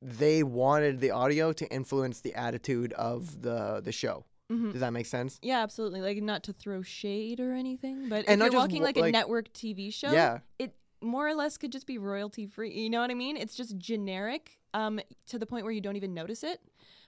they 0.00 0.42
wanted 0.42 1.00
the 1.00 1.10
audio 1.10 1.52
to 1.52 1.70
influence 1.70 2.20
the 2.20 2.34
attitude 2.34 2.94
of 2.94 3.42
the 3.42 3.82
the 3.84 3.92
show. 3.92 4.24
Mhm. 4.52 4.72
Does 4.72 4.80
that 4.80 4.92
make 4.92 5.06
sense? 5.06 5.38
Yeah, 5.42 5.62
absolutely. 5.62 6.00
Like 6.02 6.22
not 6.22 6.42
to 6.44 6.52
throw 6.52 6.82
shade 6.82 7.40
or 7.40 7.52
anything, 7.52 8.08
but 8.08 8.24
And 8.28 8.42
if 8.42 8.52
you're 8.52 8.60
walking 8.60 8.80
wa- 8.82 8.86
like 8.86 8.96
a 8.96 9.00
like- 9.00 9.12
network 9.12 9.52
TV 9.52 9.90
show, 9.92 10.12
Yeah. 10.12 10.40
it 10.58 10.74
more 11.00 11.26
or 11.26 11.34
less 11.34 11.56
could 11.58 11.72
just 11.72 11.86
be 11.86 11.98
royalty 11.98 12.46
free. 12.46 12.72
You 12.72 12.90
know 12.90 13.00
what 13.00 13.10
I 13.10 13.14
mean? 13.14 13.36
It's 13.36 13.54
just 13.56 13.76
generic 13.78 14.58
um, 14.74 15.00
to 15.26 15.38
the 15.38 15.46
point 15.46 15.64
where 15.64 15.72
you 15.72 15.80
don't 15.80 15.96
even 15.96 16.14
notice 16.14 16.42
it. 16.44 16.60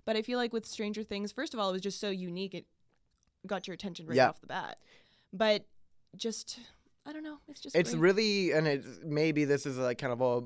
But 0.04 0.16
I 0.16 0.22
feel 0.22 0.38
like 0.38 0.52
with 0.52 0.66
Stranger 0.66 1.02
Things, 1.02 1.32
first 1.32 1.54
of 1.54 1.60
all, 1.60 1.70
it 1.70 1.72
was 1.72 1.80
just 1.82 1.98
so 2.00 2.10
unique. 2.10 2.54
It 2.54 2.66
got 3.46 3.66
your 3.66 3.74
attention 3.74 4.06
right 4.06 4.16
Yeah. 4.16 4.28
off 4.30 4.40
the 4.40 4.46
bat. 4.48 4.78
But 5.32 5.64
just, 6.16 6.58
I 7.06 7.12
don't 7.12 7.22
know. 7.24 7.38
It's 7.48 7.60
just. 7.60 7.74
it's 7.76 7.90
great. 7.90 8.00
really 8.00 8.52
and 8.52 8.66
it 8.66 8.84
maybe 9.04 9.44
this 9.44 9.64
is 9.66 9.78
like 9.78 9.98
kind 9.98 10.12
of 10.12 10.20
a 10.20 10.42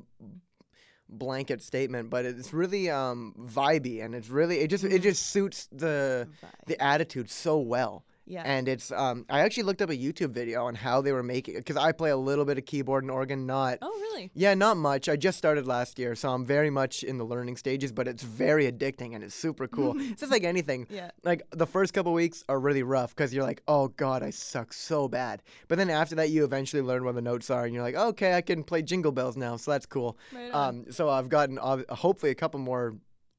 blanket 1.09 1.63
statement 1.63 2.11
but 2.11 2.25
it's 2.27 2.53
really 2.53 2.91
um 2.91 3.35
vibey 3.41 4.05
and 4.05 4.15
it's 4.15 4.29
really 4.29 4.59
it 4.61 4.69
just 4.69 4.85
it 4.85 4.91
Mhm. 5.01 5.03
just 5.03 5.27
suits 5.27 5.67
the 5.73 6.29
vibe. 6.43 6.49
the 6.67 6.83
attitude 6.83 7.31
so 7.31 7.59
well 7.59 8.05
yeah. 8.29 8.43
and 8.45 8.68
it's 8.68 8.93
um 8.93 9.24
i 9.29 9.41
actually 9.41 9.62
looked 9.64 9.83
up 9.83 9.91
a 9.91 9.97
youtube 9.97 10.31
video 10.31 10.64
on 10.66 10.74
how 10.74 11.01
they 11.01 11.12
were 11.12 11.22
making 11.22 11.55
it 11.55 11.59
because 11.59 11.76
i 11.76 11.91
play 11.93 12.11
a 12.11 12.16
little 12.16 12.45
bit 12.45 12.59
of 12.59 12.64
keyboard 12.66 13.03
and 13.05 13.11
organ 13.11 13.47
not 13.47 13.79
oh, 13.83 13.89
really? 14.01 14.31
yeah 14.35 14.55
not 14.55 14.76
much 14.76 15.09
i 15.09 15.16
just 15.16 15.39
started 15.39 15.66
last 15.66 15.99
year 15.99 16.14
so 16.14 16.29
i'm 16.31 16.45
very 16.45 16.70
much 16.70 17.03
in 17.03 17.18
the 17.18 17.24
learning 17.24 17.57
stages 17.57 17.91
but 17.93 18.07
it's 18.07 18.22
very 18.22 18.70
addicting 18.70 19.14
and 19.14 19.24
it's 19.24 19.35
super 19.35 19.66
cool 19.66 19.95
it's 19.99 20.20
just 20.20 20.31
like 20.33 20.45
anything 20.45 20.87
Yeah. 20.91 21.11
like 21.24 21.43
the 21.51 21.66
first 21.66 21.95
couple 21.95 22.12
weeks 22.12 22.45
are 22.49 22.61
really 22.61 22.83
rough 22.83 23.14
because 23.14 23.33
you're 23.35 23.45
like, 23.45 23.62
oh 23.68 23.89
god, 23.89 24.22
I 24.22 24.31
suck 24.31 24.72
so 24.72 25.09
bad. 25.09 25.43
But 25.68 25.79
then 25.79 25.91
after 25.91 26.14
that, 26.16 26.31
you 26.31 26.45
eventually 26.45 26.83
learn 26.83 27.05
where 27.05 27.12
the 27.12 27.22
notes 27.22 27.51
are, 27.51 27.64
and 27.64 27.74
you're 27.74 27.83
like, 27.83 27.95
okay, 27.95 28.35
I 28.35 28.41
can 28.43 28.62
play 28.64 28.83
Jingle 28.83 29.12
Bells 29.12 29.37
now, 29.37 29.57
so 29.57 29.70
that's 29.70 29.87
cool. 29.87 30.16
Right 30.33 30.51
on. 30.53 30.68
Um, 30.68 30.93
so 30.93 31.09
I've 31.09 31.29
gotten 31.29 31.59
ob- 31.59 31.89
hopefully 31.91 32.31
a 32.31 32.35
couple 32.35 32.61
more 32.61 32.97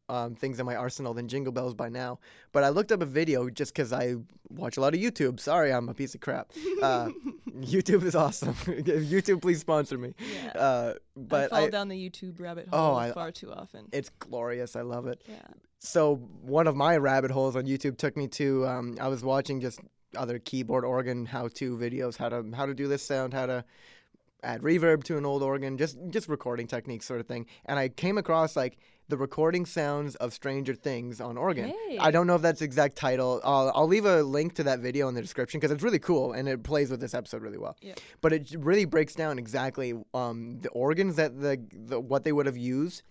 um, 0.10 0.36
things 0.36 0.60
in 0.60 0.66
my 0.66 0.76
arsenal 0.76 1.14
than 1.14 1.28
Jingle 1.28 1.54
Bells 1.54 1.74
by 1.74 1.88
now. 1.90 2.20
But 2.52 2.64
I 2.64 2.70
looked 2.70 2.92
up 2.92 3.02
a 3.02 3.06
video 3.06 3.50
just 3.50 3.74
because 3.74 3.94
I 3.94 4.16
watch 4.50 4.78
a 4.78 4.82
lot 4.82 4.94
of 4.94 5.00
YouTube. 5.00 5.40
Sorry, 5.40 5.72
I'm 5.72 5.88
a 5.90 5.94
piece 5.94 6.16
of 6.16 6.22
crap. 6.22 6.52
Uh, 6.82 7.10
YouTube 7.60 8.04
is 8.04 8.16
awesome. 8.16 8.54
YouTube, 8.66 9.42
please 9.42 9.60
sponsor 9.60 9.98
me. 9.98 10.14
yeah. 10.44 10.52
Uh, 10.60 10.94
I 10.96 11.00
but 11.16 11.50
fall 11.52 11.66
I, 11.66 11.70
down 11.70 11.88
the 11.90 12.10
YouTube 12.10 12.40
rabbit 12.40 12.68
hole 12.70 12.80
Oh, 12.80 12.88
hole 12.90 12.98
I- 12.98 13.12
far 13.12 13.32
too 13.32 13.52
often. 13.52 13.88
it's 13.92 14.10
glorious. 14.20 14.76
I 14.76 14.82
love 14.82 15.08
it. 15.08 15.22
yeah. 15.28 15.38
so 15.80 16.16
one 16.42 16.68
of 16.68 16.76
my 16.76 16.98
rabbit 16.98 17.32
holes 17.32 17.56
on 17.56 17.66
YouTube 17.66 17.98
took 17.98 18.18
me 18.18 18.28
to 18.30 18.66
um, 18.68 18.98
I 19.00 19.08
was 19.08 19.24
watching 19.24 19.62
just 19.62 19.80
other 20.18 20.40
keyboard 20.40 20.84
organ 20.86 21.26
how-to 21.28 21.78
videos, 21.78 22.18
how 22.18 22.30
to 22.30 22.44
how 22.56 22.66
to 22.66 22.74
do 22.74 22.88
this 22.88 23.04
sound, 23.04 23.32
how 23.34 23.46
to 23.46 23.64
add 24.42 24.62
reverb 24.62 25.04
to 25.04 25.18
an 25.18 25.26
old 25.26 25.44
organ, 25.44 25.78
just 25.78 25.98
just 26.10 26.28
recording 26.30 26.66
techniques 26.66 27.06
sort 27.06 27.20
of 27.20 27.28
thing. 27.28 27.46
And 27.66 27.78
I 27.78 27.90
came 27.90 28.18
across 28.18 28.56
like 28.56 28.78
the 29.10 29.18
recording 29.18 29.66
sounds 29.66 30.16
of 30.16 30.34
Stranger 30.34 30.76
Things 30.76 31.20
on 31.20 31.36
organ. 31.36 31.74
I 32.00 32.12
don't 32.12 32.28
know 32.28 32.36
if 32.36 32.44
that's 32.44 32.60
the 32.60 32.66
exact 32.66 32.96
title. 32.96 33.42
I'll, 33.44 33.72
I'll 33.74 33.88
leave 33.88 34.06
a 34.06 34.22
link 34.22 34.54
to 34.56 34.64
that 34.64 34.80
video 34.80 35.08
in 35.10 35.16
the 35.16 35.22
description 35.22 35.60
because 35.60 35.72
it's 35.72 35.84
really 35.84 36.00
cool 36.00 36.34
and 36.34 36.48
it 36.48 36.62
plays 36.64 36.92
with 36.92 37.02
this 37.02 37.16
episode 37.16 37.42
really 37.42 37.58
well. 37.58 37.76
Yeah. 37.82 37.96
But 38.22 38.34
it 38.34 38.56
really 38.58 38.86
breaks 38.86 39.16
down 39.16 39.40
exactly 39.40 39.96
um, 40.14 40.60
the 40.62 40.70
organs 40.70 41.16
that 41.16 41.42
the, 41.42 41.60
the 41.74 42.00
what 42.00 42.24
they 42.24 42.32
would 42.32 42.46
have 42.46 42.58
used 42.58 43.02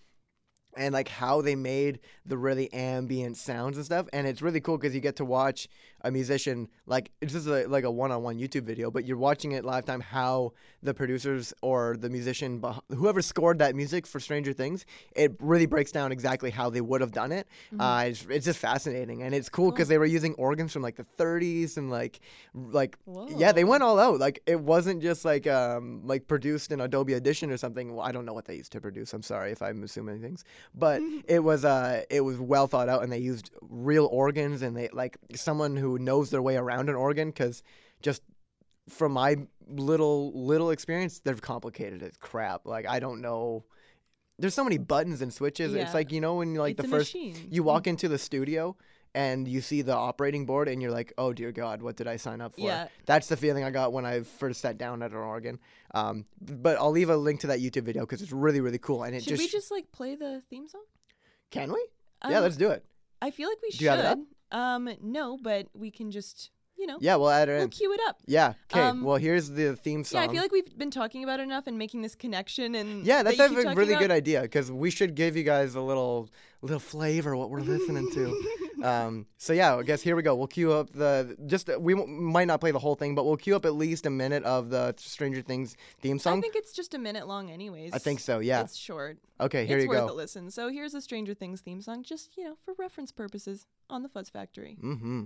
and 0.77 0.93
like 0.93 1.09
how 1.09 1.41
they 1.41 1.55
made 1.55 1.99
the 2.25 2.37
really 2.37 2.71
ambient 2.71 3.35
sounds 3.35 3.75
and 3.75 3.85
stuff 3.85 4.07
and 4.13 4.27
it's 4.27 4.41
really 4.41 4.61
cool 4.61 4.77
because 4.77 4.93
you 4.93 5.01
get 5.01 5.15
to 5.15 5.25
watch 5.25 5.67
a 6.01 6.11
musician 6.11 6.67
like 6.85 7.11
it's 7.21 7.33
just 7.33 7.47
a, 7.47 7.67
like 7.67 7.83
a 7.83 7.91
one-on-one 7.91 8.37
youtube 8.39 8.63
video 8.63 8.89
but 8.89 9.05
you're 9.05 9.17
watching 9.17 9.51
it 9.53 9.65
live 9.65 9.85
time 9.85 10.01
how 10.01 10.51
the 10.83 10.93
producers 10.93 11.53
or 11.61 11.97
the 11.97 12.09
musician 12.09 12.63
whoever 12.89 13.21
scored 13.21 13.59
that 13.59 13.75
music 13.75 14.07
for 14.07 14.19
stranger 14.19 14.53
things 14.53 14.85
it 15.15 15.35
really 15.39 15.65
breaks 15.65 15.91
down 15.91 16.11
exactly 16.11 16.49
how 16.49 16.69
they 16.69 16.81
would 16.81 17.01
have 17.01 17.11
done 17.11 17.31
it. 17.31 17.47
Uh, 17.77 18.05
it's, 18.07 18.25
it's 18.29 18.45
just 18.45 18.59
fascinating 18.59 19.23
and 19.23 19.33
it's 19.35 19.49
cool 19.49 19.71
because 19.71 19.87
Cool. 19.87 19.89
they 19.89 19.97
were 19.97 20.05
using 20.05 20.33
organs 20.35 20.71
from 20.73 20.81
like 20.81 20.95
the 20.95 21.05
30s 21.17 21.77
and 21.77 21.89
like 21.89 22.19
like 22.53 22.97
yeah 23.37 23.51
they 23.51 23.63
went 23.63 23.83
all 23.83 23.99
out. 23.99 24.19
Like 24.19 24.41
it 24.45 24.59
wasn't 24.59 25.01
just 25.01 25.25
like 25.25 25.47
um 25.47 26.01
like 26.05 26.27
produced 26.27 26.71
in 26.71 26.81
adobe 26.81 27.15
audition 27.15 27.51
or 27.51 27.57
something. 27.57 27.95
Well, 27.95 28.05
i 28.05 28.11
don't 28.11 28.25
know 28.25 28.33
what 28.33 28.45
they 28.45 28.55
used 28.55 28.71
to 28.73 28.81
produce. 28.81 29.13
I'm 29.13 29.23
sorry 29.23 29.51
if 29.51 29.61
i'm 29.61 29.83
assuming 29.83 30.21
things. 30.21 30.43
But 30.75 31.01
it 31.27 31.39
was 31.43 31.65
uh 31.65 32.03
it 32.09 32.21
was 32.21 32.39
well 32.39 32.67
thought 32.67 32.89
out 32.89 33.03
and 33.03 33.11
they 33.11 33.19
used 33.19 33.51
real 33.61 34.07
organs 34.11 34.61
and 34.61 34.75
they 34.75 34.89
like 34.93 35.17
someone 35.35 35.75
who 35.75 35.88
knows 35.97 36.29
their 36.29 36.41
way 36.41 36.55
around 36.57 36.89
an 36.89 36.95
organ 36.95 37.29
because 37.29 37.63
just 38.01 38.21
from 38.89 39.11
my 39.13 39.35
little 39.67 40.31
little 40.33 40.71
experience 40.71 41.19
they're 41.19 41.35
complicated 41.35 42.01
as 42.01 42.17
crap 42.17 42.65
like 42.65 42.87
i 42.87 42.99
don't 42.99 43.21
know 43.21 43.63
there's 44.39 44.53
so 44.55 44.63
many 44.63 44.77
buttons 44.79 45.21
and 45.21 45.31
switches 45.33 45.73
Yeah. 45.73 45.83
it's 45.83 45.93
like 45.93 46.11
you 46.11 46.21
know 46.21 46.35
when 46.35 46.55
like 46.55 46.71
it's 46.79 46.81
the 46.83 46.87
first 46.87 47.13
machine. 47.13 47.35
you 47.51 47.61
walk 47.63 47.85
into 47.87 48.07
the 48.07 48.17
studio 48.17 48.75
and 49.13 49.47
you 49.47 49.61
see 49.61 49.81
the 49.83 49.93
operating 49.95 50.45
board 50.47 50.67
and 50.67 50.81
you're 50.81 50.91
like 50.91 51.13
oh 51.19 51.33
dear 51.33 51.51
god 51.51 51.81
what 51.83 51.97
did 51.97 52.07
i 52.07 52.15
sign 52.17 52.41
up 52.41 52.55
for 52.55 52.61
Yeah. 52.61 52.87
that's 53.05 53.27
the 53.27 53.37
feeling 53.37 53.63
i 53.63 53.69
got 53.69 53.93
when 53.93 54.05
i 54.05 54.21
first 54.21 54.61
sat 54.61 54.77
down 54.79 55.03
at 55.03 55.11
an 55.11 55.17
organ 55.17 55.59
um, 55.93 56.25
but 56.41 56.77
i'll 56.77 56.91
leave 56.91 57.09
a 57.11 57.17
link 57.17 57.41
to 57.41 57.47
that 57.47 57.59
youtube 57.59 57.83
video 57.83 58.03
because 58.03 58.21
it's 58.23 58.31
really 58.31 58.61
really 58.61 58.79
cool 58.79 59.03
and 59.03 59.13
it 59.15 59.19
just 59.19 59.29
Should 59.29 59.37
just 59.39 59.53
we 59.53 59.57
just 59.59 59.71
like 59.71 59.91
play 59.91 60.15
the 60.15 60.41
theme 60.49 60.67
song? 60.67 60.83
can 61.51 61.71
we 61.71 61.85
yeah 62.27 62.37
Um, 62.37 62.43
let's 62.43 62.57
do 62.57 62.69
it 62.71 62.83
I 63.21 63.31
feel 63.31 63.49
like 63.49 63.61
we 63.61 63.69
Do 63.71 63.77
should. 63.85 63.99
You 64.51 64.57
have 64.57 64.87
it 64.87 64.93
up? 64.95 65.01
Um, 65.03 65.11
no, 65.11 65.37
but 65.41 65.67
we 65.73 65.91
can 65.91 66.11
just, 66.11 66.51
you 66.77 66.87
know, 66.87 66.97
yeah 67.01 67.15
we'll 67.17 67.29
add 67.29 67.49
it 67.49 67.53
we'll 67.53 67.63
in 67.63 67.69
cue 67.69 67.91
it 67.93 67.99
up. 68.07 68.17
yeah 68.25 68.53
okay 68.71 68.81
Um, 68.81 69.03
well 69.03 69.17
here's 69.17 69.49
the 69.49 69.75
theme 69.75 70.03
song 70.05 70.21
Yeah, 70.23 70.29
I 70.29 70.31
feel 70.31 70.41
like 70.41 70.51
we've 70.51 70.77
been 70.77 70.91
talking 70.91 71.23
about 71.25 71.39
it 71.39 71.43
enough 71.43 71.67
and 71.67 71.77
making 71.77 72.01
this 72.03 72.15
connection 72.15 72.73
and 72.75 73.05
yeah 73.05 73.21
that's 73.23 73.35
that 73.37 73.49
a 73.51 73.53
you 73.53 73.55
keep 73.55 73.57
v- 73.57 73.63
talking 73.65 73.77
really 73.77 73.93
about. 73.93 74.01
good 74.01 74.11
idea 74.11 74.41
because 74.43 74.71
we 74.71 74.89
should 74.89 75.13
give 75.15 75.35
you 75.35 75.43
guys 75.43 75.75
a 75.75 75.81
little 75.81 76.29
little 76.61 76.79
flavor 76.79 77.35
what 77.35 77.49
we're 77.49 77.59
listening 77.61 78.09
to 78.13 78.41
um, 78.83 79.25
so 79.37 79.53
yeah, 79.53 79.75
I 79.75 79.83
guess 79.83 80.01
here 80.01 80.15
we 80.15 80.21
go. 80.21 80.35
We'll 80.35 80.47
queue 80.47 80.71
up 80.71 80.91
the 80.91 81.35
just 81.45 81.69
we 81.79 81.93
w- 81.93 82.11
might 82.11 82.45
not 82.45 82.59
play 82.59 82.71
the 82.71 82.79
whole 82.79 82.95
thing, 82.95 83.15
but 83.15 83.25
we'll 83.25 83.37
queue 83.37 83.55
up 83.55 83.65
at 83.65 83.73
least 83.75 84.05
a 84.05 84.09
minute 84.09 84.43
of 84.43 84.69
the 84.69 84.93
Stranger 84.97 85.41
Things 85.41 85.75
theme 86.01 86.19
song. 86.19 86.37
I 86.37 86.41
think 86.41 86.55
it's 86.55 86.71
just 86.71 86.93
a 86.93 86.97
minute 86.99 87.27
long, 87.27 87.49
anyways. 87.51 87.93
I 87.93 87.97
think 87.97 88.19
so. 88.19 88.39
Yeah. 88.39 88.61
It's 88.61 88.75
short. 88.75 89.17
Okay, 89.41 89.65
here 89.65 89.77
it's 89.77 89.83
you 89.83 89.89
worth 89.89 90.07
go. 90.07 90.13
a 90.13 90.15
listen. 90.15 90.51
So 90.51 90.69
here's 90.69 90.93
a 90.93 91.01
Stranger 91.01 91.33
Things 91.33 91.61
theme 91.61 91.81
song, 91.81 92.03
just 92.03 92.37
you 92.37 92.43
know, 92.45 92.57
for 92.65 92.73
reference 92.77 93.11
purposes, 93.11 93.65
on 93.89 94.03
the 94.03 94.09
Fuzz 94.09 94.29
Factory. 94.29 94.77
Mm-hmm. 94.83 95.23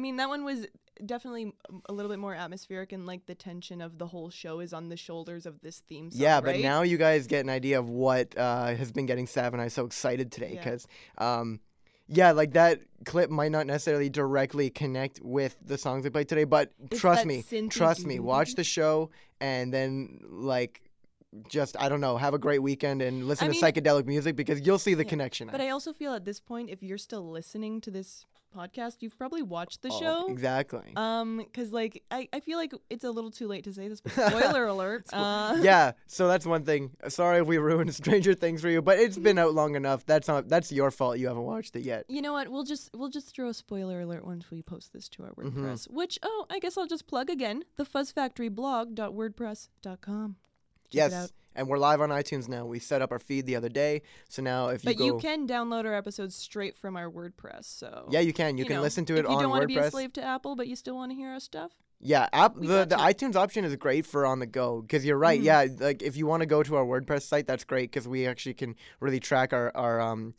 Mean, 0.00 0.16
that 0.16 0.28
one 0.28 0.44
was 0.44 0.66
definitely 1.06 1.52
a 1.88 1.92
little 1.92 2.10
bit 2.10 2.18
more 2.18 2.34
atmospheric, 2.34 2.92
and 2.92 3.06
like 3.06 3.24
the 3.26 3.34
tension 3.34 3.80
of 3.80 3.96
the 3.98 4.06
whole 4.06 4.28
show 4.30 4.60
is 4.60 4.72
on 4.72 4.88
the 4.88 4.96
shoulders 4.96 5.46
of 5.46 5.60
this 5.62 5.78
theme 5.88 6.10
song. 6.10 6.20
yeah, 6.20 6.40
but 6.40 6.48
right? 6.54 6.60
now 6.62 6.82
you 6.82 6.98
guys 6.98 7.26
get 7.26 7.40
an 7.44 7.48
idea 7.50 7.78
of 7.78 7.88
what 7.88 8.36
uh, 8.36 8.74
has 8.74 8.90
been 8.92 9.06
getting 9.06 9.26
Sav 9.26 9.52
and 9.52 9.62
I 9.62 9.68
so 9.68 9.84
excited 9.86 10.32
today 10.32 10.52
Yeah. 10.54 10.64
because, 10.64 10.86
um, 11.18 11.60
yeah, 12.08 12.32
like 12.32 12.52
that 12.54 12.80
clip 13.06 13.30
might 13.30 13.52
not 13.52 13.66
necessarily 13.68 14.10
directly 14.10 14.68
connect 14.68 15.20
with 15.22 15.56
the 15.64 15.78
songs 15.78 16.02
we 16.04 16.10
played 16.10 16.28
today, 16.28 16.44
but 16.44 16.72
It's 16.90 17.00
trust 17.00 17.24
me, 17.24 17.42
synthy 17.44 17.70
trust 17.70 18.04
me, 18.04 18.18
watch 18.18 18.54
the 18.56 18.64
show 18.64 19.10
and 19.40 19.72
then 19.72 20.20
like. 20.28 20.82
Just 21.48 21.76
I 21.78 21.88
don't 21.88 22.00
know. 22.00 22.16
Have 22.16 22.34
a 22.34 22.40
great 22.40 22.58
weekend 22.60 23.00
and 23.02 23.28
listen 23.28 23.44
I 23.44 23.52
to 23.52 23.52
mean- 23.52 23.62
psychedelic 23.62 24.04
music 24.04 24.34
because 24.34 24.66
you'll 24.66 24.80
see 24.80 24.94
the 24.94 25.04
Yeah, 25.04 25.10
connection. 25.10 25.46
But 25.46 25.60
I 25.60 25.68
also 25.68 25.92
feel 25.92 26.12
at 26.12 26.24
this 26.24 26.40
point, 26.40 26.70
if 26.70 26.82
you're 26.82 26.98
still 26.98 27.30
listening 27.30 27.80
to 27.82 27.90
this 27.92 28.26
podcast, 28.56 28.96
you've 29.00 29.16
probably 29.18 29.42
watched 29.42 29.82
the 29.82 29.90
Oh, 29.92 30.00
show. 30.00 30.26
exactly. 30.28 30.92
Um, 30.96 31.38
because 31.38 31.72
like 31.72 32.02
I, 32.10 32.28
I 32.32 32.40
feel 32.40 32.58
like 32.58 32.72
it's 32.90 33.04
a 33.04 33.10
little 33.10 33.30
too 33.30 33.46
late 33.46 33.64
to 33.64 33.72
say 33.72 33.88
this, 33.88 34.00
but 34.00 34.12
spoiler 34.12 34.66
alert. 34.66 35.04
Uh, 35.12 35.56
yeah, 35.62 35.92
so 36.06 36.26
that's 36.28 36.44
one 36.46 36.64
thing. 36.64 36.90
Sorry 37.08 37.40
if 37.40 37.46
we 37.46 37.58
ruined 37.58 37.94
Stranger 38.00 38.34
Things 38.34 38.60
for 38.60 38.68
you, 38.68 38.82
but 38.82 38.98
it's 38.98 39.16
been 39.18 39.38
out 39.38 39.54
long 39.54 39.76
enough. 39.76 40.04
That's 40.06 40.26
not 40.28 40.48
that's 40.48 40.72
your 40.72 40.90
fault. 40.90 41.18
You 41.18 41.28
haven't 41.28 41.44
watched 41.44 41.76
it 41.76 41.84
yet. 41.84 42.04
You 42.08 42.22
know 42.22 42.32
what? 42.32 42.48
We'll 42.48 42.64
just 42.64 42.90
we'll 42.94 43.10
just 43.10 43.34
throw 43.34 43.48
a 43.48 43.54
spoiler 43.54 44.00
alert 44.00 44.24
once 44.26 44.50
we 44.50 44.62
post 44.62 44.92
this 44.92 45.08
to 45.10 45.22
our 45.24 45.30
Mm-hmm. 45.30 45.64
WordPress. 45.64 45.88
Which 45.90 46.18
oh, 46.22 46.46
I 46.50 46.58
guess 46.58 46.76
I'll 46.76 46.86
just 46.86 47.06
plug 47.06 47.30
again 47.30 47.62
the 47.76 47.84
fuzzfactoryblog.wordpress.com. 47.84 50.36
Check 50.90 51.10
yes, 51.10 51.32
and 51.54 51.68
we're 51.68 51.78
live 51.78 52.00
on 52.00 52.10
iTunes 52.10 52.48
now. 52.48 52.66
We 52.66 52.78
set 52.78 53.00
up 53.02 53.12
our 53.12 53.18
feed 53.18 53.46
the 53.46 53.56
other 53.56 53.68
day, 53.68 54.02
so 54.28 54.42
now 54.42 54.68
if 54.68 54.84
you 54.84 54.90
But 54.90 54.98
go, 54.98 55.04
you 55.04 55.18
can 55.18 55.46
download 55.46 55.84
our 55.84 55.94
episodes 55.94 56.34
straight 56.34 56.76
from 56.76 56.96
our 56.96 57.10
WordPress. 57.10 57.64
So 57.64 58.08
yeah, 58.10 58.20
you 58.20 58.32
can. 58.32 58.58
You, 58.58 58.64
can 58.64 58.76
know, 58.76 58.82
listen 58.82 59.04
to 59.06 59.14
if 59.14 59.20
it 59.20 59.22
you 59.28 59.36
on 59.36 59.42
don't 59.42 59.50
want 59.50 59.62
to 59.62 59.68
be 59.68 59.76
a 59.76 59.90
slave 59.90 60.12
to 60.14 60.22
Apple, 60.22 60.56
but 60.56 60.68
you 60.68 60.76
still 60.76 60.96
want 60.96 61.12
to 61.12 61.16
hear 61.16 61.30
our 61.30 61.40
stuff. 61.40 61.72
Yeah, 62.00 62.28
app 62.32 62.56
We 62.56 62.66
the 62.66 62.86
the 62.86 62.96
you. 62.96 63.02
iTunes 63.02 63.36
option 63.36 63.64
is 63.64 63.76
great 63.76 64.06
for 64.06 64.24
on 64.24 64.38
the 64.38 64.46
go 64.46 64.80
because 64.80 65.04
you're 65.04 65.18
right. 65.18 65.40
Mhm. 65.40 65.44
Yeah, 65.44 65.66
like 65.78 66.02
if 66.02 66.16
you 66.16 66.26
want 66.26 66.40
to 66.40 66.46
go 66.46 66.62
to 66.62 66.76
our 66.76 66.84
WordPress 66.84 67.22
site, 67.22 67.46
that's 67.46 67.64
great 67.64 67.90
because 67.90 68.08
we 68.08 68.26
actually 68.26 68.54
can 68.54 68.74
really 69.00 69.20
track 69.20 69.52
our 69.52 69.70
our 69.76 70.00
um. 70.00 70.34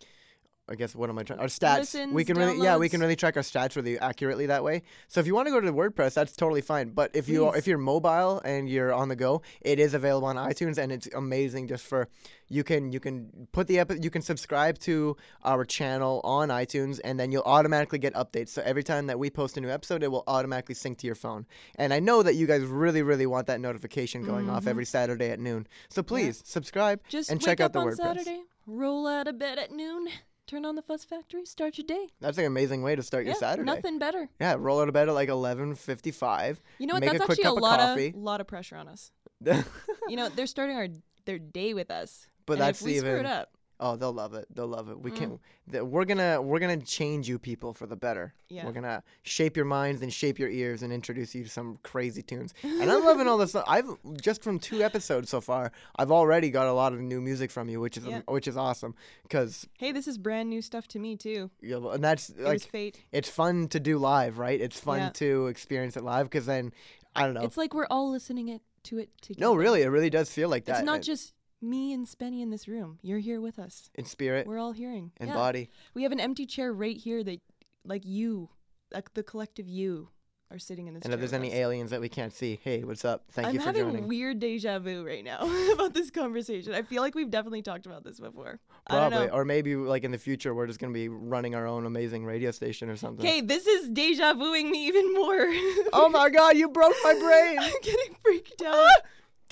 I 0.70 0.76
guess 0.76 0.96
what 0.96 1.10
am 1.10 1.18
I 1.20 1.24
trying? 1.24 1.40
Our 1.40 1.48
stats. 1.48 1.76
we 1.76 1.80
Listens, 2.14 2.24
can 2.28 2.38
really, 2.38 2.64
yeah, 2.64 2.78
we 2.78 2.88
can 2.88 3.02
really 3.02 3.18
track 3.18 3.36
our 3.36 3.44
stats 3.44 3.76
really 3.76 4.00
accurately 4.00 4.46
that 4.46 4.64
way. 4.64 4.84
So 5.10 5.20
if 5.20 5.28
you 5.28 5.36
want 5.36 5.48
to 5.48 5.52
go 5.52 5.60
to 5.60 5.66
the 5.66 5.74
WordPress, 5.74 6.14
that's 6.14 6.34
totally 6.34 6.62
fine. 6.62 6.92
But 6.92 7.12
if 7.14 7.28
you 7.28 7.50
Please. 7.50 7.58
if 7.58 7.68
you're 7.68 7.78
mobile 7.78 8.40
and 8.46 8.70
you're 8.70 8.94
on 8.94 9.10
the 9.10 9.18
go, 9.18 9.42
it 9.60 9.80
is 9.80 9.94
available 9.94 10.30
on 10.30 10.38
iTunes 10.38 10.78
and 10.78 10.92
it's 10.92 11.10
amazing. 11.14 11.68
Just 11.68 11.86
for 11.86 12.08
you 12.48 12.64
can 12.64 12.94
you 12.94 13.02
can 13.02 13.48
put 13.52 13.68
the 13.68 13.80
epi- 13.80 14.00
you 14.02 14.10
can 14.10 14.22
subscribe 14.22 14.78
to 14.80 15.18
our 15.44 15.66
channel 15.66 16.22
on 16.24 16.48
iTunes 16.50 17.02
and 17.04 17.20
then 17.20 17.34
you'll 17.34 17.44
automatically 17.44 18.00
get 18.00 18.14
updates. 18.14 18.50
So 18.50 18.62
every 18.62 18.84
time 18.84 19.08
that 19.08 19.20
we 19.20 19.30
post 19.30 19.58
a 19.58 19.62
new 19.62 19.70
episode, 19.70 20.04
it 20.04 20.12
will 20.12 20.24
automatically 20.28 20.76
sync 20.76 21.00
to 21.00 21.06
your 21.06 21.16
phone. 21.16 21.46
And 21.76 21.94
I 21.94 22.00
know 22.00 22.24
that 22.24 22.36
you 22.36 22.48
guys 22.48 22.62
really 22.62 23.02
really 23.02 23.26
want 23.26 23.48
that 23.48 23.60
notification 23.60 24.24
going 24.24 24.50
off 24.50 24.64
Mhm. 24.64 24.68
every 24.70 24.86
Saturday 24.86 25.32
at 25.32 25.40
noon. 25.40 25.68
So 25.90 26.02
please 26.02 26.42
subscribe 26.46 27.02
Just 27.10 27.30
and 27.30 27.42
check 27.42 27.60
out 27.60 27.74
the 27.74 27.80
on 27.80 27.88
WordPress. 27.88 27.98
Saturday, 27.98 28.44
roll 28.68 29.06
out 29.06 29.28
of 29.28 29.38
bed 29.38 29.58
at 29.60 29.72
noon, 29.72 30.08
turn 30.52 30.66
on 30.66 30.76
the 30.76 30.82
Fuzz 30.82 31.06
Factory, 31.06 31.46
start 31.46 31.78
your 31.78 31.88
day. 31.88 32.08
That's 32.20 32.38
an 32.38 32.44
amazing 32.44 32.84
way 32.84 32.96
to 32.96 33.02
start 33.04 33.24
your 33.24 33.34
yeah, 33.36 33.40
Saturday. 33.40 33.66
nothing 33.66 34.00
better. 34.00 34.28
Yeah, 34.40 34.56
roll 34.60 34.82
out 34.82 34.90
of 34.90 34.94
bed 34.94 35.08
at 35.08 35.16
like 35.16 35.30
11:55. 35.30 36.58
You 36.78 36.88
know 36.88 36.96
what? 36.96 37.00
Make 37.00 37.10
a 37.10 37.14
That's 37.14 37.26
quick 37.26 37.40
actually 37.40 37.50
a 37.50 37.54
of 37.54 37.62
lot 37.62 37.80
coffee. 37.80 38.08
of 38.10 38.16
lot 38.16 38.42
of 38.42 38.48
pressure 38.48 38.76
on 38.76 38.88
us. 38.88 39.12
You 40.10 40.18
know, 40.18 40.28
they're 40.30 40.48
starting 40.48 40.76
our 40.76 40.88
their 41.26 41.40
day 41.40 41.74
with 41.74 41.90
us. 41.90 42.28
and 42.50 42.60
that's 42.60 42.82
if 42.82 42.86
we 42.86 42.98
screw 42.98 43.12
even 43.12 43.26
it 43.26 43.30
up. 43.32 43.56
Oh, 43.84 43.96
they'll 43.96 44.14
love 44.14 44.36
it. 44.36 44.46
They'll 44.54 44.68
love 44.68 44.90
it. 44.90 45.00
We 45.00 45.10
Mm. 45.12 45.16
can. 45.18 45.40
th- 45.72 45.84
We're 45.84 46.06
gonna. 46.06 46.40
We're 46.40 46.60
gonna 46.60 46.78
change 46.78 47.28
you 47.28 47.40
people 47.40 47.74
for 47.74 47.88
the 47.88 47.96
better. 47.96 48.34
Yeah. 48.48 48.64
We're 48.66 48.74
gonna 48.74 49.02
shape 49.24 49.58
your 49.58 49.66
minds 49.66 50.04
and 50.04 50.14
shape 50.14 50.38
your 50.38 50.50
ears 50.50 50.84
and 50.84 50.94
introduce 50.94 51.34
you 51.34 51.44
to 51.44 51.50
some 51.50 51.80
crazy 51.82 52.22
tunes. 52.22 52.54
And 52.64 52.92
I'm 52.92 53.04
loving 53.04 53.28
all 53.28 53.38
this. 53.40 53.50
Stuff. 53.50 53.66
I've 53.68 53.90
just 54.22 54.44
from 54.44 54.60
two 54.60 54.84
episodes 54.84 55.30
so 55.32 55.42
far. 55.42 55.72
I've 55.98 56.12
already 56.12 56.52
got 56.52 56.68
a 56.68 56.74
lot 56.74 56.94
of 56.94 57.00
new 57.00 57.20
music 57.22 57.50
from 57.50 57.70
you, 57.70 57.80
which 57.80 57.98
is 57.98 58.06
Yeah. 58.06 58.22
which 58.28 58.48
is 58.48 58.56
awesome. 58.56 58.94
Cause 59.30 59.68
Hey, 59.80 59.92
this 59.92 60.08
is 60.08 60.18
brand 60.20 60.50
new 60.50 60.62
stuff 60.62 60.88
to 60.90 61.00
me 61.00 61.16
too. 61.18 61.50
Yeah, 61.62 61.78
and 61.92 62.04
that's 62.04 62.30
It 62.30 62.40
like 62.42 62.62
fate. 62.62 63.04
it's 63.12 63.30
fun 63.30 63.68
to 63.70 63.80
do 63.80 63.98
live, 63.98 64.38
right? 64.38 64.62
It's 64.62 64.80
fun 64.80 65.00
Yeah. 65.00 65.10
to 65.10 65.48
experience 65.48 65.98
it 65.98 66.04
live. 66.04 66.30
Cause 66.30 66.46
then 66.46 66.72
I 67.16 67.26
don't 67.26 67.34
know. 67.34 67.42
It's 67.42 67.58
like 67.58 67.74
we're 67.74 67.88
all 67.90 68.12
listening 68.12 68.48
it 68.50 68.62
to 68.84 69.00
it 69.00 69.10
together. 69.22 69.42
no, 69.42 69.56
really, 69.56 69.82
it 69.82 69.88
really 69.90 70.10
does 70.10 70.30
feel 70.32 70.50
like 70.50 70.66
that. 70.66 70.78
It's 70.80 70.86
not 70.86 71.02
just 71.02 71.34
me 71.62 71.94
and 71.94 72.08
Spenny 72.08 72.42
in 72.42 72.50
this 72.50 72.68
room. 72.68 73.00
You're 73.02 73.20
here 73.20 73.40
with 73.42 73.60
us. 73.60 73.90
in 73.96 74.06
spirit 74.06 74.48
We're 74.48 74.58
all 74.60 74.72
hearing. 74.72 75.12
and 75.18 75.30
Yeah. 75.30 75.36
body. 75.36 75.70
We 75.94 76.04
have 76.04 76.12
an 76.12 76.20
empty 76.20 76.46
chair 76.46 76.74
right 76.74 76.98
here 76.98 77.24
that, 77.24 77.40
like 77.86 78.06
you, 78.06 78.50
like 78.94 79.14
the 79.14 79.24
collective 79.24 79.68
you, 79.68 80.10
are 80.50 80.60
sitting 80.60 80.88
in 80.88 80.94
this. 80.94 81.04
And 81.04 81.12
chair 81.12 81.14
if 81.14 81.20
there's 81.22 81.32
any 81.32 81.48
us. 81.50 81.56
aliens 81.56 81.92
that 81.92 82.02
we 82.02 82.10
can't 82.10 82.34
see, 82.34 82.60
hey, 82.62 82.84
what's 82.84 83.06
up? 83.06 83.24
Thank 83.32 83.54
you 83.54 83.60
for 83.62 83.68
joining. 83.68 83.82
I'm 83.84 83.88
having 83.94 84.08
weird 84.10 84.40
deja 84.40 84.80
vu 84.80 85.06
right 85.06 85.24
now 85.24 85.40
about 85.74 85.94
this 85.94 86.12
conversation. 86.12 86.74
I 86.74 86.82
feel 86.82 87.02
like 87.02 87.16
we've 87.16 87.30
definitely 87.30 87.62
talked 87.62 87.86
about 87.86 88.04
this 88.04 88.20
before. 88.20 88.60
Probably, 88.90 89.30
or 89.30 89.46
maybe 89.46 89.76
like 89.78 90.04
in 90.04 90.12
the 90.12 90.18
future, 90.18 90.54
we're 90.54 90.68
just 90.68 90.80
gonna 90.80 90.92
be 90.92 91.08
running 91.08 91.56
our 91.56 91.66
own 91.68 91.86
amazing 91.86 92.26
radio 92.26 92.52
station 92.52 92.90
or 92.90 92.98
something. 92.98 93.26
Okay, 93.26 93.40
this 93.40 93.66
is 93.66 93.88
deja 93.90 94.34
vuing 94.34 94.70
me 94.70 94.88
even 94.88 95.14
more. 95.14 95.46
Oh 95.94 96.10
my 96.12 96.30
God, 96.30 96.58
you 96.58 96.68
broke 96.68 96.96
my 97.04 97.14
brain. 97.20 97.58
I'm 97.58 97.72
getting 97.82 98.16
freaked 98.22 98.62
out. 98.64 98.90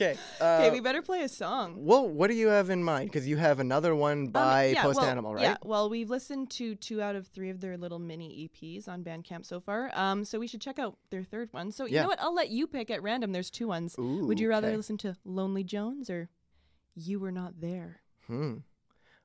Okay. 0.02 0.18
Okay, 0.42 0.68
Uh, 0.70 0.72
we 0.72 0.80
better 0.80 1.02
play 1.02 1.24
a 1.24 1.28
song. 1.28 1.76
well, 1.84 2.08
what 2.08 2.28
do 2.30 2.34
you 2.36 2.48
have 2.48 2.70
in 2.70 2.82
mind? 2.84 3.10
Because 3.12 3.28
you 3.28 3.36
have 3.36 3.60
another 3.60 3.94
one 3.94 4.28
Um, 4.28 4.32
by 4.32 4.66
yeah, 4.68 4.84
Post 4.84 5.00
well, 5.02 5.10
Animal, 5.10 5.34
right? 5.34 5.42
Yeah, 5.44 5.58
well, 5.64 5.90
we've 5.90 6.10
listened 6.10 6.50
to 6.52 6.76
two 6.76 7.02
out 7.02 7.16
of 7.16 7.28
three 7.28 7.50
of 7.50 7.60
their 7.60 7.76
little 7.78 8.00
mini 8.00 8.48
EPs 8.48 8.88
on 8.88 9.04
Bandcamp 9.04 9.46
so 9.46 9.60
far. 9.60 9.92
Um, 9.94 10.24
so 10.24 10.40
we 10.40 10.48
should 10.48 10.62
check 10.62 10.80
out 10.80 10.98
their 11.10 11.24
third 11.24 11.52
one. 11.52 11.72
So 11.74 11.84
you 11.86 11.96
Yeah. 11.96 12.04
know 12.04 12.08
what? 12.08 12.22
I'll 12.22 12.34
let 12.34 12.50
you 12.50 12.66
pick 12.66 12.90
at 12.90 13.04
random. 13.04 13.34
There's 13.34 13.50
two 13.52 13.68
ones. 13.68 13.96
Ooh, 14.00 14.26
Would 14.28 14.40
you 14.40 14.48
rather 14.48 14.70
okay. 14.70 14.78
listen 14.78 14.98
to 15.00 15.18
Lonely 15.26 15.66
Jones 15.66 16.10
or 16.10 16.30
You 16.96 17.20
Were 17.20 17.32
Not 17.32 17.60
There? 17.60 18.00
Hmm. 18.28 18.58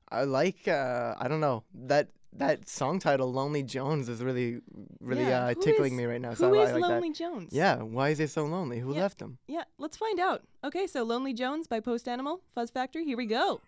I 0.09 0.23
like. 0.25 0.67
Uh, 0.67 1.15
I 1.17 1.27
don't 1.29 1.39
know 1.41 1.63
that 1.73 2.09
that 2.37 2.67
song 2.69 2.99
title, 2.99 3.31
"Lonely 3.31 3.63
Jones," 3.63 4.09
is 4.09 4.21
really, 4.23 4.61
really 4.99 5.23
Yeah, 5.23 5.45
uh, 5.45 5.53
tickling 5.53 5.93
is- 5.93 5.97
me 5.97 6.05
right 6.05 6.21
now. 6.21 6.29
Who 6.31 6.35
so 6.35 6.55
I, 6.55 6.63
is 6.63 6.69
I 6.69 6.73
like 6.73 6.81
Lonely 6.91 7.09
that. 7.09 7.17
Jones? 7.17 7.53
Yeah. 7.53 7.81
Why 7.81 8.09
is 8.09 8.17
he 8.17 8.27
so 8.27 8.45
lonely? 8.45 8.79
Who 8.79 8.93
Yeah. 8.93 9.01
left 9.01 9.21
him? 9.21 9.37
Yeah, 9.47 9.63
let's 9.77 9.97
find 9.97 10.19
out. 10.19 10.43
Okay, 10.63 10.87
so 10.87 11.03
Lonely 11.03 11.33
Jones 11.33 11.67
by 11.67 11.79
Post 11.79 12.07
Animal, 12.07 12.41
Fuzz 12.53 12.69
Factory. 12.71 13.05
Here 13.05 13.17
we 13.17 13.25
go. 13.25 13.61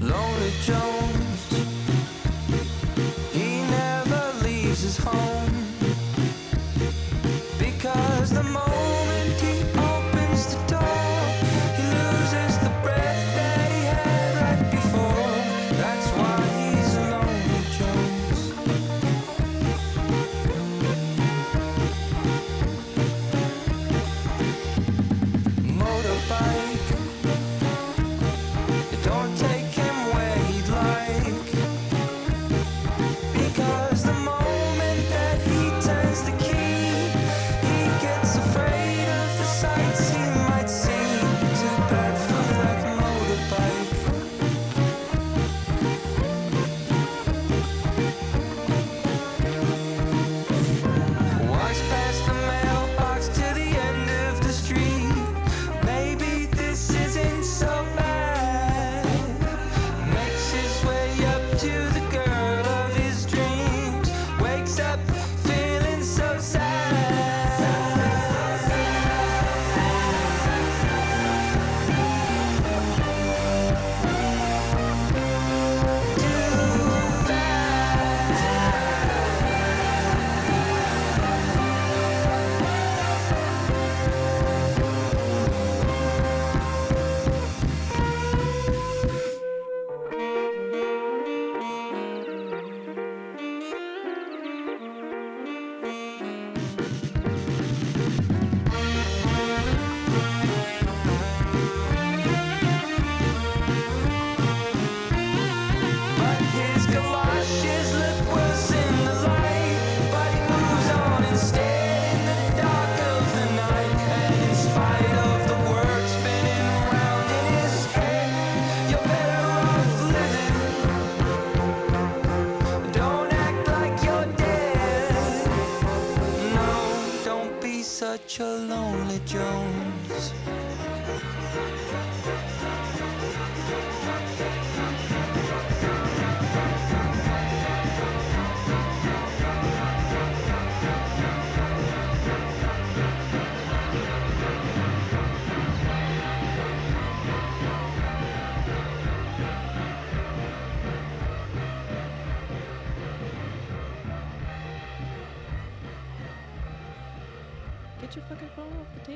Lonely 0.00 0.52
Jones, 0.62 1.48
he 3.32 3.62
never 3.70 4.32
leaves 4.44 4.82
his 4.82 4.96
home 4.98 5.53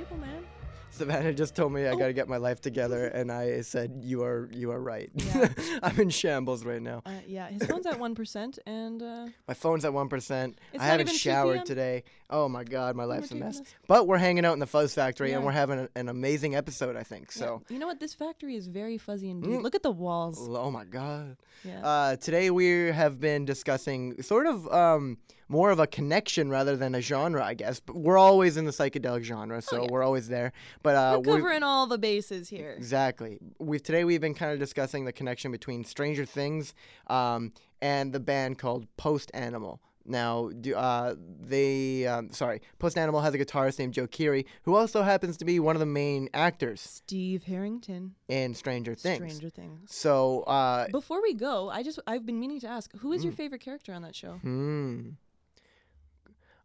phone 0.09 0.21
off 0.21 0.21
the 0.21 0.27
table, 0.27 0.27
man. 0.27 0.45
Savannah 0.91 1.33
just 1.33 1.55
told 1.55 1.73
me 1.73 1.87
I 1.87 1.91
Oh. 1.91 1.97
gotta 1.97 2.13
get 2.13 2.29
my 2.29 2.39
life 2.39 2.61
together, 2.61 3.07
and 3.07 3.31
I 3.31 3.61
said 3.61 4.01
you 4.03 4.23
are 4.25 4.49
you 4.53 4.73
are 4.73 4.81
right. 4.81 5.11
Yeah. 5.15 5.49
I'm 5.83 6.01
in 6.01 6.11
shambles 6.11 6.65
right 6.65 6.83
now. 6.83 7.03
Uh, 7.07 7.11
yeah, 7.27 7.47
his 7.51 7.63
phone's 7.67 7.87
at 7.87 8.01
one 8.01 8.17
percent, 8.17 8.59
and 8.67 9.01
uh, 9.01 9.27
My 9.47 9.55
phone's 9.55 9.85
at 9.85 9.93
one 9.93 10.09
percent. 10.09 10.59
I 10.77 10.85
haven't 10.87 11.09
showered 11.11 11.67
today. 11.67 12.03
Oh 12.31 12.49
my 12.49 12.65
god, 12.65 12.97
my 12.97 13.05
oh 13.05 13.07
life's 13.07 13.31
a 13.31 13.37
mess. 13.37 13.63
But 13.87 14.09
we're 14.09 14.19
hanging 14.19 14.45
out 14.45 14.55
in 14.55 14.59
the 14.59 14.67
Fuzz 14.67 14.93
Factory, 14.95 15.33
and 15.33 15.45
we're 15.45 15.53
having 15.53 15.79
a, 15.79 15.89
an 15.95 16.09
amazing 16.09 16.57
episode. 16.57 16.97
I 16.97 17.05
think 17.05 17.29
Yeah. 17.37 17.39
so. 17.43 17.63
you 17.69 17.79
know 17.79 17.87
what? 17.87 18.01
This 18.01 18.15
factory 18.15 18.57
is 18.57 18.67
very 18.67 18.99
fuzzy 18.99 19.31
indeed. 19.31 19.51
Mm. 19.61 19.63
Look 19.63 19.77
at 19.77 19.85
the 19.85 19.93
walls. 19.93 20.39
Oh 20.51 20.71
my 20.71 20.85
god. 20.85 21.37
Yeah. 21.65 21.87
Uh, 21.87 22.17
today 22.17 22.51
we 22.51 22.87
have 22.91 23.21
been 23.21 23.45
discussing 23.45 24.21
sort 24.23 24.47
of 24.47 24.67
um, 24.73 25.19
more 25.49 25.71
of 25.71 25.79
a 25.79 25.87
connection 25.87 26.51
rather 26.51 26.77
than 26.77 26.95
a 26.95 27.01
genre, 27.01 27.45
I 27.45 27.55
guess. 27.55 27.81
But 27.81 27.97
we're 27.97 28.19
always 28.19 28.57
in 28.57 28.65
the 28.65 28.71
psychedelic 28.71 29.23
genre, 29.25 29.63
so 29.63 29.79
Oh, 29.79 29.83
yeah. 29.85 29.89
we're 29.91 30.03
always 30.03 30.29
there. 30.29 30.53
But 30.83 30.95
uh, 30.97 31.21
We're 31.25 31.35
we- 31.35 31.41
covering 31.41 31.63
all 31.63 31.87
the 31.87 31.99
bases 31.99 32.49
here. 32.49 32.73
Exactly. 32.77 33.39
We 33.59 33.79
today 33.79 34.05
we've 34.05 34.21
been 34.21 34.35
kind 34.35 34.53
of 34.53 34.59
discussing 34.59 35.05
the 35.05 35.13
connection 35.13 35.51
between 35.51 35.85
Stranger 35.85 36.25
Things 36.25 36.75
um, 37.09 37.53
and 37.81 38.13
the 38.13 38.21
band 38.21 38.59
called 38.59 38.87
Post 38.97 39.31
Animal. 39.35 39.81
Now, 40.11 40.49
do, 40.59 40.75
uh, 40.75 41.17
they 41.39 42.07
um, 42.07 42.31
sorry, 42.33 42.63
Post 42.79 42.97
Animal 42.97 43.21
has 43.21 43.35
a 43.35 43.39
guitarist 43.39 43.79
named 43.79 43.93
Joe 43.93 44.07
Keery, 44.07 44.47
who 44.63 44.75
also 44.75 45.03
happens 45.03 45.37
to 45.37 45.45
be 45.45 45.61
one 45.61 45.77
of 45.77 45.81
the 45.81 45.87
main 45.87 46.31
actors 46.33 46.81
Steve 46.81 47.43
Harrington, 47.45 48.15
in 48.29 48.55
Stranger 48.55 48.95
Things. 48.95 49.17
Stranger 49.17 49.51
Things. 49.51 49.95
So, 49.95 50.45
uh, 50.45 50.89
Before 50.89 51.21
we 51.21 51.35
go, 51.35 51.69
I 51.69 51.83
just 51.83 51.99
I've 52.07 52.25
been 52.25 52.41
meaning 52.41 52.59
to 52.61 52.69
ask, 52.69 52.91
who 52.97 53.13
is 53.13 53.23
your 53.23 53.35
Mm. 53.35 53.37
favorite 53.37 53.61
character 53.61 53.93
on 53.93 54.01
that 54.01 54.17
show? 54.17 54.33
hmm, 54.41 55.11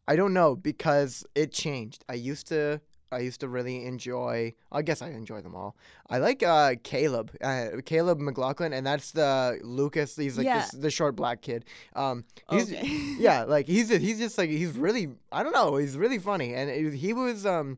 I 0.07 0.15
don't 0.15 0.33
know 0.33 0.55
because 0.55 1.25
it 1.35 1.51
changed. 1.51 2.03
I 2.09 2.13
used 2.15 2.47
to. 2.47 2.81
I 3.11 3.19
used 3.19 3.41
to 3.41 3.47
really 3.47 3.85
enjoy. 3.85 4.55
I 4.71 4.81
guess 4.81 5.03
I 5.03 5.09
enjoy 5.09 5.41
them 5.41 5.53
all. 5.53 5.75
I 6.09 6.17
like 6.17 6.41
uh, 6.41 6.73
Caleb, 6.83 7.29
uh, 7.43 7.67
Caleb 7.85 8.19
McLaughlin, 8.19 8.73
and 8.73 8.83
that's 8.83 9.11
the 9.11 9.59
Lucas. 9.63 10.15
He's 10.15 10.35
like 10.35 10.47
Yeah. 10.47 10.61
this, 10.61 10.71
the 10.71 10.89
short 10.89 11.15
black 11.15 11.43
kid. 11.43 11.65
Um, 11.95 12.23
he's, 12.49 12.73
Okay. 12.73 12.87
yeah, 13.19 13.43
like 13.43 13.67
he's 13.67 13.89
he's 13.89 14.17
just 14.17 14.39
like 14.39 14.49
he's 14.49 14.71
really 14.75 15.09
I 15.31 15.43
don't 15.43 15.53
know. 15.53 15.75
He's 15.75 15.95
really 15.95 16.17
funny, 16.17 16.55
and 16.55 16.71
it- 16.71 16.95
he 16.95 17.13
was 17.13 17.45
um 17.45 17.77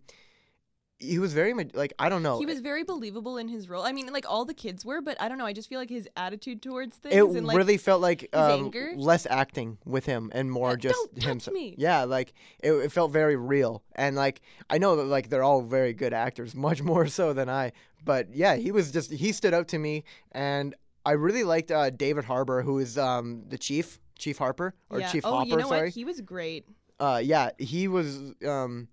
he 0.99 1.19
was 1.19 1.33
very 1.33 1.53
like 1.53 1.93
I 1.99 2.07
don't 2.09 2.23
know. 2.23 2.39
He 2.39 2.45
was 2.45 2.59
very 2.59 2.83
believable 2.83 3.37
in 3.37 3.47
his 3.47 3.67
role. 3.67 3.83
I 3.83 3.91
mean, 3.91 4.11
like 4.13 4.25
all 4.29 4.45
the 4.45 4.53
kids 4.53 4.85
were, 4.85 5.01
but 5.01 5.19
I 5.21 5.27
don't 5.27 5.37
know. 5.37 5.45
I 5.45 5.53
just 5.53 5.67
feel 5.67 5.79
like 5.79 5.89
his 5.89 6.07
attitude 6.15 6.61
towards 6.61 6.95
things 6.95 7.15
it 7.15 7.23
and 7.23 7.45
like 7.45 7.57
really 7.57 7.77
felt 7.77 8.01
like 8.01 8.29
um, 8.33 8.71
less 8.95 9.27
acting 9.29 9.77
with 9.85 10.05
him 10.05 10.31
and 10.33 10.49
more 10.49 10.77
just 10.77 10.97
"Don't 11.17 11.41
touch 11.41 11.53
me." 11.53 11.75
Yeah, 11.77 12.03
like 12.03 12.33
it, 12.63 12.71
it 12.71 12.91
felt 12.91 13.11
very 13.11 13.35
real, 13.35 13.83
and 13.95 14.15
like 14.15 14.41
I 14.69 14.77
know 14.77 14.95
that 14.95 15.03
like 15.03 15.29
they're 15.29 15.43
all 15.43 15.61
very 15.61 15.93
good 15.93 16.13
actors, 16.13 16.55
much 16.65 16.81
more 16.81 17.07
so 17.07 17.33
than 17.33 17.49
I. 17.49 17.73
But 18.03 18.33
yeah, 18.33 18.55
he 18.55 18.71
was 18.71 18.91
just 18.91 19.11
he 19.11 19.31
stood 19.31 19.53
out 19.53 19.67
to 19.69 19.79
me, 19.79 20.05
and 20.31 20.75
I 21.05 21.11
really 21.11 21.43
liked 21.43 21.71
uh, 21.71 21.89
David 21.89 22.23
Harbour, 22.23 22.61
who 22.61 22.79
is 22.79 22.97
um, 22.97 23.43
the 23.47 23.57
chief, 23.57 23.99
Chief 24.17 24.37
Harper 24.37 24.73
or 24.89 25.01
yeah. 25.01 25.11
Chief 25.11 25.25
oh, 25.25 25.31
Hopper. 25.31 25.49
you 25.49 25.57
know 25.57 25.67
sorry. 25.67 25.87
what? 25.87 25.93
He 25.93 26.05
was 26.05 26.21
great. 26.21 26.65
uh, 27.01 27.21
yeah, 27.21 27.49
he 27.57 27.89
was 27.89 28.33
um, 28.47 28.87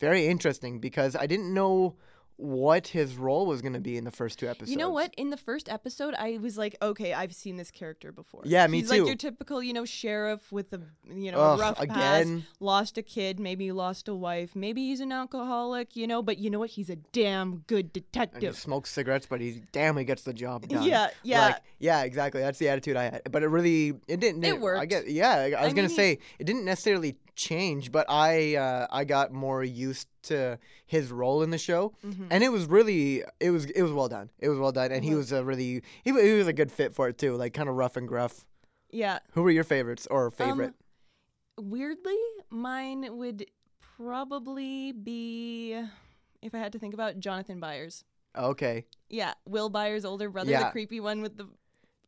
very 0.00 0.26
interesting 0.26 0.78
because 0.80 1.16
I 1.16 1.26
didn't 1.26 1.52
know 1.52 1.96
what 2.40 2.86
his 2.86 3.16
role 3.16 3.46
was 3.46 3.60
going 3.62 3.72
to 3.72 3.80
be 3.80 3.96
in 3.96 4.04
the 4.04 4.12
first 4.12 4.38
two 4.38 4.46
episodes. 4.46 4.70
You 4.70 4.76
know 4.76 4.90
what? 4.90 5.12
In 5.16 5.30
the 5.30 5.36
first 5.36 5.68
episode, 5.68 6.14
I 6.16 6.38
was 6.40 6.56
like, 6.56 6.76
okay, 6.80 7.12
I've 7.12 7.34
seen 7.34 7.56
this 7.56 7.72
character 7.72 8.12
before. 8.12 8.42
Yeah, 8.44 8.64
me 8.68 8.78
He's 8.78 8.88
too. 8.88 8.98
like 8.98 9.06
your 9.08 9.16
typical, 9.16 9.60
you 9.60 9.72
know, 9.72 9.84
sheriff 9.84 10.52
with 10.52 10.72
a, 10.72 10.80
you 11.12 11.32
know, 11.32 11.40
Ugh, 11.40 11.58
a 11.58 11.62
rough 11.62 11.78
past, 11.78 12.22
again. 12.22 12.46
lost 12.60 12.96
a 12.96 13.02
kid, 13.02 13.40
maybe 13.40 13.72
lost 13.72 14.06
a 14.06 14.14
wife, 14.14 14.54
maybe 14.54 14.86
he's 14.86 15.00
an 15.00 15.10
alcoholic, 15.10 15.96
you 15.96 16.06
know. 16.06 16.22
But 16.22 16.38
you 16.38 16.48
know 16.48 16.60
what? 16.60 16.70
He's 16.70 16.90
a 16.90 16.96
damn 17.10 17.64
good 17.66 17.86
And 17.86 17.90
he 17.96 18.00
detective. 18.02 18.56
smokes 18.56 18.90
cigarettes, 18.90 19.26
but 19.28 19.40
he 19.40 19.62
damn 19.72 19.96
he 19.96 20.04
gets 20.04 20.22
the 20.22 20.32
job 20.32 20.68
done. 20.68 20.84
Yeah, 20.84 21.08
yeah. 21.24 21.40
Like, 21.46 21.56
yeah, 21.80 22.02
exactly. 22.04 22.40
That's 22.40 22.60
the 22.60 22.68
attitude 22.68 22.96
I 22.96 23.02
had. 23.04 23.22
But 23.32 23.42
it 23.42 23.48
really, 23.48 23.94
it 24.06 24.20
didn't. 24.20 24.44
It 24.44 24.54
I 24.54 24.58
worked. 24.58 24.88
get. 24.90 25.08
Yeah, 25.10 25.30
I 25.30 25.42
I 25.46 25.48
was 25.48 25.54
I 25.56 25.68
gonna 25.70 25.82
mean, 25.82 25.88
he- 25.88 25.96
say 25.96 26.18
it 26.38 26.44
didn't 26.44 26.64
necessarily 26.66 27.16
change, 27.38 27.90
but 27.92 28.04
I, 28.10 28.56
uh, 28.56 28.86
I 28.90 29.04
got 29.04 29.32
more 29.32 29.64
used 29.64 30.08
to 30.24 30.58
his 30.84 31.10
role 31.10 31.42
in 31.42 31.48
the 31.50 31.56
show, 31.58 31.94
Mhm. 32.04 32.26
and 32.30 32.44
it 32.44 32.50
was 32.50 32.66
really, 32.66 33.22
it 33.40 33.50
was, 33.50 33.64
it 33.66 33.80
was 33.82 33.92
well 33.92 34.08
done. 34.08 34.28
It 34.38 34.48
was 34.50 34.58
well 34.58 34.72
done, 34.72 34.92
and 34.92 35.02
he 35.04 35.14
was 35.14 35.32
a 35.32 35.42
really, 35.42 35.82
he, 36.04 36.12
he 36.12 36.32
was 36.34 36.46
a 36.48 36.52
good 36.52 36.70
fit 36.70 36.94
for 36.94 37.08
it 37.08 37.16
too. 37.16 37.34
Like 37.36 37.54
kind 37.54 37.68
of 37.70 37.76
rough 37.76 37.96
and 37.96 38.06
gruff. 38.06 38.44
yeah. 38.90 39.20
Who 39.32 39.42
were 39.42 39.50
your 39.50 39.64
favorites 39.64 40.06
or 40.10 40.30
favorite? 40.30 40.74
Um, 41.58 41.70
weirdly, 41.70 42.18
mine 42.50 43.06
would 43.16 43.46
probably 43.96 44.92
be, 44.92 45.74
if 46.42 46.54
I 46.54 46.58
had 46.58 46.72
to 46.72 46.78
think 46.78 46.94
about 46.94 47.18
Jonathan 47.20 47.60
Byers. 47.60 48.04
okay, 48.36 48.86
Yeah, 49.10 49.34
Will 49.46 49.68
Byers' 49.70 50.04
older 50.04 50.28
brother, 50.30 50.50
Yeah. 50.50 50.64
the 50.64 50.70
creepy 50.70 51.00
one 51.00 51.22
with 51.22 51.36
the 51.36 51.48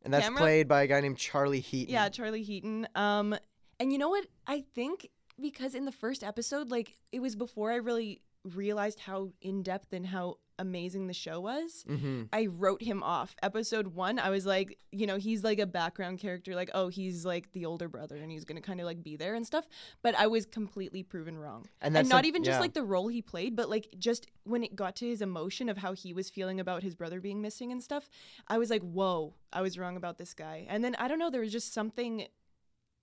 and 0.03 0.13
that's 0.13 0.25
Camera? 0.25 0.39
played 0.39 0.67
by 0.67 0.83
a 0.83 0.87
guy 0.87 0.99
named 1.01 1.17
Charlie 1.17 1.59
Heaton. 1.59 1.93
Yeah, 1.93 2.09
Charlie 2.09 2.43
Heaton. 2.43 2.87
Um, 2.95 3.35
and 3.79 3.91
you 3.91 3.97
know 3.99 4.09
what? 4.09 4.25
I 4.47 4.61
think 4.73 5.09
because 5.41 5.75
in 5.75 5.85
the 5.85 5.91
first 5.91 6.23
episode, 6.23 6.69
like 6.69 6.95
it 7.11 7.19
was 7.21 7.35
before 7.35 7.71
I 7.71 7.75
really 7.75 8.21
realized 8.43 8.99
how 9.01 9.29
in 9.41 9.61
depth 9.63 9.93
and 9.93 10.07
how 10.07 10.37
amazing 10.57 11.07
the 11.07 11.13
show 11.13 11.39
was. 11.39 11.83
Mm-hmm. 11.89 12.23
I 12.31 12.45
wrote 12.45 12.83
him 12.83 13.01
off. 13.01 13.35
Episode 13.41 13.87
one, 13.95 14.19
I 14.19 14.29
was 14.29 14.45
like, 14.45 14.77
you 14.91 15.07
know, 15.07 15.17
he's 15.17 15.43
like 15.43 15.57
a 15.59 15.65
background 15.65 16.19
character, 16.19 16.53
like, 16.55 16.69
oh, 16.75 16.87
he's 16.89 17.25
like 17.25 17.51
the 17.53 17.65
older 17.65 17.87
brother 17.87 18.15
and 18.17 18.31
he's 18.31 18.45
gonna 18.45 18.61
kind 18.61 18.79
of 18.79 18.85
like 18.85 19.01
be 19.03 19.15
there 19.15 19.33
and 19.33 19.45
stuff. 19.45 19.67
But 20.03 20.13
I 20.15 20.27
was 20.27 20.45
completely 20.45 21.01
proven 21.01 21.37
wrong. 21.37 21.65
And 21.81 21.97
And, 21.97 22.07
not 22.09 22.17
some- 22.17 22.25
even 22.25 22.43
just 22.43 22.57
yeah. 22.57 22.61
like 22.61 22.73
the 22.73 22.83
role 22.83 23.07
he 23.07 23.21
played, 23.23 23.55
but 23.55 23.69
like 23.69 23.87
just 23.97 24.27
when 24.43 24.63
it 24.63 24.75
got 24.75 24.95
to 24.97 25.07
his 25.07 25.21
emotion 25.21 25.67
of 25.69 25.77
how 25.77 25.93
he 25.93 26.13
was 26.13 26.29
feeling 26.29 26.59
about 26.59 26.83
his 26.83 26.93
brother 26.95 27.19
being 27.21 27.41
missing 27.41 27.71
and 27.71 27.81
stuff, 27.81 28.09
I 28.47 28.57
was 28.59 28.69
like, 28.69 28.81
whoa, 28.83 29.33
I 29.51 29.61
was 29.61 29.77
wrong 29.79 29.95
about 29.97 30.17
this 30.19 30.33
guy. 30.35 30.67
And 30.69 30.83
then 30.83 30.95
I 30.99 31.07
don't 31.07 31.19
know, 31.19 31.29
there 31.31 31.41
was 31.41 31.51
just 31.51 31.73
something 31.73 32.27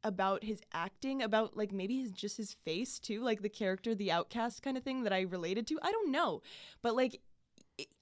about 0.08 0.42
his 0.42 0.60
acting, 0.72 1.22
about 1.22 1.56
like 1.56 1.70
maybe 1.70 2.00
his 2.00 2.10
just 2.10 2.36
his 2.36 2.54
face 2.64 2.98
too, 2.98 3.22
like 3.22 3.42
the 3.42 3.48
character, 3.48 3.94
the 3.94 4.10
outcast 4.10 4.62
kind 4.62 4.76
of 4.76 4.82
thing 4.82 5.04
that 5.04 5.12
I 5.12 5.20
related 5.20 5.68
to. 5.68 5.78
I 5.82 5.92
don't 5.92 6.10
know, 6.10 6.42
but 6.82 6.96
like. 6.96 7.20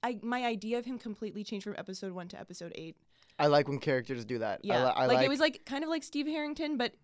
I 0.01 0.17
my 0.23 0.43
idea 0.43 0.79
of 0.79 0.85
him 0.85 0.97
completely 0.97 1.43
changed 1.43 1.63
from 1.63 1.75
episode 1.77 2.11
one 2.11 2.27
to 2.29 2.39
episode 2.39 2.71
eight. 2.73 2.97
I 3.37 3.45
like 3.45 3.67
when 3.67 3.77
characters 3.77 4.25
do 4.25 4.39
that. 4.39 4.61
I 4.63 4.67
Yeah, 4.67 4.85
li- 4.85 4.93
I 4.95 5.05
like, 5.05 5.17
like 5.17 5.25
it 5.27 5.29
was 5.29 5.39
like 5.39 5.65
kind 5.67 5.83
of 5.83 5.89
like 5.91 6.01
Steve 6.01 6.25
Harrington, 6.25 6.77
but 6.77 6.95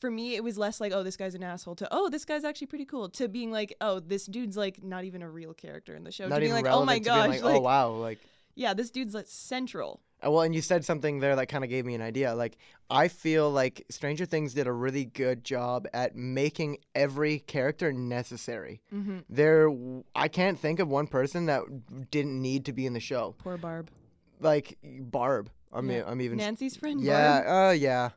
for 0.00 0.10
me 0.10 0.34
it 0.34 0.42
was 0.42 0.56
less 0.56 0.80
like 0.80 0.92
oh 0.92 1.02
this 1.02 1.16
guy's 1.16 1.34
an 1.34 1.42
asshole 1.42 1.74
to 1.74 1.88
oh 1.90 2.08
this 2.08 2.24
guy's 2.24 2.44
actually 2.44 2.66
pretty 2.66 2.84
cool 2.84 3.08
to 3.10 3.28
being 3.28 3.52
like 3.52 3.74
oh 3.80 4.00
this 4.00 4.26
dude's 4.26 4.56
like 4.56 4.82
not 4.82 5.04
even 5.04 5.22
a 5.22 5.28
real 5.28 5.52
character 5.52 5.94
in 5.94 6.04
the 6.04 6.10
show 6.10 6.26
not 6.26 6.36
to 6.36 6.40
being 6.40 6.52
like 6.52 6.64
oh 6.66 6.84
my 6.84 6.94
relevant 6.94 7.04
to 7.04 7.10
being 7.10 7.18
gosh 7.18 7.28
like, 7.28 7.42
oh, 7.42 7.46
like 7.46 7.56
oh 7.56 7.60
wow, 7.60 7.90
like 7.90 8.18
yeah 8.60 8.74
this 8.74 8.90
dude's 8.90 9.14
like 9.14 9.26
central. 9.28 10.00
Uh, 10.24 10.30
Well, 10.30 10.42
and 10.42 10.54
you 10.54 10.60
said 10.60 10.84
something 10.84 11.18
there 11.18 11.34
that 11.34 11.46
kind 11.48 11.64
of 11.64 11.70
gave 11.70 11.86
me 11.86 11.94
an 11.94 12.02
idea. 12.02 12.34
Like, 12.34 12.58
I 12.90 13.08
feel 13.08 13.50
like 13.50 13.86
Stranger 13.88 14.26
Things 14.26 14.52
did 14.52 14.66
a 14.66 14.72
really 14.72 15.06
good 15.06 15.42
job 15.44 15.88
at 15.94 16.14
making 16.14 16.76
every 16.94 17.38
character 17.38 17.90
necessary. 17.90 18.82
Mm-hmm. 18.94 19.20
There, 19.30 19.70
I 20.14 20.28
can't 20.28 20.58
think 20.58 20.78
of 20.78 20.88
one 20.88 21.06
person 21.06 21.46
that 21.46 21.62
didn't 22.10 22.40
need 22.40 22.66
to 22.66 22.72
be 22.74 22.84
in 22.84 22.92
the 22.92 23.00
show. 23.00 23.34
Poor 23.38 23.56
Barb. 23.56 23.90
Like 24.40 24.76
Barb. 24.82 25.50
I'm, 25.72 25.88
Yeah. 25.88 26.02
I'm 26.06 26.20
even. 26.20 26.36
Nancy's 26.38 26.76
friend. 26.76 27.00
yeah, 27.00 27.40
Barb. 27.42 27.70
uh, 27.70 27.72
yeah. 27.72 28.10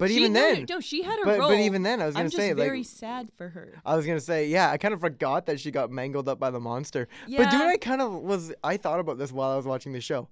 But 0.00 0.08
She- 0.08 0.16
even 0.16 0.32
then, 0.32 0.64
no, 0.66 0.76
no, 0.76 0.80
she 0.80 1.02
had 1.02 1.20
a 1.20 1.24
but 1.26 1.38
role. 1.38 1.50
but 1.50 1.60
even 1.60 1.82
then, 1.82 2.00
I 2.00 2.06
was 2.06 2.14
gonna 2.14 2.24
I'm 2.24 2.30
just 2.30 2.38
say 2.38 2.52
very 2.54 2.82
sad 2.82 3.28
for 3.36 3.50
her. 3.50 3.80
I 3.84 3.94
was 3.96 4.06
gonna 4.06 4.18
say, 4.18 4.48
yeah, 4.48 4.70
I 4.70 4.78
kind 4.78 4.94
of 4.94 5.00
forgot 5.00 5.44
that 5.46 5.60
she 5.60 5.70
got 5.70 5.90
mangled 5.90 6.26
up 6.26 6.40
by 6.40 6.50
the 6.50 6.58
monster. 6.58 7.06
Yeah. 7.28 7.44
But 7.44 7.50
dude, 7.50 7.60
I 7.60 7.76
kind 7.76 8.00
of 8.00 8.10
was. 8.14 8.50
I 8.64 8.78
thought 8.78 8.98
about 8.98 9.18
this 9.18 9.30
while 9.30 9.50
I 9.50 9.56
was 9.56 9.66
watching 9.66 9.92
the 9.92 10.00
show. 10.00 10.28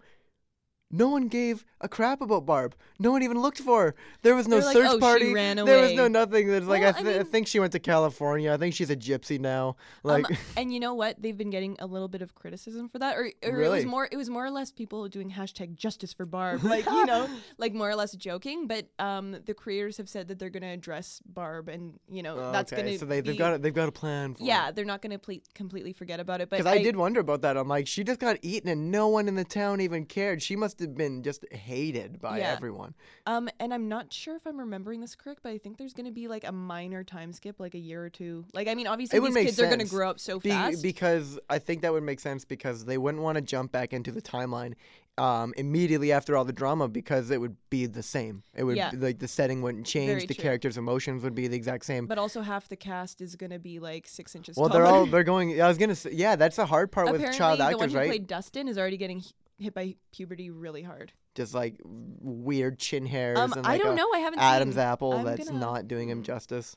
No 0.91 1.09
one 1.09 1.29
gave 1.29 1.65
a 1.81 1.89
crap 1.89 2.21
about 2.21 2.47
Barb. 2.47 2.75
No 2.99 3.13
one 3.13 3.23
even 3.23 3.41
looked 3.41 3.61
for 3.61 3.83
her. 3.83 3.95
There 4.23 4.35
was 4.35 4.49
no 4.49 4.57
They're 4.57 4.65
like, 4.67 4.73
search 4.77 4.87
"Oh, 4.89 4.95
she 4.95 5.01
party. 5.01 5.33
ran 5.35 5.57
There 5.57 5.83
was 5.83 5.93
no 5.93 6.03
away." 6.05 6.09
nothing. 6.09 6.49
There's 6.49 6.67
like 6.67 6.81
Well, 6.83 6.95
I, 6.97 6.99
I 6.99 7.03
th- 7.03 7.15
I 7.15 7.19
mean- 7.19 7.27
think 7.27 7.47
she 7.47 7.61
went 7.61 7.73
to 7.73 7.79
California. 7.79 8.53
I 8.53 8.57
think 8.57 8.75
she's 8.75 8.91
a 8.91 8.97
gypsy 8.97 9.39
now. 9.39 9.77
Like 10.03 10.29
um, 10.31 10.37
and 10.57 10.73
you 10.73 10.81
know 10.81 10.95
what? 10.95 11.21
They've 11.21 11.37
been 11.37 11.51
getting 11.51 11.77
a 11.79 11.87
little 11.87 12.09
bit 12.09 12.23
of 12.23 12.35
criticism 12.35 12.89
for 12.89 12.99
that, 13.01 13.17
or, 13.17 13.21
or 13.23 13.31
it 13.43 13.53
Really? 13.53 13.77
was 13.79 13.85
more. 13.87 14.09
It 14.11 14.17
was 14.17 14.29
more 14.31 14.45
or 14.45 14.51
less 14.51 14.73
people 14.73 15.07
doing 15.09 15.31
hashtag 15.31 15.77
Justice 15.77 16.13
for 16.13 16.27
Barb, 16.27 16.63
like 16.65 16.87
you 16.87 17.05
know, 17.07 17.29
like 17.59 17.75
more 17.75 17.91
or 17.91 17.95
less 17.97 18.13
joking. 18.17 18.67
But 18.67 18.89
um, 18.99 19.37
the 19.47 19.55
creators 19.55 19.99
have 19.99 20.09
said 20.09 20.29
that 20.29 20.39
they're 20.39 20.51
going 20.51 20.63
to 20.63 20.69
address 20.69 21.21
Barb, 21.27 21.69
and 21.69 21.99
you 22.11 22.23
know 22.23 22.37
Oh, 22.39 22.53
that's 22.53 22.73
okay, 22.73 22.83
going 22.83 22.95
to 22.95 22.99
so 22.99 23.05
they, 23.07 23.21
be, 23.21 23.31
they've 23.31 23.39
got 23.39 23.55
a, 23.55 23.59
they've 23.59 23.75
got 23.75 23.89
a 23.89 23.93
plan. 23.93 24.35
For 24.35 24.43
yeah, 24.43 24.71
they're 24.73 24.85
not 24.85 25.03
going 25.03 25.13
to 25.13 25.19
ple- 25.19 25.43
completely 25.55 25.93
forget 25.93 26.19
about 26.19 26.41
it. 26.41 26.49
But 26.51 26.59
Because 26.59 26.73
I, 26.73 26.83
did 26.83 26.97
wonder 26.97 27.21
about 27.21 27.43
that. 27.43 27.57
I'm 27.57 27.69
like, 27.69 27.87
she 27.87 28.03
just 28.05 28.19
got 28.21 28.37
eaten, 28.43 28.69
and 28.71 28.91
no 28.91 29.09
one 29.09 29.29
in 29.29 29.35
the 29.35 29.45
town 29.45 29.81
even 29.81 30.05
cared. 30.07 30.43
She 30.43 30.57
must 30.57 30.78
have 30.81 30.95
been 30.97 31.23
just 31.23 31.45
hated 31.53 32.21
by 32.21 32.39
Yeah. 32.39 32.53
everyone. 32.53 32.95
Um, 33.27 33.49
and 33.61 33.73
I'm 33.75 33.89
not 33.89 34.13
sure 34.13 34.37
if 34.37 34.47
I'm 34.47 34.59
remembering 34.59 35.01
this 35.01 35.15
correct, 35.15 35.41
but 35.43 35.51
I 35.51 35.59
think 35.59 35.77
there's 35.79 35.95
going 35.95 36.07
to 36.07 36.13
be 36.13 36.29
like 36.29 36.45
a 36.47 36.53
minor 36.53 37.05
time 37.05 37.33
skip, 37.33 37.61
like 37.61 37.75
a 37.75 37.79
year 37.79 38.05
or 38.05 38.11
two. 38.11 38.45
Like, 38.55 38.69
I 38.69 38.75
mean, 38.75 38.87
obviously 38.87 39.17
It 39.17 39.21
would 39.21 39.29
these 39.31 39.35
make 39.35 39.47
kids 39.47 39.61
are 39.61 39.67
going 39.67 39.79
to 39.81 39.85
grow 39.87 40.11
up 40.11 40.21
so 40.21 40.39
Be- 40.39 40.51
fast. 40.51 40.83
because 40.83 41.39
I 41.51 41.59
think 41.59 41.83
that 41.83 41.93
would 41.93 42.03
make 42.03 42.21
sense 42.21 42.45
because 42.45 42.85
they 42.85 42.99
wouldn't 42.99 43.23
want 43.23 43.37
to 43.37 43.43
jump 43.43 43.73
back 43.73 43.93
into 43.93 44.13
the 44.13 44.23
timeline 44.23 44.75
um, 45.17 45.53
immediately 45.57 46.13
after 46.13 46.37
all 46.37 46.45
the 46.45 46.53
drama 46.53 46.87
because 46.87 47.33
it 47.33 47.41
would 47.41 47.57
be 47.71 47.87
the 47.87 48.05
same. 48.05 48.45
It 48.55 48.63
would 48.63 48.77
Yeah. 48.77 48.93
like 48.95 49.19
the 49.19 49.27
setting 49.27 49.63
wouldn't 49.63 49.85
change. 49.85 50.07
Very 50.11 50.27
the 50.27 50.35
true. 50.35 50.43
characters' 50.43 50.79
emotions 50.79 51.25
would 51.25 51.35
be 51.35 51.49
the 51.49 51.57
exact 51.57 51.85
same. 51.87 52.07
but 52.07 52.19
also 52.19 52.41
half 52.41 52.69
the 52.69 52.77
cast 52.77 53.21
is 53.21 53.35
going 53.35 53.51
to 53.51 53.59
be 53.59 53.81
like 53.81 54.07
six 54.07 54.37
inches 54.37 54.57
well, 54.57 54.69
taller. 54.69 54.85
they're 54.85 54.93
all 54.93 55.07
they're 55.07 55.25
going. 55.25 55.61
I 55.61 55.67
was 55.67 55.77
gonna 55.77 55.97
say, 55.97 56.11
yeah, 56.13 56.37
that's 56.37 56.55
the 56.55 56.67
hard 56.67 56.93
part 56.93 57.09
Apparently, 57.09 57.31
with 57.31 57.37
child 57.37 57.61
actors, 57.61 57.91
who 57.93 57.99
right? 57.99 58.07
played 58.09 58.29
Dustin 58.29 58.69
is 58.69 58.79
already 58.79 58.97
getting 58.97 59.25
hit 59.59 59.75
by 59.75 59.95
puberty 60.13 60.51
really 60.51 60.83
hard. 60.83 61.13
Just 61.35 61.55
like 61.55 61.77
weird 61.85 62.79
chin 62.79 63.07
hairs. 63.07 63.39
Um, 63.39 63.53
and 63.53 63.67
I 63.67 63.71
like 63.73 63.83
don't 63.83 63.97
know. 63.97 64.11
I 64.13 64.19
haven't 64.19 64.41
Adam's 64.41 64.75
seen. 64.75 64.83
apple 64.85 65.13
I'm 65.13 65.25
that's 65.25 65.47
gonna- 65.49 65.59
not 65.61 65.89
doing 65.89 66.09
him 66.09 66.23
mm, 66.23 66.27
justice. 66.27 66.77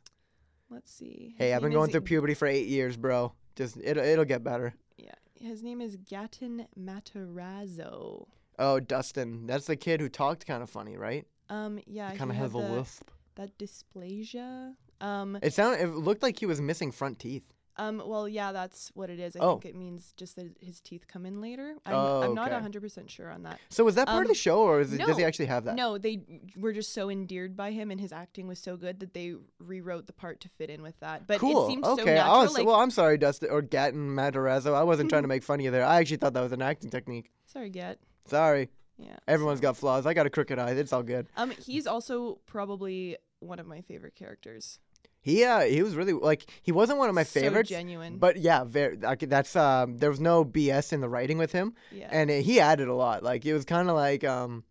Let's 0.70 0.92
see. 0.92 1.36
Hey, 1.38 1.54
I've 1.54 1.62
been 1.62 1.70
name 1.72 1.80
going 1.80 1.90
is- 1.90 1.94
through 1.94 2.02
puberty 2.02 2.34
for 2.34 2.48
eight 2.48 2.68
years, 2.68 2.96
bro. 2.98 3.34
Just 3.56 3.78
it'll 3.84 4.04
it'll 4.04 4.26
get 4.26 4.44
better. 4.44 4.74
Yeah, 4.98 5.12
his 5.36 5.64
name 5.64 5.82
is 5.82 5.98
Gaten 5.98 6.66
Matarazzo. 6.80 8.28
Oh, 8.60 8.80
Dustin, 8.80 9.48
that's 9.48 9.66
the 9.66 9.76
kid 9.76 10.00
who 10.02 10.10
talked 10.10 10.46
kind 10.46 10.62
of 10.62 10.70
funny, 10.70 10.98
right? 10.98 11.26
Um, 11.50 11.80
yeah, 11.88 12.12
he 12.12 12.18
kind 12.18 12.30
of 12.32 12.38
has 12.38 12.52
a 12.52 12.58
the- 12.58 12.60
lisp. 12.60 13.10
That 13.36 13.58
dysplasia. 13.58 14.74
Um, 15.00 15.38
It 15.42 15.54
sounded. 15.54 15.82
It 15.82 15.88
looked 15.96 16.22
like 16.22 16.38
he 16.40 16.46
was 16.46 16.62
missing 16.62 16.92
front 16.92 17.18
teeth. 17.20 17.44
Um, 17.82 18.02
well, 18.06 18.30
yeah, 18.30 18.52
that's 18.52 18.92
what 18.94 19.10
it 19.10 19.20
is. 19.20 19.36
I 19.36 19.40
Oh. 19.40 19.54
think 19.54 19.66
it 19.66 19.76
means 19.76 20.14
just 20.16 20.36
that 20.36 20.52
his 20.62 20.80
teeth 20.80 21.08
come 21.08 21.26
in 21.26 21.42
later. 21.42 21.76
I'm, 21.86 21.94
Oh, 21.96 22.22
I'm 22.22 22.36
not 22.36 22.52
okay. 22.52 22.56
100% 22.62 23.10
sure 23.10 23.30
on 23.32 23.44
that. 23.44 23.60
So 23.70 23.84
was 23.84 23.96
that 23.96 24.08
part 24.08 24.20
of 24.20 24.26
Um, 24.26 24.28
the 24.28 24.36
show, 24.36 24.60
or 24.60 24.82
is 24.82 24.94
it, 24.94 25.00
does 25.00 25.18
he 25.18 25.24
actually 25.24 25.48
have 25.48 25.64
that? 25.66 25.76
No, 25.76 25.98
they 25.98 26.22
were 26.56 26.74
just 26.74 26.94
so 26.94 27.10
endeared 27.10 27.58
by 27.58 27.72
him, 27.72 27.90
and 27.90 28.00
his 28.00 28.12
acting 28.14 28.48
was 28.48 28.60
so 28.60 28.78
good 28.78 29.00
that 29.00 29.14
they 29.14 29.36
rewrote 29.60 30.06
the 30.06 30.14
part 30.14 30.40
to 30.42 30.50
fit 30.50 30.70
in 30.70 30.84
with 30.84 31.00
that. 31.00 31.26
But 31.26 31.40
cool. 31.40 31.66
it 31.66 31.70
seemed 31.70 31.84
okay. 31.86 32.02
so 32.04 32.06
natural. 32.06 32.40
Was, 32.42 32.54
like, 32.54 32.66
well, 32.68 32.76
I'm 32.76 32.92
sorry, 32.92 33.18
Dustin 33.18 33.50
or 33.50 33.62
Gaten 33.64 34.10
Matarazzo. 34.14 34.74
I 34.76 34.84
wasn't 34.84 35.10
trying 35.10 35.24
to 35.24 35.28
make 35.36 35.44
fun 35.44 35.60
of 35.60 35.64
you 35.66 35.72
there. 35.72 35.84
I 35.86 36.00
actually 36.00 36.18
thought 36.18 36.34
that 36.34 36.42
was 36.44 36.52
an 36.52 36.62
acting 36.62 36.92
technique. 36.92 37.32
sorry, 37.46 37.70
Gat. 37.70 37.98
Sorry. 38.26 38.70
Yeah. 38.98 39.16
Everyone's 39.28 39.58
so- 39.60 39.64
got 39.64 39.78
flaws. 39.78 40.06
I 40.06 40.14
got 40.14 40.28
a 40.28 40.30
crooked 40.30 40.60
eye. 40.60 40.72
It's 40.72 40.94
all 40.94 41.02
good. 41.04 41.28
Um, 41.36 41.50
he's 41.50 41.88
also 41.88 42.40
probably 42.46 43.18
one 43.40 43.58
of 43.58 43.66
my 43.66 43.82
favorite 43.82 44.14
characters. 44.14 44.78
He 45.24 45.44
uh, 45.44 45.62
he 45.62 45.84
was 45.84 45.96
really 45.96 46.14
like 46.14 46.50
he 46.64 46.72
wasn't 46.72 46.98
one 47.00 47.08
of 47.10 47.14
my 47.16 47.24
So 47.24 47.42
favorites. 47.42 47.70
genuine. 47.70 48.18
But 48.18 48.38
yeah, 48.38 48.64
very. 48.64 48.98
Like, 48.98 49.20
that's 49.20 49.56
um. 49.56 49.98
There 49.98 50.10
was 50.10 50.20
no 50.20 50.44
BS 50.44 50.92
in 50.94 51.02
the 51.02 51.10
writing 51.10 51.38
with 51.38 51.52
him, 51.52 51.76
yeah. 51.92 52.08
and 52.12 52.30
uh, 52.32 52.36
he 52.36 52.60
added 52.60 52.88
a 52.88 52.96
lot. 52.96 53.22
Like 53.22 53.46
it 53.46 53.54
was 53.54 53.64
kind 53.64 53.88
of 53.90 53.96
like 53.96 54.24
um, 54.24 54.64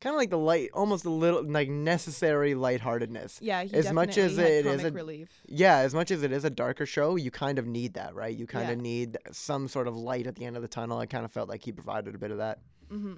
kind 0.00 0.12
of 0.14 0.18
like 0.18 0.30
the 0.30 0.38
light, 0.38 0.70
almost 0.74 1.04
a 1.04 1.10
little 1.10 1.44
like 1.48 1.68
necessary 1.68 2.54
lightheartedness. 2.56 3.38
yeah, 3.40 3.62
he 3.62 3.74
as 3.74 3.92
much 3.92 4.18
as 4.18 4.38
it 4.38 4.66
is 4.66 4.82
a- 4.82 4.90
relief. 4.90 5.30
Yeah, 5.46 5.76
as 5.78 5.94
much 5.94 6.10
as 6.10 6.24
it 6.24 6.32
is 6.32 6.44
a 6.44 6.50
darker 6.50 6.84
show, 6.86 7.14
you 7.14 7.30
kind 7.30 7.60
of 7.60 7.66
need 7.66 7.94
that, 7.94 8.16
right? 8.16 8.36
You 8.36 8.46
kind 8.48 8.66
Yeah. 8.66 8.72
of 8.74 8.80
need 8.80 9.18
some 9.30 9.68
sort 9.68 9.86
of 9.86 9.96
light 9.96 10.26
at 10.26 10.34
the 10.34 10.46
end 10.46 10.56
of 10.56 10.62
the 10.62 10.68
tunnel. 10.68 10.98
I 10.98 11.06
kind 11.06 11.24
of 11.24 11.30
felt 11.30 11.48
like 11.48 11.62
he 11.64 11.70
provided 11.70 12.12
a 12.14 12.18
bit 12.18 12.32
of 12.32 12.38
that. 12.38 12.58
hmm 12.90 13.14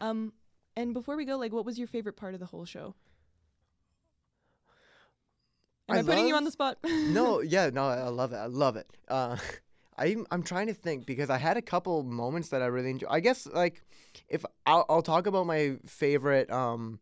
Um, 0.00 0.34
and 0.76 0.92
before 0.94 1.16
we 1.16 1.24
go, 1.24 1.36
like, 1.38 1.52
what 1.52 1.64
was 1.64 1.78
your 1.78 1.88
favorite 1.88 2.16
part 2.16 2.34
of 2.34 2.40
the 2.40 2.46
whole 2.46 2.64
show? 2.64 2.94
Am 5.90 5.96
I, 5.96 5.98
I 6.00 6.02
putting 6.02 6.28
you 6.28 6.34
on 6.34 6.44
the 6.44 6.50
spot? 6.50 6.78
no, 6.84 7.40
yeah, 7.40 7.70
no, 7.70 7.84
I 7.84 8.08
love 8.08 8.32
it. 8.32 8.36
I 8.36 8.46
love 8.46 8.76
it. 8.76 8.86
Uh, 9.08 9.36
I'm 9.98 10.26
I'm 10.30 10.42
trying 10.42 10.68
to 10.68 10.74
think 10.74 11.04
because 11.06 11.28
I 11.28 11.36
had 11.36 11.56
a 11.56 11.62
couple 11.62 12.02
moments 12.02 12.48
that 12.48 12.62
I 12.62 12.66
really 12.66 12.90
enjoy. 12.90 13.08
I 13.10 13.20
guess 13.20 13.46
like 13.46 13.82
if 14.28 14.44
I'll, 14.66 14.86
I'll 14.88 15.02
talk 15.02 15.26
about 15.26 15.46
my 15.46 15.76
favorite 15.86 16.50
um. 16.50 17.00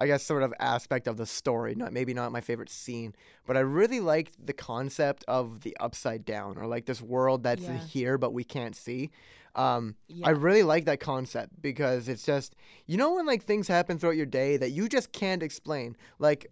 I 0.00 0.06
guess 0.06 0.22
sort 0.22 0.44
of 0.44 0.54
aspect 0.60 1.08
of 1.08 1.16
the 1.16 1.26
story, 1.26 1.74
not 1.74 1.92
maybe 1.92 2.14
not 2.14 2.30
my 2.30 2.40
favorite 2.40 2.70
scene, 2.70 3.14
but 3.46 3.56
I 3.56 3.60
really 3.60 3.98
liked 3.98 4.34
the 4.46 4.52
concept 4.52 5.24
of 5.26 5.62
the 5.62 5.76
upside 5.80 6.24
down 6.24 6.56
or 6.56 6.68
like 6.68 6.86
this 6.86 7.02
world 7.02 7.42
that's 7.42 7.62
Yeah. 7.62 7.78
here 7.78 8.16
but 8.16 8.32
we 8.32 8.44
can't 8.44 8.76
see. 8.76 9.10
Um, 9.56 9.96
yeah. 10.06 10.28
I 10.28 10.30
really 10.30 10.62
like 10.62 10.84
that 10.84 11.00
concept 11.00 11.60
because 11.60 12.08
it's 12.08 12.22
just 12.24 12.54
you 12.86 12.96
know 12.96 13.14
when 13.14 13.26
like 13.26 13.42
things 13.42 13.66
happen 13.66 13.98
throughout 13.98 14.14
your 14.16 14.26
day 14.26 14.56
that 14.58 14.70
you 14.70 14.88
just 14.88 15.10
can't 15.10 15.42
explain, 15.42 15.96
like 16.20 16.46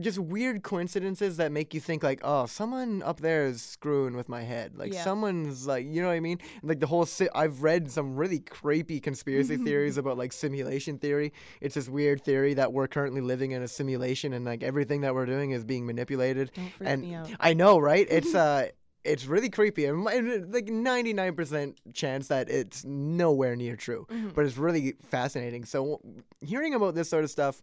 just 0.00 0.18
weird 0.18 0.62
coincidences 0.62 1.38
that 1.38 1.52
make 1.52 1.72
you 1.74 1.80
think 1.80 2.02
like, 2.02 2.20
oh, 2.22 2.46
someone 2.46 3.02
up 3.02 3.20
there 3.20 3.46
is 3.46 3.62
screwing 3.62 4.14
with 4.16 4.28
my 4.28 4.42
head. 4.42 4.76
Like 4.76 4.92
Yeah. 4.92 5.02
someone's 5.04 5.66
like, 5.66 5.86
you 5.86 6.02
know 6.02 6.08
what 6.08 6.14
I 6.14 6.20
mean? 6.20 6.38
Like 6.62 6.80
the 6.80 6.86
whole 6.86 7.06
si- 7.06 7.28
I've 7.34 7.62
read 7.62 7.90
some 7.90 8.14
really 8.16 8.40
creepy 8.40 9.00
conspiracy 9.00 9.56
theories 9.66 9.96
about 9.96 10.18
like 10.18 10.32
simulation 10.32 10.98
theory. 10.98 11.32
It's 11.60 11.74
this 11.74 11.88
weird 11.88 12.22
theory 12.22 12.54
that 12.54 12.72
we're 12.72 12.88
currently 12.88 13.20
living 13.22 13.52
in 13.52 13.62
a 13.62 13.68
simulation 13.68 14.32
and 14.34 14.44
like 14.44 14.62
everything 14.62 15.00
that 15.00 15.14
we're 15.14 15.26
doing 15.26 15.52
is 15.52 15.64
being 15.64 15.86
manipulated. 15.86 16.50
Don't 16.54 16.72
freak 16.72 16.88
and 16.90 17.02
me 17.02 17.14
out. 17.14 17.30
I 17.40 17.54
know, 17.54 17.78
right? 17.78 18.06
It's 18.20 18.34
uh 18.34 18.68
it's 19.02 19.24
really 19.24 19.48
creepy 19.48 19.86
and 19.86 20.04
like 20.04 20.66
99% 20.66 21.74
chance 21.94 22.28
that 22.28 22.50
it's 22.50 22.84
nowhere 22.84 23.56
near 23.56 23.74
true 23.76 24.06
Mhm. 24.10 24.34
but 24.34 24.44
it's 24.44 24.58
really 24.58 24.94
fascinating 25.08 25.64
so 25.64 26.00
hearing 26.42 26.74
about 26.74 26.94
this 26.94 27.08
sort 27.08 27.24
of 27.24 27.30
stuff 27.30 27.62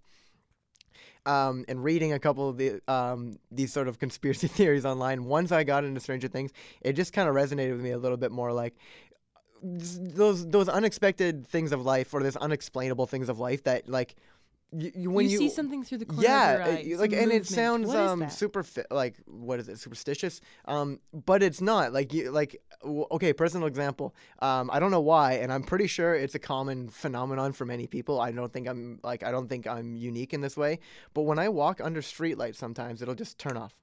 um, 1.28 1.66
and 1.68 1.84
reading 1.84 2.14
a 2.14 2.20
couple 2.20 2.50
of 2.50 2.58
the 2.58 2.82
um, 2.88 3.38
these 3.52 3.72
sort 3.72 3.88
of 3.88 4.00
conspiracy 4.00 4.48
theories 4.58 4.86
online 4.86 5.26
once 5.26 5.52
i 5.52 5.64
got 5.64 5.84
into 5.84 6.00
stranger 6.00 6.28
things 6.28 6.52
it 6.82 6.94
just 6.94 7.14
kind 7.14 7.30
of 7.30 7.36
resonated 7.36 7.74
with 7.74 7.82
me 7.82 7.92
a 7.92 7.98
little 7.98 8.18
bit 8.18 8.32
more 8.32 8.52
like 8.52 8.74
those 9.62 10.48
those 10.48 10.70
unexpected 10.70 11.46
things 11.48 11.72
of 11.72 11.84
life 11.86 12.14
or 12.14 12.22
this 12.22 12.36
unexplainable 12.36 13.08
things 13.08 13.30
of 13.30 13.40
life 13.40 13.64
that 13.64 13.90
like 13.90 14.16
you, 14.76 14.92
you 14.96 15.10
when 15.10 15.26
you, 15.26 15.32
you, 15.32 15.38
see 15.38 15.50
something 15.50 15.84
through 15.84 16.00
the 16.00 16.06
corner 16.06 16.24
yeah, 16.24 16.52
of 16.52 16.86
your 16.86 16.98
eye. 16.98 17.02
like, 17.02 17.14
and 17.14 17.32
it 17.32 17.46
sounds 17.46 17.94
um 17.94 18.30
super 18.30 18.66
like 18.92 19.16
what 19.26 19.60
is 19.60 19.70
it 19.70 19.80
superstitious, 19.80 20.42
um, 20.66 21.00
but 21.14 21.42
it's 21.42 21.62
not 21.62 21.94
like 21.94 22.14
you 22.14 22.32
like 22.32 22.62
w- 22.82 23.08
okay, 23.12 23.32
personal 23.32 23.68
example. 23.68 24.14
Um, 24.40 24.70
I 24.72 24.80
don't 24.80 24.92
know 24.92 25.00
why, 25.00 25.34
and 25.34 25.54
I'm 25.54 25.64
pretty 25.64 25.88
sure 25.88 26.16
it's 26.16 26.36
a 26.36 26.40
common 26.40 26.90
phenomenon 26.90 27.54
for 27.54 27.66
many 27.66 27.88
people. 27.88 28.20
I 28.20 28.32
don't 28.32 28.52
think 28.52 28.68
I'm 28.68 29.00
like 29.04 29.24
I 29.24 29.32
don't 29.32 29.48
think 29.48 29.68
I'm 29.68 29.96
unique 29.96 30.34
in 30.34 30.42
this 30.42 30.58
way, 30.58 30.80
but 31.14 31.22
when 31.22 31.40
I 31.40 31.48
walk 31.48 31.80
under 31.82 32.02
streetlights, 32.02 32.56
sometimes 32.56 33.02
it'll 33.02 33.16
just 33.16 33.40
turn 33.40 33.56
off. 33.56 33.74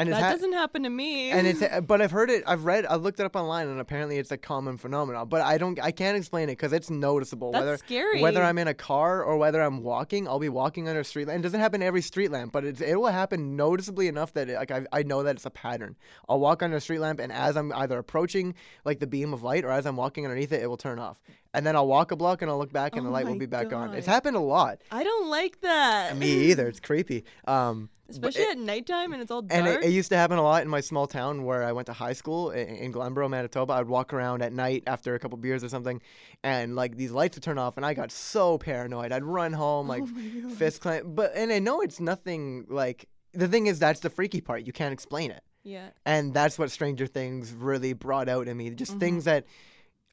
And 0.00 0.12
that 0.12 0.22
ha- 0.22 0.30
doesn't 0.32 0.52
happen 0.52 0.82
to 0.84 0.90
me. 0.90 1.30
and 1.30 1.46
it's 1.46 1.62
but 1.86 2.00
I've 2.02 2.10
heard 2.10 2.30
it 2.30 2.42
I've 2.46 2.64
read 2.64 2.86
I 2.86 2.96
looked 2.96 3.20
it 3.20 3.26
up 3.26 3.36
online 3.36 3.68
and 3.68 3.78
apparently 3.80 4.18
it's 4.18 4.30
a 4.30 4.36
common 4.36 4.78
phenomenon 4.78 5.28
but 5.28 5.40
I 5.42 5.58
don't 5.58 5.78
I 5.80 5.90
can't 5.92 6.16
explain 6.16 6.48
it 6.48 6.52
because 6.52 6.72
it's 6.72 6.90
noticeable 6.90 7.52
That's 7.52 7.62
whether 7.62 7.76
scary. 7.76 8.22
whether 8.22 8.42
I'm 8.42 8.58
in 8.58 8.66
a 8.68 8.74
car 8.74 9.22
or 9.22 9.36
whether 9.36 9.60
I'm 9.60 9.82
walking 9.82 10.26
I'll 10.26 10.38
be 10.38 10.48
walking 10.48 10.88
under 10.88 11.00
a 11.00 11.04
street 11.04 11.28
lamp. 11.28 11.40
It 11.40 11.42
doesn't 11.42 11.60
happen 11.60 11.82
every 11.82 12.02
street 12.02 12.30
lamp 12.30 12.52
but 12.52 12.64
it's, 12.64 12.80
it 12.80 12.94
will 12.96 13.06
happen 13.08 13.56
noticeably 13.56 14.08
enough 14.08 14.32
that 14.34 14.48
it, 14.48 14.56
like 14.56 14.70
I, 14.70 14.86
I 14.92 15.02
know 15.02 15.22
that 15.22 15.36
it's 15.36 15.46
a 15.46 15.50
pattern. 15.50 15.96
I'll 16.28 16.40
walk 16.40 16.62
under 16.62 16.76
a 16.78 16.80
street 16.80 17.00
lamp 17.00 17.20
and 17.20 17.30
as 17.30 17.56
I'm 17.56 17.72
either 17.74 17.98
approaching 17.98 18.54
like 18.84 18.98
the 19.00 19.06
beam 19.06 19.32
of 19.34 19.42
light 19.42 19.64
or 19.64 19.70
as 19.70 19.86
I'm 19.86 19.96
walking 19.96 20.24
underneath 20.24 20.52
it 20.52 20.62
it 20.62 20.66
will 20.66 20.76
turn 20.76 20.98
off. 20.98 21.20
And 21.52 21.66
then 21.66 21.74
I'll 21.76 21.88
walk 21.88 22.12
a 22.12 22.16
block 22.16 22.42
and 22.42 22.50
I'll 22.50 22.58
look 22.58 22.72
back 22.72 22.94
and 22.96 23.04
the 23.04 23.10
Oh 23.10 23.12
light 23.12 23.26
will 23.26 23.34
be 23.38 23.46
back 23.46 23.72
on. 23.72 23.92
It's 23.94 24.06
happened 24.06 24.36
a 24.36 24.40
lot. 24.40 24.78
I 24.92 25.02
don't 25.02 25.28
like 25.28 25.60
that. 25.62 26.16
me 26.16 26.30
either. 26.50 26.68
It's 26.68 26.80
creepy. 26.80 27.24
Um 27.46 27.90
Especially 28.10 28.42
it- 28.42 28.50
at 28.50 28.58
nighttime 28.58 29.12
and 29.12 29.22
it's 29.22 29.30
all 29.30 29.42
dark. 29.42 29.58
and 29.58 29.66
it, 29.68 29.84
it 29.84 29.90
used 29.90 30.10
to 30.10 30.16
happen 30.16 30.38
a 30.38 30.42
lot 30.42 30.62
in 30.62 30.68
my 30.68 30.80
small 30.80 31.06
town 31.06 31.44
where 31.44 31.62
I 31.64 31.72
went 31.72 31.86
to 31.86 31.92
high 31.92 32.12
school 32.12 32.50
in, 32.50 32.68
in 32.68 32.92
Glenboro, 32.92 33.28
Manitoba. 33.30 33.72
I'd 33.74 33.88
walk 33.88 34.12
around 34.12 34.42
at 34.42 34.52
night 34.52 34.82
after 34.86 35.14
a 35.14 35.18
couple 35.18 35.38
beers 35.38 35.62
or 35.64 35.68
something, 35.68 36.00
and 36.42 36.76
like 36.76 36.96
these 36.96 37.10
lights 37.12 37.36
would 37.36 37.42
turn 37.42 37.58
off, 37.58 37.76
and 37.76 37.86
I 37.86 37.94
got 37.94 38.10
so 38.12 38.58
paranoid. 38.58 39.12
I'd 39.12 39.24
run 39.24 39.52
home 39.52 39.88
like 39.88 40.02
oh 40.04 40.50
fist 40.50 40.80
clench. 40.80 41.04
But 41.06 41.32
and 41.34 41.52
I 41.52 41.58
know 41.58 41.80
it's 41.80 42.00
nothing 42.00 42.66
like 42.68 43.08
the 43.32 43.48
thing 43.48 43.66
is 43.66 43.78
that's 43.78 44.00
the 44.00 44.10
freaky 44.10 44.40
part. 44.40 44.66
You 44.66 44.72
can't 44.72 44.92
explain 44.92 45.30
it, 45.30 45.42
Yeah. 45.62 45.88
and 46.04 46.34
that's 46.34 46.58
what 46.58 46.70
Stranger 46.70 47.06
Things 47.06 47.52
really 47.52 47.92
brought 47.92 48.28
out 48.28 48.48
in 48.48 48.56
me. 48.56 48.70
Just 48.70 48.96
Mhm. 48.96 49.00
things 49.00 49.24
that. 49.24 49.44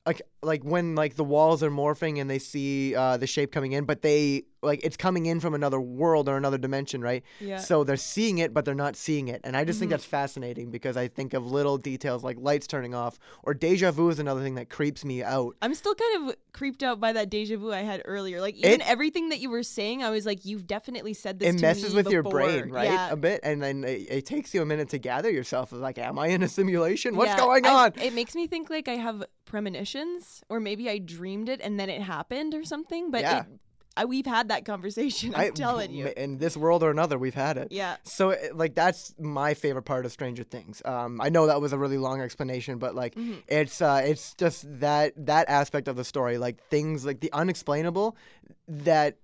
Like 0.06 0.22
like 0.44 0.64
when 0.64 0.96
like 0.96 1.16
the 1.16 1.24
walls 1.24 1.64
are 1.64 1.72
morphing 1.72 2.20
and 2.22 2.30
they 2.30 2.40
see 2.40 2.96
uh, 2.96 3.18
the 3.18 3.28
shape 3.28 3.52
coming 3.52 3.72
in, 3.72 3.86
but 3.86 4.02
they 4.02 4.44
like 4.64 4.80
it's 4.84 4.98
coming 4.98 5.26
in 5.28 5.40
from 5.40 5.54
another 5.54 5.80
world 5.80 6.28
or 6.28 6.36
another 6.38 6.58
dimension, 6.58 7.02
right? 7.02 7.24
Yeah. 7.40 7.58
So 7.60 7.84
they're 7.84 7.96
seeing 7.98 8.40
it, 8.40 8.54
but 8.54 8.66
they're 8.66 8.76
not 8.76 8.96
seeing 8.96 9.28
it, 9.30 9.42
and 9.44 9.56
I 9.56 9.64
just 9.64 9.80
think 9.80 9.90
Mhm. 9.90 9.94
that's 9.94 10.06
fascinating 10.06 10.72
because 10.72 10.98
I 10.98 11.08
think 11.08 11.34
of 11.34 11.50
little 11.52 11.78
details 11.78 12.24
like 12.24 12.38
lights 12.40 12.68
turning 12.68 12.94
off 12.96 13.18
or 13.44 13.54
deja 13.54 13.92
vu 13.92 14.10
is 14.10 14.20
another 14.20 14.42
thing 14.42 14.56
that 14.56 14.70
creeps 14.70 15.06
me 15.06 15.24
out. 15.24 15.56
I'm 15.62 15.74
still 15.76 15.96
kind 15.96 16.30
of 16.30 16.36
creeped 16.54 16.82
out 16.84 17.00
by 17.00 17.14
that 17.14 17.30
deja 17.30 17.58
vu 17.58 17.72
I 17.72 17.82
had 17.82 18.02
earlier. 18.06 18.42
Like 18.42 18.56
even 18.56 18.82
It- 18.82 18.90
everything 18.90 19.30
that 19.30 19.40
you 19.40 19.50
were 19.50 19.64
saying, 19.64 20.04
I 20.04 20.10
was 20.10 20.26
like, 20.26 20.44
you've 20.46 20.66
definitely 20.68 21.14
said 21.14 21.40
this. 21.40 21.56
It 21.56 21.62
messes 21.62 21.94
me 21.94 21.98
with 21.98 22.12
your 22.12 22.24
brain, 22.24 22.70
right? 22.70 22.86
Yeah. 22.92 23.12
A 23.12 23.16
bit, 23.16 23.40
and 23.44 23.62
then 23.62 23.84
it, 23.84 24.08
it 24.10 24.26
takes 24.26 24.54
you 24.54 24.62
a 24.62 24.66
minute 24.66 24.90
to 24.90 24.98
gather 24.98 25.30
yourself. 25.32 25.72
Like, 25.72 25.98
am 25.98 26.18
I 26.20 26.28
in 26.28 26.42
a 26.44 26.48
simulation? 26.48 27.16
What's 27.16 27.30
Yeah, 27.32 27.38
going 27.40 27.66
I- 27.66 27.70
on? 27.86 27.94
It 28.02 28.14
makes 28.14 28.34
me 28.36 28.48
think 28.48 28.70
like 28.70 28.88
I 28.88 28.96
have 28.96 29.24
premonitions, 29.46 30.27
or 30.50 30.60
maybe 30.60 30.90
I 30.90 30.98
dreamed 30.98 31.50
it 31.50 31.60
and 31.62 31.80
then 31.80 31.90
it 31.90 32.02
happened 32.02 32.54
or 32.54 32.64
something. 32.64 33.12
But 33.12 33.22
Yeah. 33.22 33.40
it, 33.42 33.46
I, 34.00 34.06
we've 34.06 34.28
had 34.28 34.50
that 34.50 34.64
conversation. 34.64 35.34
I'm 35.34 35.42
I- 35.42 35.50
telling 35.50 35.92
you. 35.92 36.14
In 36.16 36.38
this 36.38 36.56
world 36.56 36.84
or 36.84 36.92
another, 36.92 37.18
we've 37.18 37.34
had 37.34 37.58
it. 37.58 37.70
Yeah. 37.72 37.98
So 38.04 38.30
it- 38.30 38.56
like 38.56 38.76
that's 38.76 39.16
my 39.20 39.56
favorite 39.56 39.84
part 39.84 40.06
of 40.06 40.12
Stranger 40.12 40.44
Things. 40.44 40.82
Um, 40.86 41.20
I 41.20 41.30
know 41.30 41.48
that 41.48 41.60
was 41.62 41.74
a 41.74 41.78
really 41.80 41.98
long 41.98 42.22
explanation, 42.22 42.78
but 42.78 42.94
like 42.94 43.16
Mhm. 43.16 43.42
it's 43.48 43.82
uh, 43.82 44.02
it's 44.06 44.36
just 44.36 44.66
that 44.82 45.14
that 45.26 45.50
aspect 45.50 45.88
of 45.88 45.96
the 45.96 46.04
story, 46.04 46.38
like 46.38 46.64
things 46.70 47.06
like 47.06 47.22
the 47.22 47.34
unexplainable 47.34 48.16
that 48.68 49.18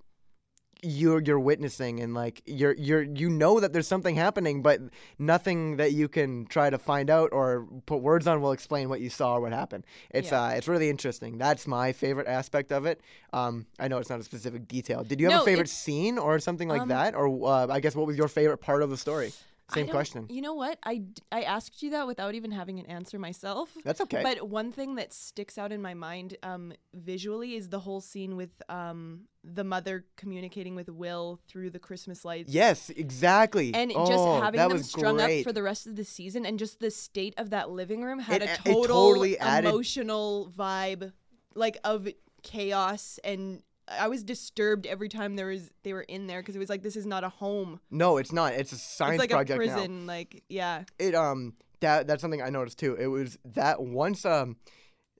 you're 0.83 1.21
you're 1.21 1.39
witnessing 1.39 1.99
and 2.01 2.13
like 2.13 2.41
you're 2.45 2.73
you're 2.75 3.03
you 3.03 3.29
know 3.29 3.59
that 3.59 3.73
there's 3.73 3.87
something 3.87 4.15
happening, 4.15 4.61
but 4.61 4.81
nothing 5.17 5.77
that 5.77 5.93
you 5.93 6.07
can 6.07 6.45
try 6.45 6.69
to 6.69 6.77
find 6.77 7.09
out 7.09 7.29
or 7.31 7.65
put 7.85 8.01
words 8.01 8.27
on 8.27 8.41
will 8.41 8.51
explain 8.51 8.89
what 8.89 8.99
you 9.01 9.09
saw 9.09 9.35
or 9.35 9.41
what 9.41 9.53
happened. 9.53 9.85
It's 10.11 10.31
Yeah. 10.31 10.43
uh 10.43 10.49
it's 10.49 10.67
really 10.67 10.89
interesting. 10.89 11.37
That's 11.37 11.65
my 11.67 11.93
favorite 11.93 12.27
aspect 12.27 12.71
of 12.71 12.85
it. 12.85 13.01
Um, 13.31 13.65
I 13.79 13.87
know 13.87 13.97
it's 13.97 14.09
not 14.09 14.19
a 14.19 14.23
specific 14.23 14.67
detail. 14.67 15.03
Did 15.03 15.19
you 15.19 15.27
have 15.27 15.37
No, 15.37 15.41
a 15.43 15.45
favorite 15.45 15.69
scene 15.69 16.17
or 16.17 16.39
something 16.39 16.67
like 16.67 16.81
Um, 16.81 16.89
that, 16.89 17.15
or 17.15 17.27
uh, 17.47 17.67
I 17.69 17.79
guess 17.79 17.95
what 17.95 18.05
was 18.07 18.17
your 18.17 18.27
favorite 18.27 18.57
part 18.59 18.83
of 18.83 18.89
the 18.89 18.97
story? 18.97 19.31
Same 19.73 19.87
question. 19.87 20.27
You 20.29 20.41
know 20.41 20.53
what? 20.53 20.77
I, 20.83 21.03
I 21.31 21.41
asked 21.43 21.81
you 21.83 21.91
that 21.91 22.07
without 22.07 22.35
even 22.35 22.51
having 22.51 22.79
an 22.79 22.85
answer 22.85 23.17
myself. 23.19 23.69
That's 23.83 24.01
okay. 24.01 24.21
But 24.23 24.47
one 24.49 24.71
thing 24.71 24.95
that 24.95 25.13
sticks 25.13 25.57
out 25.57 25.71
in 25.71 25.81
my 25.81 25.93
mind 25.93 26.37
um, 26.43 26.73
visually 26.93 27.55
is 27.55 27.69
the 27.69 27.79
whole 27.79 28.01
scene 28.01 28.35
with 28.35 28.49
um, 28.69 29.21
the 29.43 29.63
mother 29.63 30.05
communicating 30.15 30.75
with 30.75 30.89
Will 30.89 31.39
through 31.47 31.69
the 31.71 31.79
Christmas 31.79 32.23
lights. 32.23 32.51
yes, 32.53 32.89
exactly. 32.89 33.73
And 33.73 33.91
oh, 33.95 34.05
just 34.07 34.43
having 34.43 34.57
that 34.59 34.69
them 34.69 34.83
strung 34.83 35.15
great. 35.17 35.39
up 35.39 35.43
for 35.43 35.51
the 35.53 35.63
rest 35.63 35.87
of 35.87 35.95
the 35.95 36.05
season 36.05 36.45
and 36.45 36.57
just 36.59 36.79
the 36.79 36.91
state 36.91 37.33
of 37.37 37.49
that 37.49 37.69
living 37.69 38.01
room 38.03 38.19
had 38.19 38.41
It- 38.41 38.49
a 38.59 38.63
total 38.63 38.83
totally 39.09 39.37
added- 39.39 39.67
emotional 39.69 40.51
vibe 40.55 41.11
like 41.55 41.77
of 41.83 42.07
chaos 42.41 43.19
and 43.23 43.61
I 43.87 44.07
was 44.07 44.23
disturbed 44.23 44.85
every 44.85 45.09
time 45.09 45.35
there 45.35 45.47
was 45.47 45.69
they 45.83 45.93
were 45.93 46.01
in 46.03 46.27
there 46.27 46.41
because 46.41 46.55
it 46.55 46.59
was 46.59 46.69
like 46.69 46.83
this 46.83 46.95
is 46.95 47.05
not 47.05 47.23
a 47.23 47.29
home. 47.29 47.79
no, 47.91 48.17
it's 48.17 48.31
not. 48.31 48.53
It's 48.53 48.71
a 48.71 48.77
science 48.77 49.15
it's 49.15 49.21
like 49.21 49.29
project 49.29 49.61
a 49.61 49.65
now. 49.65 49.73
prison. 49.73 50.07
Like 50.07 50.43
yeah, 50.49 50.83
it 50.99 51.15
um 51.15 51.53
that 51.81 52.07
that's 52.07 52.21
something 52.21 52.41
I 52.41 52.49
noticed 52.49 52.79
too. 52.79 52.95
It 52.95 53.07
was 53.07 53.37
that 53.45 53.81
once 53.81 54.25
um 54.25 54.55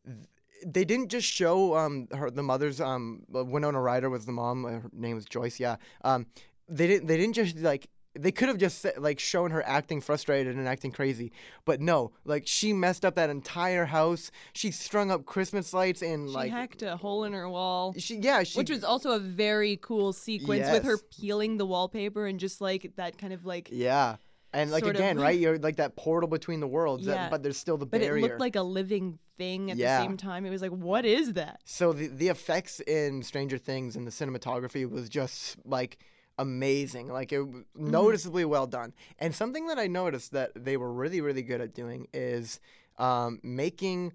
th- 0.06 0.28
they 0.66 0.86
didn't 0.86 1.10
just 1.10 1.28
show 1.28 1.76
um 1.76 2.08
her 2.14 2.32
the 2.32 2.44
mother's 2.44 2.80
um 2.80 3.24
Winona 3.30 3.82
Ryder 3.82 4.10
was 4.10 4.26
the 4.26 4.32
mom. 4.32 4.64
Her 4.64 4.90
name 4.94 5.16
was 5.16 5.26
Joyce. 5.26 5.60
Yeah. 5.60 5.76
Um, 6.04 6.26
they 6.70 6.88
didn't 6.88 7.08
they 7.08 7.18
didn't 7.18 7.36
just 7.36 7.58
like. 7.58 7.90
They 8.16 8.32
could 8.32 8.48
have 8.48 8.60
just 8.60 8.86
like 8.98 9.20
shown 9.20 9.50
her 9.52 9.64
acting 9.68 10.00
frustrated 10.00 10.56
and 10.56 10.68
acting 10.68 10.92
crazy, 10.92 11.32
but 11.66 11.82
no, 11.82 12.12
like 12.26 12.44
she 12.46 12.72
messed 12.72 13.04
up 13.06 13.16
that 13.16 13.30
entire 13.32 13.86
house. 13.86 14.30
She 14.54 14.70
strung 14.70 15.10
up 15.10 15.26
Christmas 15.26 15.74
lights 15.74 16.04
and 16.04 16.30
she 16.30 16.34
like 16.36 16.52
hacked 16.52 16.84
a 16.84 16.96
hole 16.96 17.24
in 17.24 17.34
her 17.34 17.50
wall. 17.50 17.96
she 17.98 18.18
yeah 18.18 18.44
she 18.44 18.58
which 18.60 18.70
was 18.70 18.84
also 18.84 19.12
a 19.14 19.20
very 19.20 19.78
cool 19.82 20.14
sequence 20.14 20.70
with 20.72 20.84
her 20.84 20.98
peeling 21.20 21.58
the 21.58 21.66
wallpaper 21.66 22.28
and 22.28 22.40
just 22.40 22.62
like 22.62 22.92
that 22.98 23.18
kind 23.18 23.34
of 23.34 23.46
like 23.46 23.70
yeah 23.72 24.18
and 24.54 24.70
like 24.70 24.84
sort 24.84 24.96
of- 24.96 25.02
again 25.02 25.20
right 25.20 25.40
you're 25.44 25.58
like 25.58 25.78
that 25.78 25.96
portal 25.96 26.30
between 26.30 26.60
the 26.60 26.68
worlds 26.68 27.06
that- 27.08 27.32
but 27.32 27.42
there's 27.42 27.58
still 27.58 27.78
the 27.78 27.86
but 27.88 28.00
barrier 28.00 28.18
it 28.18 28.22
looked 28.30 28.40
like 28.40 28.56
a 28.56 28.62
living 28.62 29.18
thing 29.40 29.72
at 29.72 29.78
Yeah. 29.78 29.98
the 29.98 30.04
same 30.06 30.18
time. 30.18 30.46
It 30.46 30.52
was 30.52 30.62
like, 30.62 30.70
what 30.70 31.06
is 31.06 31.34
that? 31.34 31.62
So 31.66 31.92
the 31.94 32.06
the 32.06 32.28
effects 32.28 32.80
in 32.82 33.24
Stranger 33.24 33.58
Things 33.58 33.96
and 33.96 34.06
the 34.06 34.12
cinematography 34.12 34.88
was 34.88 35.10
just 35.10 35.58
like 35.66 35.98
amazing. 36.38 37.08
Like 37.10 37.32
it 37.32 37.40
Mm-hmm. 37.40 37.92
noticeably 37.92 38.46
well 38.46 38.68
done. 38.68 38.94
And 39.20 39.34
something 39.36 39.68
that 39.68 39.80
I 39.80 39.88
noticed 39.88 40.32
that 40.32 40.52
they 40.56 40.78
were 40.78 40.92
really 40.92 41.22
really 41.22 41.44
good 41.44 41.62
at 41.62 41.74
doing 41.74 42.08
is 42.14 42.60
um, 42.98 43.40
making 43.44 44.14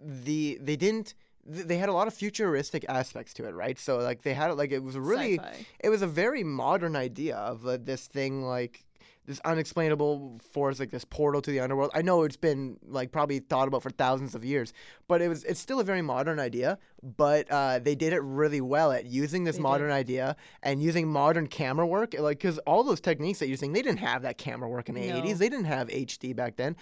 the 0.00 0.58
they 0.60 0.76
didn't 0.76 1.14
they 1.46 1.76
had 1.76 1.90
a 1.90 1.92
lot 1.92 2.06
of 2.06 2.14
futuristic 2.14 2.84
aspects 2.88 3.34
to 3.34 3.44
it, 3.46 3.54
right? 3.54 3.78
So 3.78 3.98
like 3.98 4.22
they 4.22 4.32
had 4.34 4.50
like 4.56 4.72
it 4.72 4.82
was 4.82 4.96
really 4.96 5.38
Sci-fi. 5.38 5.66
it 5.80 5.88
was 5.90 6.02
a 6.02 6.06
very 6.06 6.42
modern 6.42 6.96
idea 6.96 7.36
of 7.36 7.66
uh, 7.66 7.76
this 7.80 8.06
thing 8.06 8.42
like 8.42 8.84
this 9.26 9.40
unexplainable 9.44 10.38
force 10.52 10.78
like 10.78 10.90
this 10.90 11.04
portal 11.04 11.40
to 11.40 11.50
the 11.50 11.60
underworld 11.60 11.90
i 11.94 12.02
know 12.02 12.22
it's 12.22 12.36
been 12.36 12.76
like 12.86 13.10
probably 13.10 13.38
thought 13.38 13.66
about 13.68 13.82
for 13.82 13.90
thousands 13.90 14.34
of 14.34 14.44
years 14.44 14.72
but 15.08 15.22
it 15.22 15.28
was 15.28 15.44
it's 15.44 15.60
still 15.60 15.80
a 15.80 15.84
very 15.84 16.02
modern 16.02 16.38
idea 16.38 16.78
but 17.02 17.50
uh, 17.50 17.78
they 17.78 17.94
did 17.94 18.12
it 18.12 18.20
really 18.20 18.60
well 18.60 18.92
at 18.92 19.06
using 19.06 19.44
this 19.44 19.56
They 19.56 19.60
did. 19.60 19.62
modern 19.62 19.90
idea 19.90 20.36
and 20.62 20.82
using 20.82 21.08
modern 21.08 21.46
camera 21.46 21.86
work 21.86 22.14
like 22.18 22.38
because 22.38 22.58
all 22.60 22.84
those 22.84 23.00
techniques 23.00 23.38
that 23.38 23.48
you're 23.48 23.56
saying 23.56 23.72
they 23.72 23.82
didn't 23.82 24.00
have 24.00 24.22
that 24.22 24.38
camera 24.38 24.68
work 24.68 24.88
in 24.88 24.94
the 24.94 25.08
No. 25.08 25.22
80s 25.22 25.38
they 25.38 25.48
didn't 25.48 25.66
have 25.66 25.88
hd 25.88 26.36
back 26.36 26.56
then 26.56 26.76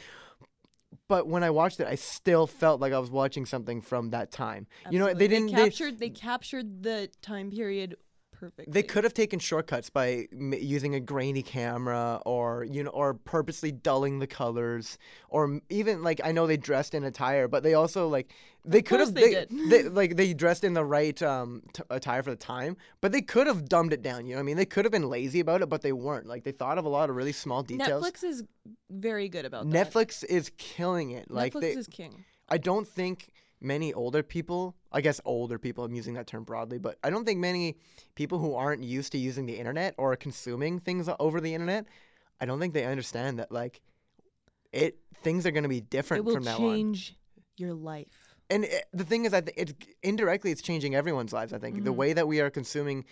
but 1.09 1.27
when 1.27 1.43
I 1.43 1.51
watched 1.51 1.81
it, 1.81 1.87
I 1.87 1.95
still 1.95 2.47
felt 2.47 2.81
like 2.81 2.93
I 2.93 2.99
was 2.99 3.11
watching 3.11 3.47
something 3.47 3.81
from 3.81 4.11
that 4.11 4.31
time. 4.31 4.67
You 4.91 4.99
know, 4.99 5.13
they 5.13 5.27
didn't. 5.27 5.47
they- 5.49 5.65
captured 5.65 5.99
they 5.99 6.11
captured 6.11 6.83
the 6.83 7.09
time 7.23 7.51
period 7.51 7.97
perfectly. 8.43 8.73
they 8.73 8.83
could 8.83 9.05
have 9.05 9.15
taken 9.15 9.39
shortcuts 9.39 9.89
by 9.89 10.27
m- 10.33 10.55
using 10.59 10.95
a 10.95 11.01
grainy 11.01 11.43
camera 11.43 12.21
or 12.27 12.65
you 12.65 12.83
know 12.83 12.91
or 12.91 13.15
purposely 13.15 13.71
dulling 13.71 14.19
the 14.19 14.27
colors 14.27 14.99
or 15.29 15.45
m- 15.45 15.63
even 15.71 16.03
like 16.03 16.21
I 16.25 16.33
know 16.33 16.47
they 16.47 16.57
dressed 16.57 16.95
in 16.95 17.05
attire 17.05 17.47
but 17.49 17.63
they 17.63 17.75
also 17.75 18.09
like 18.09 18.33
they 18.65 18.83
could 18.83 19.01
have 19.01 19.15
they 19.15 19.31
did. 19.31 19.51
they, 19.71 19.83
like 20.01 20.17
they 20.17 20.35
dressed 20.35 20.65
in 20.65 20.75
the 20.75 20.85
right 20.85 21.21
um 21.23 21.63
t- 21.73 21.83
attire 21.91 22.23
for 22.23 22.31
the 22.31 22.37
time 22.37 22.77
but 23.01 23.13
they 23.13 23.23
could 23.23 23.47
have 23.47 23.69
dumbed 23.69 23.93
it 23.93 24.03
down 24.03 24.27
you 24.27 24.33
know 24.33 24.39
what 24.39 24.43
I 24.43 24.45
mean 24.45 24.57
they 24.57 24.67
could 24.67 24.85
have 24.85 24.93
been 24.93 25.09
lazy 25.09 25.41
about 25.41 25.63
it 25.63 25.69
but 25.69 25.83
they 25.83 25.93
weren't 25.93 26.27
like 26.27 26.43
they 26.45 26.53
thought 26.53 26.79
of 26.79 26.85
a 26.85 26.89
lot 26.89 27.11
of 27.11 27.17
really 27.17 27.33
small 27.33 27.63
details 27.63 28.03
Netflix 28.05 28.25
is 28.25 28.43
very 28.91 29.29
good 29.29 29.45
about 29.45 29.71
that. 29.71 29.91
Netflix 29.93 30.25
is 30.25 30.51
killing 30.59 31.13
it 31.13 31.31
like 31.31 31.55
Netflix 31.55 31.61
they 31.61 31.71
is 31.73 31.87
king. 31.87 32.25
I 32.49 32.59
don't 32.59 32.87
think 32.87 33.31
many 33.63 33.93
older 33.93 34.23
people, 34.23 34.77
I 34.91 35.01
guess 35.01 35.21
older 35.25 35.59
people, 35.59 35.85
I'm 35.85 35.95
using 35.95 36.15
that 36.15 36.27
term 36.27 36.45
broadly, 36.45 36.79
but 36.79 36.99
I 37.03 37.11
don't 37.11 37.25
think 37.25 37.41
many 37.41 37.77
people 38.15 38.39
who 38.39 38.55
aren't 38.55 38.83
used 38.83 39.13
to 39.13 39.19
using 39.19 39.47
the 39.47 39.59
internet 39.59 39.95
or 39.99 40.15
consuming 40.17 40.79
things 40.79 41.09
over 41.19 41.41
the 41.41 41.55
internet, 41.55 41.87
I 42.41 42.47
don't 42.47 42.61
think 42.61 42.75
they 42.75 42.85
understand 42.85 43.39
that 43.39 43.53
like 43.53 43.81
it 44.73 44.99
things 45.23 45.47
are 45.47 45.51
going 45.51 45.63
to 45.63 45.69
be 45.69 45.79
It 45.79 45.91
different 45.91 46.25
will 46.25 46.35
from 46.35 46.45
now 46.45 46.57
on. 46.57 46.75
change 46.77 47.17
your 47.57 47.75
life. 47.75 48.09
And 48.51 48.65
it, 48.65 48.85
the 48.93 49.05
thing 49.05 49.25
is, 49.25 49.33
I 49.33 49.41
think 49.41 49.57
it's 49.57 49.73
indirectly 50.03 50.51
it's 50.51 50.63
changing 50.63 50.95
everyone's 50.95 51.33
lives. 51.33 51.53
I 51.53 51.59
think 51.59 51.85
the 51.85 51.93
Mhm. 51.93 51.97
way 51.97 52.13
that 52.13 52.27
we 52.29 52.41
are 52.41 52.51
consuming 52.51 53.05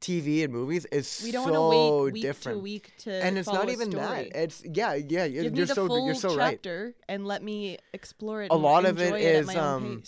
TV 0.00 0.44
and 0.44 0.52
movies 0.52 0.84
is 0.86 1.22
We 1.24 1.30
don't 1.30 1.48
so 1.48 2.02
wait 2.04 2.12
week 2.14 2.22
different. 2.22 2.58
to 2.58 2.62
week 2.62 2.92
to 2.98 3.12
and 3.12 3.38
it's 3.38 3.48
not 3.48 3.70
even 3.70 3.90
that. 3.90 4.26
It's 4.34 4.62
yeah, 4.64 4.94
yeah. 4.94 5.24
You're, 5.24 5.44
Give 5.44 5.52
me 5.52 5.58
you're 5.58 5.66
the 5.66 5.74
so 5.74 5.86
full 5.86 6.04
you're 6.04 6.14
so 6.14 6.36
right. 6.36 6.52
chapter 6.54 6.94
and 7.08 7.26
let 7.26 7.42
me 7.42 7.78
explore 7.94 8.42
it. 8.42 8.50
a 8.50 8.54
lot 8.56 8.84
of 8.84 9.00
it 9.00 9.04
enjoy 9.06 9.18
is 9.20 9.48
at 9.48 9.54
my 9.54 9.60
own 9.60 9.82
um 9.84 10.02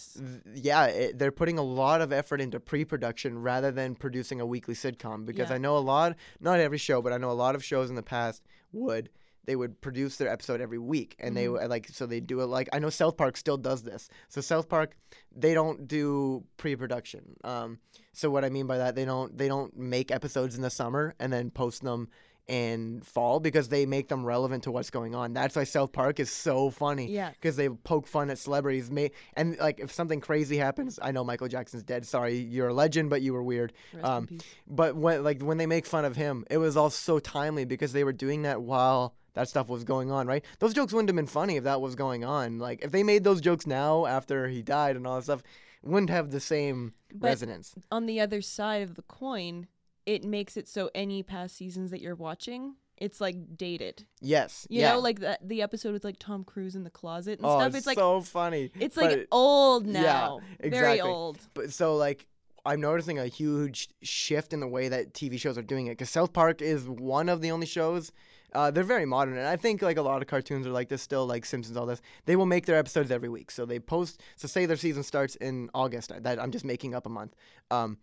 yeah 0.55 0.87
it, 0.87 1.19
they're 1.19 1.33
putting 1.33 1.59
a 1.59 1.63
lot 1.63 2.01
of 2.03 2.13
effort 2.13 2.41
into 2.41 2.61
pre-production 2.61 3.41
rather 3.41 3.71
than 3.71 3.95
producing 3.95 4.41
a 4.41 4.47
weekly 4.47 4.75
sitcom 4.75 5.25
because 5.25 5.49
Yeah. 5.51 5.55
i 5.55 5.59
know 5.59 5.77
a 5.79 5.81
lot 5.95 6.17
not 6.41 6.61
every 6.61 6.79
show 6.79 7.01
but 7.01 7.13
i 7.13 7.17
know 7.17 7.31
a 7.31 7.33
lot 7.33 7.55
of 7.55 7.65
shows 7.65 7.89
in 7.89 7.97
the 7.97 8.03
past 8.03 8.43
would 8.73 9.09
they 9.47 9.57
would 9.57 9.81
produce 9.81 10.17
their 10.17 10.29
episode 10.29 10.61
every 10.61 10.79
week 10.79 11.17
and 11.19 11.37
they 11.37 11.47
Mhm. 11.47 11.53
would 11.53 11.71
like 11.71 11.89
so 11.89 12.05
they 12.07 12.21
do 12.21 12.41
it 12.41 12.47
like 12.47 12.69
i 12.73 12.79
know 12.79 12.91
south 12.91 13.17
park 13.17 13.37
still 13.37 13.57
does 13.57 13.83
this 13.83 14.09
so 14.29 14.41
south 14.41 14.69
park 14.69 14.97
they 15.35 15.55
don't 15.55 15.89
do 15.89 16.45
pre-production 16.57 17.37
um 17.45 17.79
so 18.13 18.29
what 18.31 18.45
i 18.45 18.49
mean 18.51 18.67
by 18.67 18.79
that 18.79 18.95
they 18.95 19.05
don't 19.05 19.37
they 19.39 19.49
don't 19.49 19.77
make 19.77 20.11
episodes 20.11 20.57
in 20.57 20.63
the 20.63 20.71
summer 20.71 21.15
and 21.21 21.33
then 21.33 21.51
post 21.51 21.83
them 21.83 22.09
in 22.49 23.01
fall 23.01 23.41
because 23.41 23.69
they 23.71 23.85
make 23.87 24.07
them 24.07 24.25
relevant 24.25 24.63
to 24.63 24.71
what's 24.71 24.91
going 24.91 25.17
on 25.17 25.33
that's 25.33 25.57
why 25.57 25.65
south 25.65 25.91
park 25.91 26.21
is 26.21 26.31
so 26.31 26.71
funny 26.71 27.11
Yeah. 27.11 27.31
because 27.31 27.57
they 27.57 27.69
poke 27.69 28.07
fun 28.07 28.31
at 28.31 28.39
celebrities. 28.39 28.89
May 28.89 29.11
and 29.35 29.57
like 29.59 29.81
if 29.81 29.93
something 29.93 30.21
crazy 30.21 30.57
happens, 30.57 31.01
I 31.03 31.11
know 31.11 31.25
Michael 31.25 31.49
Jackson's 31.49 31.83
dead. 31.83 32.07
Sorry, 32.07 32.37
you're 32.39 32.69
a 32.69 32.73
legend, 32.75 33.11
but 33.11 33.21
you 33.21 33.33
were 33.33 33.43
weird. 33.43 33.73
Um. 34.01 34.29
But 34.69 34.95
when 34.95 35.25
like 35.25 35.43
when 35.43 35.57
they 35.59 35.67
make 35.67 35.87
fun 35.87 36.05
of 36.05 36.15
him, 36.15 36.45
it 36.49 36.59
was 36.59 36.77
all 36.77 36.89
so 36.91 37.19
timely 37.19 37.65
because 37.65 37.93
they 37.93 38.05
were 38.05 38.13
doing 38.13 38.43
that 38.43 38.63
while 38.63 39.17
that 39.37 39.49
stuff 39.49 39.69
was 39.69 39.85
going 39.85 40.11
on, 40.11 40.27
right? 40.27 40.45
Those 40.59 40.75
jokes 40.75 40.93
wouldn't 40.93 41.09
have 41.09 41.17
been 41.17 41.27
funny 41.27 41.57
if 41.57 41.65
that 41.65 41.81
was 41.81 41.95
going 41.95 42.25
on. 42.25 42.59
Like 42.59 42.83
if 42.83 42.91
they 42.91 43.05
made 43.05 43.23
those 43.23 43.41
jokes 43.41 43.67
now 43.67 44.07
after 44.07 44.49
he 44.49 44.63
died 44.63 44.97
and 44.97 45.07
all 45.07 45.17
that 45.17 45.23
stuff, 45.23 45.43
wouldn't 45.85 46.11
have 46.11 46.31
the 46.33 46.41
same 46.41 46.95
But- 47.15 47.29
resonance. 47.29 47.75
On 47.93 48.07
the 48.07 48.19
other 48.19 48.41
side 48.41 48.83
of 48.83 48.97
the 48.97 49.03
coin, 49.03 49.69
it 50.07 50.25
makes 50.25 50.57
it 50.57 50.67
so 50.67 50.91
any 50.95 51.23
past 51.23 51.57
seasons 51.57 51.91
that 51.93 52.01
you're 52.01 52.17
watching 52.17 52.75
it's 52.99 53.21
like 53.21 53.59
dated. 53.59 54.07
Yes. 54.23 54.67
You 54.71 54.81
yeah. 54.81 54.93
know, 54.93 55.01
like 55.01 55.21
the 55.21 55.39
the 55.43 55.61
episode 55.61 55.93
with 55.93 56.03
like 56.03 56.17
Tom 56.19 56.45
Cruise 56.45 56.75
in 56.75 56.83
the 56.83 56.91
closet 56.91 57.39
and 57.39 57.47
oh, 57.47 57.59
stuff. 57.59 57.69
it's, 57.69 57.77
It's 57.77 57.87
like 57.87 57.99
so 57.99 58.23
funny. 58.23 58.71
it's 58.81 58.97
like 58.97 59.11
it- 59.11 59.29
old 59.31 59.87
yeah, 59.87 60.01
now. 60.01 60.41
Very 60.61 60.69
exactly. 60.69 61.01
old. 61.03 61.39
But 61.53 61.73
so 61.73 61.97
like 61.97 62.27
I'm 62.65 62.81
noticing 62.81 63.19
a 63.19 63.27
huge 63.27 63.89
shift 64.03 64.53
in 64.53 64.61
the 64.61 64.67
way 64.67 64.89
that 64.89 65.13
TV 65.13 65.39
shows 65.39 65.57
are 65.57 65.63
doing 65.63 65.87
it 65.87 65.91
because 65.91 66.11
South 66.11 66.33
Park 66.33 66.63
is 66.63 66.89
one 66.89 67.29
of 67.29 67.41
the 67.41 67.51
only 67.51 67.67
shows. 67.67 68.13
Uh, 68.53 68.71
they're 68.71 68.85
very 68.85 69.05
modern, 69.05 69.37
and 69.37 69.47
I 69.47 69.57
think 69.57 69.83
like 69.83 69.97
a 69.97 70.03
lot 70.03 70.23
of 70.23 70.29
cartoons 70.29 70.67
are 70.67 70.71
like 70.71 70.89
this 70.89 71.03
still, 71.03 71.27
like 71.27 71.45
Simpsons, 71.45 71.77
all 71.77 71.87
this. 71.87 72.01
They 72.25 72.37
will 72.37 72.47
make 72.47 72.67
their 72.67 72.79
episodes 72.79 73.11
every 73.11 73.29
week, 73.29 73.51
so 73.51 73.67
they 73.67 73.79
post. 73.79 74.23
So 74.37 74.49
say 74.49 74.67
their 74.67 74.77
season 74.77 75.03
starts 75.03 75.37
in 75.37 75.69
August. 75.75 76.13
That 76.23 76.41
I'm 76.41 76.51
just 76.51 76.65
making 76.65 76.95
up 76.95 77.07
a 77.07 77.11
month. 77.11 77.35
Um, 77.71 77.99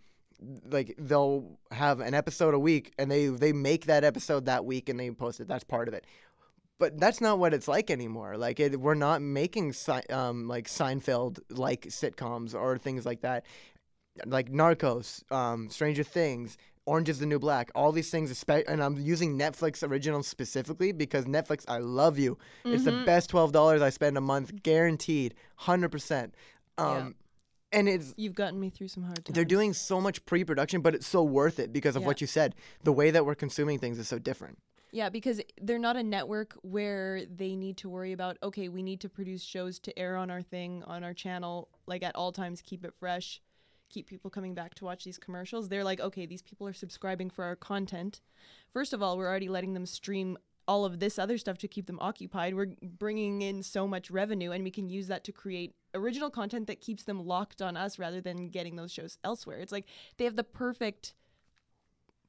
like 0.69 0.95
they'll 0.97 1.59
have 1.71 2.01
an 2.01 2.13
episode 2.13 2.53
a 2.53 2.59
week, 2.59 2.93
and 2.97 3.09
they 3.09 3.27
they 3.27 3.53
make 3.53 3.85
that 3.85 4.03
episode 4.03 4.45
that 4.45 4.65
week, 4.65 4.89
and 4.89 4.99
they 4.99 5.09
post 5.11 5.39
it. 5.39 5.47
That's 5.47 5.63
part 5.63 5.87
of 5.87 5.93
it. 5.93 6.05
But 6.79 6.99
that's 6.99 7.21
not 7.21 7.39
what 7.39 7.53
it's 7.53 7.67
like 7.67 7.89
anymore. 7.89 8.35
Like 8.37 8.59
it, 8.59 8.79
we're 8.79 8.95
not 8.95 9.21
making 9.21 9.73
um, 10.09 10.47
like 10.47 10.67
Seinfeld 10.67 11.39
like 11.49 11.83
sitcoms 11.83 12.53
or 12.53 12.77
things 12.77 13.05
like 13.05 13.21
that 13.21 13.45
like 14.25 14.51
Narcos, 14.51 15.29
um, 15.31 15.69
Stranger 15.69 16.03
Things, 16.03 16.57
Orange 16.85 17.07
is 17.09 17.19
the 17.19 17.25
New 17.25 17.39
Black, 17.39 17.71
all 17.75 17.91
these 17.91 18.09
things, 18.09 18.43
and 18.67 18.83
I'm 18.83 18.97
using 18.97 19.37
Netflix 19.37 19.87
originals 19.87 20.27
specifically 20.27 20.91
because 20.91 21.25
Netflix, 21.25 21.63
I 21.67 21.77
love 21.77 22.19
you. 22.19 22.37
It's 22.65 22.83
the 22.83 22.91
Mhm. 22.91 23.05
best 23.05 23.29
twelve 23.29 23.53
dollars 23.53 23.81
I 23.81 23.89
spend 23.89 24.17
a 24.17 24.21
month, 24.21 24.63
guaranteed, 24.63 25.33
hundred 25.55 25.89
percent. 25.89 26.35
Um, 26.77 27.15
and 27.71 27.87
it's 27.87 28.13
You've 28.17 28.35
gotten 28.35 28.59
me 28.59 28.69
through 28.69 28.89
some 28.89 29.03
hard 29.03 29.23
times. 29.23 29.33
they're 29.33 29.45
doing 29.45 29.73
so 29.73 30.01
much 30.01 30.25
pre-production, 30.25 30.81
but 30.81 30.93
it's 30.93 31.07
so 31.07 31.23
worth 31.23 31.57
it 31.57 31.71
because 31.71 31.95
of 31.95 32.01
Yeah. 32.01 32.07
what 32.07 32.21
you 32.21 32.27
said. 32.27 32.53
The 32.83 32.91
way 32.93 33.11
that 33.11 33.25
we're 33.25 33.35
consuming 33.35 33.79
things 33.79 33.97
is 33.97 34.07
so 34.09 34.19
different. 34.19 34.59
Yeah, 34.91 35.09
because 35.09 35.41
they're 35.59 35.79
not 35.79 35.95
a 35.95 36.03
network 36.03 36.53
where 36.61 37.25
they 37.25 37.55
need 37.55 37.77
to 37.77 37.89
worry 37.89 38.11
about, 38.11 38.37
okay, 38.43 38.67
we 38.69 38.83
need 38.83 38.99
to 39.01 39.09
produce 39.09 39.41
shows 39.41 39.79
to 39.79 39.97
air 39.97 40.17
on 40.17 40.29
our 40.29 40.43
thing, 40.43 40.83
on 40.83 41.03
our 41.03 41.13
channel, 41.15 41.69
like 41.87 42.03
at 42.03 42.15
all 42.15 42.31
times, 42.31 42.61
keep 42.61 42.83
it 42.85 42.93
fresh, 42.93 43.41
keep 43.93 44.07
people 44.07 44.29
coming 44.29 44.53
back 44.53 44.73
to 44.75 44.85
watch 44.85 45.03
these 45.03 45.17
commercials. 45.17 45.69
They're 45.69 45.83
like, 45.83 45.99
okay, 45.99 46.25
these 46.25 46.41
people 46.41 46.67
are 46.67 46.73
subscribing 46.73 47.29
for 47.29 47.45
our 47.45 47.55
content. 47.55 48.21
First 48.71 48.93
of 48.93 49.03
all, 49.03 49.17
we're 49.17 49.27
already 49.27 49.49
letting 49.49 49.73
them 49.73 49.85
stream 49.85 50.37
all 50.67 50.85
of 50.85 50.99
this 50.99 51.19
other 51.19 51.37
stuff 51.37 51.57
to 51.59 51.67
keep 51.67 51.87
them 51.87 51.99
occupied. 51.99 52.55
We're 52.55 52.73
bringing 52.81 53.41
in 53.41 53.63
so 53.63 53.87
much 53.87 54.09
revenue, 54.09 54.51
and 54.51 54.63
we 54.63 54.71
can 54.71 54.89
use 54.89 55.07
that 55.07 55.23
to 55.25 55.31
create 55.31 55.75
original 55.93 56.29
content 56.29 56.67
that 56.67 56.81
keeps 56.81 57.03
them 57.03 57.25
locked 57.25 57.61
on 57.61 57.77
us 57.77 57.99
rather 57.99 58.21
than 58.21 58.49
getting 58.49 58.75
those 58.75 58.91
shows 58.91 59.17
elsewhere. 59.23 59.59
It's 59.59 59.71
like 59.71 59.85
they 60.17 60.25
have 60.25 60.35
the 60.35 60.43
perfect 60.43 61.13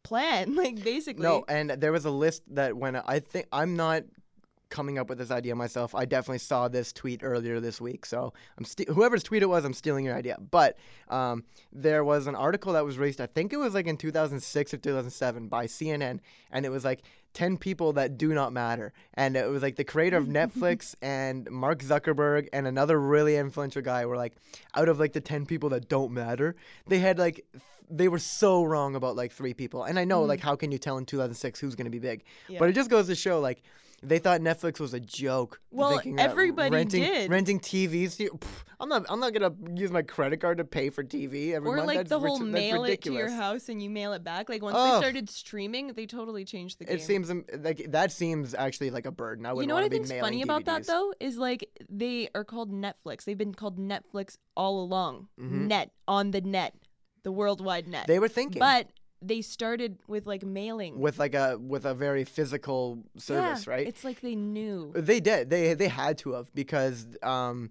plan, 0.03 0.55
like 0.57 0.83
basically. 0.83 1.23
No, 1.23 1.45
and 1.49 1.71
there 1.71 1.93
was 1.93 2.05
a 2.05 2.11
list 2.11 2.43
that 2.55 2.77
when 2.77 2.97
I 2.97 3.21
think 3.21 3.47
I'm 3.53 3.77
not 3.77 4.05
coming 4.75 4.99
up 4.99 5.09
with 5.09 5.19
this 5.19 5.31
idea 5.31 5.55
myself. 5.55 5.95
I 5.95 6.05
definitely 6.05 6.39
saw 6.39 6.67
this 6.67 6.93
tweet 6.93 7.21
earlier 7.23 7.61
this 7.61 7.81
week, 7.81 8.05
so 8.05 8.33
I'm 8.59 8.65
st- 8.65 8.89
whoever's 8.89 9.23
tweet 9.23 9.45
it 9.45 9.47
was, 9.47 9.65
I'm 9.65 9.73
stealing 9.73 10.05
your 10.05 10.17
idea. 10.17 10.37
But 10.51 10.77
um, 11.09 11.45
there 11.73 12.03
was 12.03 12.27
an 12.27 12.35
article 12.35 12.73
that 12.73 12.85
was 12.85 12.99
released. 12.99 13.21
I 13.21 13.27
think 13.27 13.53
it 13.53 13.57
was 13.57 13.73
like 13.73 13.87
in 13.87 13.97
2006 13.97 14.75
or 14.75 14.77
2007 14.77 15.47
by 15.47 15.67
CNN, 15.67 16.19
and 16.51 16.67
it 16.67 16.71
was 16.71 16.85
like 16.85 17.03
10 17.35 17.59
people 17.59 17.93
that 17.95 18.17
do 18.17 18.33
not 18.33 18.53
matter. 18.53 18.93
And 19.15 19.37
it 19.37 19.49
was 19.49 19.63
like 19.63 19.77
the 19.77 19.85
creator 19.85 20.17
of 20.17 20.27
Netflix 20.27 20.95
and 21.03 21.51
Mark 21.51 21.81
Zuckerberg 21.81 22.49
and 22.53 22.67
another 22.67 22.99
really 22.99 23.37
influential 23.37 23.83
guy 23.83 24.07
were 24.07 24.17
like, 24.17 24.35
out 24.75 24.89
of 24.89 24.99
like 24.99 25.13
the 25.13 25.21
10 25.21 25.45
people 25.47 25.69
that 25.71 25.89
don't 25.89 26.13
matter, 26.13 26.57
they 26.87 26.99
had 26.99 27.19
like, 27.19 27.45
th- 27.53 27.63
they 27.91 28.09
were 28.09 28.19
so 28.19 28.65
wrong 28.65 28.95
about 28.95 29.17
like 29.17 29.33
three 29.33 29.53
people. 29.53 29.85
And 29.85 29.99
I 29.99 30.05
know, 30.05 30.23
like, 30.23 30.39
mm-hmm. 30.39 30.49
how 30.49 30.57
can 30.57 30.73
you 30.73 30.79
tell 30.79 30.97
in 30.97 31.05
2006 31.05 31.61
who's 31.61 31.75
going 31.75 31.85
to 31.85 31.91
be 31.91 31.99
big? 31.99 32.25
Yeah. 32.49 32.59
But 32.59 32.71
it 32.71 32.73
just 32.73 32.89
goes 32.89 33.09
to 33.09 33.15
show, 33.15 33.41
like, 33.41 33.63
they 34.09 34.19
thought 34.19 34.41
Netflix 34.41 34.79
was 34.79 34.95
a 34.95 35.01
joke. 35.01 35.61
Well, 35.71 36.01
everybody 36.19 36.71
renting, 36.71 37.03
did. 37.03 37.31
Renting 37.31 37.61
TVs. 37.61 38.17
pff, 38.17 38.65
I'm 38.81 38.89
not. 38.89 39.07
I'm 39.09 39.21
not 39.21 39.33
gonna 39.33 39.55
use 39.75 39.91
my 39.91 40.03
credit 40.03 40.39
card 40.39 40.59
to 40.59 40.65
pay 40.65 40.91
for 40.91 41.03
TV 41.03 41.53
every 41.53 41.71
or 41.71 41.77
month. 41.77 41.87
like 41.87 41.97
That's 41.99 42.11
the 42.11 42.21
whole 42.21 42.39
mail 42.39 42.85
it 42.85 43.03
to 43.03 43.13
your 43.13 43.31
house 43.31 43.69
and 43.69 43.83
you 43.83 43.91
mail 43.91 44.13
it 44.13 44.23
back. 44.23 44.49
Like 44.49 44.63
once 44.63 44.77
Ugh. 44.77 44.95
they 44.95 44.99
started 45.01 45.31
streaming, 45.31 45.89
they 45.89 46.07
totally 46.07 46.45
changed 46.45 46.79
the 46.79 46.85
game. 46.85 46.97
It 46.97 47.03
seems 47.03 47.24
um, 47.31 47.45
like 47.59 47.91
that 47.91 48.13
seems 48.13 48.55
actually 48.55 48.91
like 48.91 49.07
a 49.07 49.13
burden. 49.13 49.47
I 49.47 49.51
you 49.51 49.57
wouldn't 49.57 49.69
know 49.69 49.75
what 49.75 49.81
I 49.81 49.83
want 49.85 49.93
to 49.93 50.01
be 50.01 50.07
think's 50.09 50.21
funny 50.21 50.43
about 50.43 50.65
that 50.67 50.87
though 50.87 51.13
is 51.21 51.37
like 51.39 51.69
they 51.89 52.29
are 52.35 52.45
called 52.45 52.73
Netflix. 52.73 53.25
They've 53.25 53.39
been 53.39 53.55
called 53.55 53.79
Netflix 53.79 54.37
all 54.57 54.81
along. 54.81 55.29
Net 55.37 55.91
on 56.07 56.31
the 56.31 56.41
net, 56.41 56.75
the 57.23 57.33
worldwide 57.33 57.87
net. 57.89 58.03
Mm-hmm. 58.03 58.13
They 58.13 58.19
were 58.19 58.29
thinking, 58.29 58.61
but 58.61 58.89
they 59.23 59.41
started 59.41 59.99
with 60.07 60.27
like 60.27 60.45
mailing. 60.45 60.99
with 60.99 61.19
like 61.19 61.35
a 61.35 61.59
with 61.59 61.85
a 61.87 61.95
very 61.95 62.25
physical 62.25 63.05
service, 63.17 63.67
Yeah, 63.67 63.73
right? 63.73 63.87
It's 63.87 64.05
like 64.05 64.21
they 64.21 64.35
knew. 64.35 64.93
They 64.95 65.21
did. 65.21 65.51
They 65.51 65.75
they 65.75 65.89
had 65.89 66.19
to 66.19 66.33
have 66.33 66.55
because 66.55 67.07
um, 67.23 67.71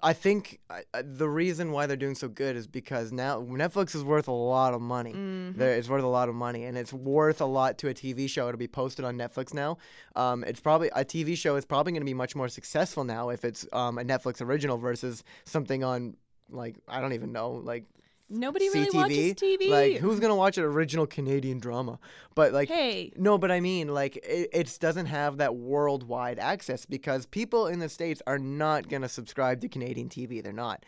I 0.00 0.12
think 0.12 0.60
the 1.02 1.28
reason 1.28 1.72
why 1.72 1.86
they're 1.86 1.96
doing 1.96 2.14
so 2.14 2.28
good 2.28 2.54
is 2.54 2.68
because 2.68 3.10
now 3.10 3.40
Netflix 3.42 3.96
is 3.96 4.04
worth 4.04 4.28
a 4.28 4.32
lot 4.32 4.74
of 4.74 4.80
money. 4.80 5.12
Mhm. 5.12 5.58
It's 5.60 5.88
worth 5.88 6.04
a 6.04 6.08
lot 6.08 6.28
of 6.28 6.36
money, 6.36 6.64
and 6.64 6.78
it's 6.78 6.92
worth 6.92 7.40
a 7.40 7.46
lot 7.46 7.78
to 7.78 7.88
a 7.88 7.94
TV 7.94 8.28
show 8.28 8.52
to 8.52 8.56
be 8.56 8.68
posted 8.68 9.04
on 9.04 9.16
Netflix 9.16 9.52
now. 9.52 9.78
Um, 10.14 10.44
it's 10.44 10.60
probably 10.60 10.88
a 10.94 11.04
TV 11.04 11.34
show 11.36 11.56
is 11.56 11.64
probably 11.64 11.92
going 11.92 12.02
to 12.02 12.06
be 12.06 12.14
much 12.14 12.36
more 12.36 12.48
successful 12.48 13.02
now 13.02 13.30
if 13.30 13.44
it's 13.44 13.66
um, 13.72 13.98
a 13.98 14.04
Netflix 14.04 14.40
original 14.40 14.78
versus 14.78 15.24
something 15.44 15.82
on 15.82 16.16
like 16.48 16.76
I 16.86 17.00
don't 17.00 17.14
even 17.14 17.32
know 17.32 17.50
like 17.52 17.84
Nobody 18.28 18.68
really 18.70 18.86
CTV. 18.86 18.94
watches 18.94 19.34
TV. 19.34 19.68
Like 19.68 19.96
who's 19.96 20.20
gonna 20.20 20.36
watch 20.36 20.56
an 20.58 20.64
original 20.64 21.06
Canadian 21.06 21.58
drama? 21.58 21.98
But 22.34 22.52
like 22.52 22.68
Hey, 22.68 23.12
no, 23.16 23.36
but 23.36 23.50
I 23.50 23.60
mean, 23.60 23.88
like, 23.88 24.16
it, 24.16 24.48
it 24.52 24.78
doesn't 24.80 25.06
have 25.06 25.36
that 25.36 25.56
worldwide 25.56 26.38
access 26.38 26.86
because 26.86 27.26
people 27.26 27.66
in 27.66 27.78
the 27.78 27.88
States 27.88 28.22
are 28.26 28.38
not 28.38 28.88
going 28.88 29.02
to 29.02 29.08
subscribe 29.08 29.60
to 29.60 29.68
Canadian 29.68 30.08
TV. 30.08 30.42
They're 30.42 30.52
not. 30.52 30.84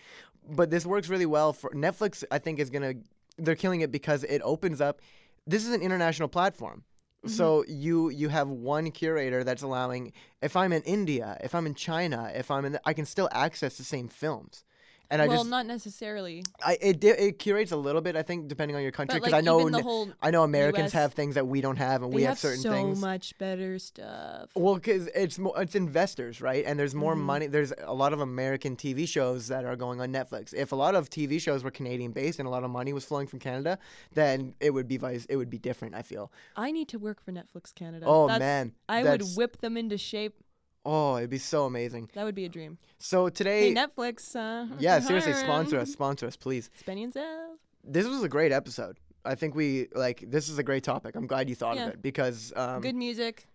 But 0.49 0.70
this 0.70 0.87
works 0.87 1.09
really 1.09 1.26
well 1.26 1.53
for 1.53 1.70
Netflix, 1.70 2.24
I 2.30 2.39
think, 2.39 2.59
is 2.59 2.70
going 2.70 2.82
to, 2.82 3.09
they're 3.37 3.55
killing 3.55 3.82
it 3.82 3.93
because 3.93 4.24
it 4.24 4.41
opens 4.43 4.80
up. 4.80 5.01
This 5.47 5.66
is 5.66 5.74
an 5.74 5.82
international 5.82 6.28
platform. 6.28 6.85
Mm-hmm. 7.24 7.35
So 7.35 7.64
you 7.66 8.11
you 8.11 8.28
have 8.28 8.49
one 8.49 8.91
curator 8.91 9.45
that's 9.45 9.62
allowing 9.62 10.12
if 10.43 10.57
I'm 10.57 10.74
in 10.74 10.82
India, 10.82 11.39
if 11.43 11.55
I'm 11.55 11.66
in 11.66 11.74
China, 11.74 12.30
if 12.35 12.51
I'm 12.51 12.66
in 12.66 12.72
the, 12.72 12.80
I 12.85 12.93
can 12.93 13.07
still 13.07 13.30
access 13.32 13.78
the 13.78 13.85
same 13.85 14.09
films. 14.09 14.64
And 15.11 15.20
I 15.20 15.26
well, 15.28 15.38
just 15.38 15.50
not 15.50 15.66
necessarily. 15.66 16.42
I 16.64 16.78
it 16.80 17.05
it 17.05 17.38
curates 17.38 17.72
a 17.72 17.76
little 17.76 18.00
bit 18.00 18.16
I 18.16 18.22
think 18.22 18.48
depending 18.48 18.74
on 18.76 18.82
your 18.82 18.90
country 18.90 19.18
because 19.20 19.32
like 19.32 19.38
I 19.38 19.42
know 19.42 19.68
whole 19.80 20.09
I 20.22 20.30
know 20.30 20.42
Americans 20.44 20.86
US 20.86 20.92
have 20.92 21.12
things 21.12 21.34
that 21.34 21.46
we 21.46 21.61
don't 21.61 21.76
have 21.76 22.02
and 22.02 22.12
we 22.12 22.22
have, 22.22 22.30
have 22.30 22.38
certain 22.38 22.61
so 22.62 22.70
things. 22.72 22.98
So 23.00 23.07
much 23.07 23.36
better 23.38 23.78
stuff. 23.78 24.48
Well, 24.55 24.74
because 24.76 25.09
it's 25.14 25.38
mo- 25.38 25.52
it's 25.55 25.74
investors, 25.74 26.40
right? 26.40 26.64
And 26.66 26.78
there's 26.78 26.94
more 26.94 27.14
Mm-hmm. 27.14 27.22
money. 27.22 27.46
There's 27.48 27.72
a 27.82 27.92
lot 27.94 28.12
of 28.12 28.20
American 28.20 28.76
TV 28.76 29.07
shows 29.07 29.48
that 29.48 29.64
are 29.64 29.76
going 29.76 30.00
on 30.00 30.11
Netflix. 30.12 30.52
If 30.55 30.72
a 30.72 30.76
lot 30.76 30.94
of 30.94 31.11
TV 31.11 31.40
shows 31.40 31.62
were 31.62 31.70
Canadian 31.70 32.12
based 32.12 32.38
and 32.38 32.46
a 32.48 32.50
lot 32.50 32.64
of 32.64 32.70
money 32.70 32.92
was 32.92 33.05
flowing 33.05 33.26
from 33.26 33.38
Canada, 33.40 33.78
then 34.14 34.55
it 34.61 34.70
would 34.70 34.88
be 34.88 34.96
vice. 34.96 35.26
It 35.26 35.36
would 35.36 35.50
be 35.50 35.59
different. 35.59 35.94
I 35.94 36.02
feel. 36.02 36.32
I 36.57 36.72
need 36.72 36.88
to 36.88 36.98
work 36.98 37.22
for 37.22 37.30
Netflix 37.32 37.74
Canada. 37.74 38.07
Oh, 38.09 38.26
That's- 38.26 38.40
man, 38.40 38.72
I 38.88 39.02
that's- 39.02 39.28
would 39.28 39.36
whip 39.36 39.61
them 39.61 39.76
into 39.76 39.98
shape. 39.98 40.40
Oh, 40.87 41.16
it'd 41.16 41.30
be 41.30 41.39
so 41.39 41.64
amazing. 41.64 42.11
That 42.14 42.24
would 42.24 42.35
be 42.35 42.45
a 42.45 42.49
dream. 42.49 42.78
So 42.99 43.28
today, 43.28 43.68
Hey, 43.68 43.74
Netflix. 43.74 44.37
Uh, 44.37 44.66
yeah, 44.78 44.99
seriously, 45.09 45.32
sponsor 45.32 45.78
us, 45.78 45.91
sponsor 45.99 46.26
us, 46.26 46.37
please. 46.37 46.70
And 46.87 47.12
Zev. 47.12 47.47
This 47.82 48.07
was 48.07 48.22
a 48.22 48.28
great 48.28 48.53
episode. 48.53 48.99
I 49.24 49.35
think 49.35 49.55
we 49.55 49.89
like 49.95 50.24
this 50.30 50.49
is 50.51 50.59
a 50.59 50.62
great 50.62 50.85
topic. 50.85 51.16
I'm 51.16 51.26
glad 51.26 51.49
you 51.49 51.55
thought 51.55 51.76
Yeah. 51.76 51.87
of 51.87 51.95
it 51.95 52.03
because 52.03 52.53
um, 52.57 52.82
Good 52.82 52.95
music. 52.95 53.47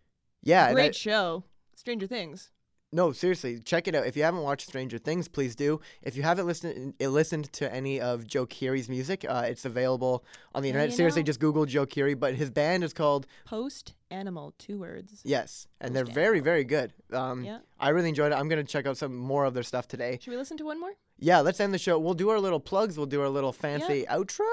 yeah, 0.42 0.64
and 0.70 0.72
I- 0.78 0.82
Great 0.82 0.96
show. 0.96 1.44
Stranger 1.76 2.08
Things. 2.08 2.52
No, 2.92 3.12
seriously, 3.12 3.60
check 3.60 3.88
it 3.88 3.94
out. 3.94 4.08
If 4.08 4.18
you 4.18 4.24
haven't 4.24 4.42
watched 4.42 4.68
Stranger 4.68 4.98
Things, 4.98 5.28
please 5.28 5.56
do. 5.56 5.80
If 6.02 6.18
you 6.18 6.24
haven't 6.24 6.48
listened 6.48 6.96
listened 7.00 7.54
to 7.54 7.72
any 7.72 8.02
of 8.02 8.26
Joe 8.26 8.48
Keery's 8.48 8.90
music, 8.90 9.24
uh, 9.30 9.44
it's 9.48 9.64
available 9.66 10.26
on 10.56 10.64
the 10.64 10.70
internet. 10.70 10.92
Seriously, 10.94 11.22
know. 11.22 11.26
just 11.28 11.40
Google 11.40 11.68
Joe 11.68 11.86
Keery. 11.86 12.20
But 12.20 12.34
his 12.34 12.50
band 12.50 12.84
is 12.84 12.92
called 12.92 13.28
Post 13.46 13.94
Animal. 14.12 14.54
Two 14.58 14.80
words. 14.80 15.22
Yes, 15.24 15.68
and 15.80 15.96
they're 15.96 16.06
very, 16.06 16.40
very 16.40 16.64
good. 16.64 16.94
Um, 17.14 17.44
Yeah. 17.44 17.60
I 17.80 17.90
really 17.90 18.10
enjoyed 18.10 18.32
it. 18.32 18.36
I'm 18.36 18.50
gonna 18.50 18.64
check 18.64 18.86
out 18.88 18.98
some 18.98 19.16
more 19.16 19.46
of 19.46 19.54
their 19.54 19.64
stuff 19.64 19.88
today. 19.88 20.18
Should 20.22 20.32
we 20.32 20.38
listen 20.38 20.58
to 20.58 20.66
one 20.66 20.80
more? 20.80 20.94
Yeah, 21.20 21.42
let's 21.42 21.60
end 21.60 21.74
the 21.74 21.78
show. 21.78 22.00
We'll 22.00 22.14
do 22.14 22.30
our 22.30 22.40
little 22.40 22.60
plugs. 22.62 22.98
We'll 22.98 23.06
do 23.06 23.22
our 23.22 23.30
little 23.30 23.52
fancy 23.52 24.06
outro, 24.10 24.48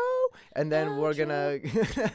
and 0.54 0.70
then 0.70 0.96
we're 0.98 1.14
gonna. 1.14 1.58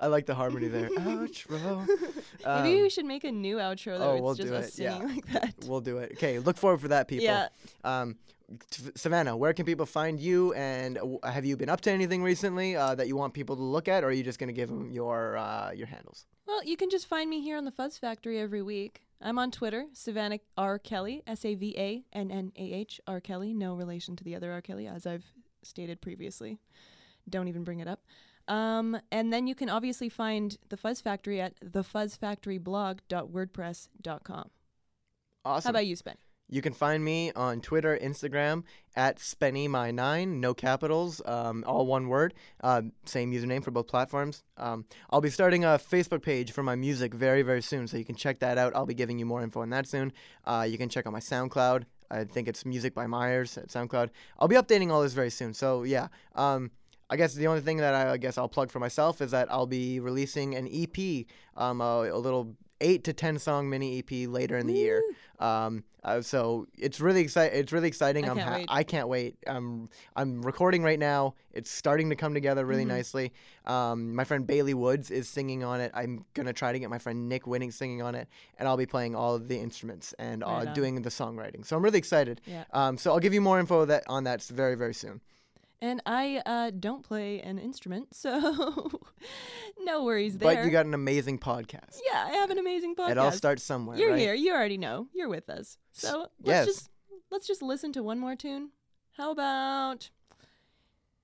I 0.00 0.06
like 0.06 0.26
the 0.26 0.34
harmony 0.34 0.68
there. 0.68 0.88
outro. 0.98 1.86
Maybe 1.86 2.44
Um, 2.44 2.82
we 2.82 2.88
should 2.90 3.06
make 3.06 3.24
a 3.24 3.32
new 3.32 3.56
outro 3.56 3.98
that 3.98 4.04
oh, 4.04 4.12
it's 4.14 4.22
we'll 4.22 4.34
just 4.34 4.76
do 4.76 4.84
it, 4.84 4.84
yeah. 4.84 4.98
like 4.98 5.26
that. 5.32 5.54
We'll 5.66 5.80
do 5.80 5.98
it. 5.98 6.12
Okay, 6.12 6.38
look 6.38 6.56
forward 6.56 6.80
for 6.80 6.88
that, 6.88 7.08
people. 7.08 7.24
Yeah. 7.24 7.48
Um, 7.82 8.16
Savannah, 8.94 9.36
where 9.36 9.52
can 9.52 9.64
people 9.64 9.86
find 9.86 10.20
you? 10.20 10.52
And 10.54 10.98
have 11.22 11.44
you 11.44 11.56
been 11.56 11.68
up 11.68 11.80
to 11.82 11.90
anything 11.90 12.22
recently 12.22 12.76
uh, 12.76 12.94
that 12.96 13.06
you 13.06 13.16
want 13.16 13.34
people 13.34 13.56
to 13.56 13.62
look 13.62 13.88
at, 13.88 14.04
or 14.04 14.08
are 14.08 14.12
you 14.12 14.24
just 14.24 14.38
gonna 14.38 14.52
give 14.52 14.68
them 14.68 14.90
your 14.90 15.36
uh, 15.36 15.70
your 15.72 15.86
handles? 15.86 16.26
Well, 16.46 16.64
you 16.64 16.76
can 16.76 16.90
just 16.90 17.06
find 17.06 17.30
me 17.30 17.40
here 17.40 17.56
on 17.56 17.64
the 17.64 17.70
Fuzz 17.70 17.98
Factory 17.98 18.40
every 18.40 18.62
week. 18.62 19.02
I'm 19.22 19.38
on 19.38 19.50
Twitter, 19.50 19.86
Savannah 19.92 20.38
R. 20.56 20.78
Kelly, 20.78 21.22
S 21.26 21.44
A 21.44 21.54
V 21.54 21.74
A 21.76 22.02
N 22.12 22.30
N 22.30 22.52
A 22.56 22.72
H 22.72 23.00
R. 23.06 23.20
Kelly, 23.20 23.52
no 23.54 23.74
relation 23.74 24.16
to 24.16 24.24
the 24.24 24.34
other 24.34 24.50
R. 24.52 24.62
Kelly, 24.62 24.86
as 24.86 25.06
I've 25.06 25.26
stated 25.62 26.00
previously. 26.00 26.58
Don't 27.28 27.48
even 27.48 27.64
bring 27.64 27.80
it 27.80 27.88
up. 27.88 28.00
Um, 28.48 28.98
and 29.12 29.30
then 29.32 29.46
you 29.46 29.54
can 29.54 29.68
obviously 29.68 30.08
find 30.08 30.56
the 30.70 30.76
Fuzz 30.76 31.00
Factory 31.00 31.40
at 31.40 31.60
thefuzzfactoryblog.wordpress.com. 31.60 34.50
Awesome. 35.44 35.68
How 35.68 35.70
about 35.70 35.86
you, 35.86 35.94
Spenny? 35.96 36.16
You 36.50 36.62
can 36.62 36.72
find 36.72 37.02
me 37.04 37.30
on 37.32 37.60
Twitter, 37.60 37.96
Instagram 38.02 38.64
at 38.96 39.18
SpennyMy9, 39.18 40.28
no 40.28 40.52
capitals, 40.52 41.22
um, 41.24 41.62
all 41.66 41.86
one 41.86 42.08
word. 42.08 42.34
Uh, 42.60 42.82
same 43.04 43.32
username 43.32 43.62
for 43.62 43.70
both 43.70 43.86
platforms. 43.86 44.42
Um, 44.56 44.84
I'll 45.10 45.20
be 45.20 45.30
starting 45.30 45.64
a 45.64 45.78
Facebook 45.78 46.22
page 46.22 46.50
for 46.50 46.64
my 46.64 46.74
music 46.74 47.14
very, 47.14 47.42
very 47.42 47.62
soon, 47.62 47.86
so 47.86 47.96
you 47.96 48.04
can 48.04 48.16
check 48.16 48.40
that 48.40 48.58
out. 48.58 48.74
I'll 48.74 48.84
be 48.84 48.94
giving 48.94 49.18
you 49.18 49.26
more 49.26 49.42
info 49.42 49.60
on 49.62 49.70
that 49.70 49.86
soon. 49.86 50.12
Uh, 50.44 50.66
you 50.68 50.76
can 50.76 50.88
check 50.88 51.06
out 51.06 51.12
my 51.12 51.20
SoundCloud. 51.20 51.84
I 52.10 52.24
think 52.24 52.48
it's 52.48 52.66
Music 52.66 52.92
by 52.94 53.06
Myers 53.06 53.56
at 53.56 53.68
SoundCloud. 53.68 54.10
I'll 54.40 54.48
be 54.48 54.56
updating 54.56 54.90
all 54.90 55.02
this 55.02 55.12
very 55.12 55.30
soon. 55.30 55.54
So 55.54 55.84
yeah. 55.84 56.08
Um, 56.34 56.72
I 57.12 57.16
guess 57.16 57.34
the 57.34 57.48
only 57.48 57.60
thing 57.60 57.78
that 57.78 57.92
I, 57.92 58.12
I 58.12 58.16
guess 58.18 58.38
I'll 58.38 58.48
plug 58.48 58.70
for 58.70 58.78
myself 58.78 59.20
is 59.20 59.32
that 59.32 59.50
I'll 59.50 59.66
be 59.66 59.98
releasing 59.98 60.54
an 60.54 60.68
EP, 60.72 61.26
um, 61.56 61.80
a, 61.80 62.08
a 62.12 62.18
little 62.18 62.54
eight 62.80 63.04
to 63.04 63.12
ten 63.12 63.38
song 63.38 63.68
mini 63.68 63.98
EP 63.98 64.28
later 64.28 64.56
in 64.58 64.66
the 64.66 64.74
year. 64.74 65.02
Um, 65.38 65.84
uh, 66.02 66.20
so 66.22 66.66
it's 66.78 67.00
really 67.00 67.20
exciting. 67.20 67.58
It's 67.58 67.72
really 67.72 67.88
exciting. 67.88 68.24
I 68.26 68.30
I'm 68.30 68.36
can't 68.38 68.54
wait. 68.54 68.66
I 68.70 68.82
can't 68.82 69.08
wait. 69.08 69.36
Um, 69.46 69.88
I'm 70.16 70.42
recording 70.42 70.82
right 70.82 70.98
now. 70.98 71.34
It's 71.52 71.70
starting 71.70 72.10
to 72.10 72.16
come 72.16 72.32
together 72.34 72.64
really 72.64 72.84
Mhm. 72.84 72.88
nicely. 72.88 73.32
Um, 73.66 74.14
my 74.14 74.24
friend 74.24 74.46
Bailey 74.46 74.74
Woods 74.74 75.10
is 75.10 75.28
singing 75.28 75.62
on 75.64 75.80
it. 75.80 75.90
I'm 75.94 76.24
gonna 76.34 76.52
try 76.54 76.72
to 76.72 76.78
get 76.78 76.88
my 76.90 76.98
friend 76.98 77.28
Nick 77.28 77.46
Winning 77.46 77.70
singing 77.70 78.00
on 78.02 78.14
it, 78.14 78.28
and 78.58 78.66
I'll 78.68 78.76
be 78.78 78.86
playing 78.86 79.14
all 79.14 79.34
of 79.34 79.48
the 79.48 79.58
instruments 79.58 80.14
and 80.18 80.42
Right 80.42 80.68
uh, 80.68 80.72
doing 80.74 81.00
the 81.02 81.10
songwriting. 81.10 81.66
So 81.66 81.76
I'm 81.76 81.82
really 81.84 81.98
excited. 81.98 82.40
Yeah. 82.46 82.64
Um, 82.72 82.96
so 82.98 83.12
I'll 83.12 83.20
give 83.20 83.34
you 83.34 83.40
more 83.42 83.58
info 83.60 83.84
that 83.84 84.04
on 84.08 84.24
that 84.24 84.42
very 84.44 84.74
very 84.76 84.94
soon. 84.94 85.20
And 85.82 86.02
I 86.04 86.42
uh, 86.44 86.70
don't 86.78 87.02
play 87.02 87.40
an 87.40 87.58
instrument, 87.58 88.08
so 88.14 88.90
no 89.80 90.04
worries 90.04 90.36
there. 90.38 90.54
But 90.54 90.64
you 90.64 90.70
got 90.70 90.86
an 90.86 90.94
amazing 90.94 91.38
podcast. 91.38 91.98
yeah, 92.10 92.26
I 92.26 92.32
have 92.32 92.50
an 92.50 92.58
amazing 92.58 92.94
podcast. 92.94 93.10
It 93.10 93.18
all 93.18 93.32
starts 93.32 93.62
somewhere. 93.62 93.96
You're 93.96 94.10
right? 94.10 94.18
here. 94.18 94.34
You 94.34 94.52
already 94.52 94.78
know. 94.78 95.08
You're 95.14 95.28
with 95.28 95.48
us. 95.48 95.78
So 95.92 96.26
let's 96.42 96.66
yes. 96.66 96.66
just 96.66 96.90
let's 97.30 97.46
just 97.46 97.62
listen 97.62 97.92
to 97.94 98.02
one 98.02 98.18
more 98.18 98.36
tune. 98.36 98.70
How 99.12 99.30
about 99.30 100.10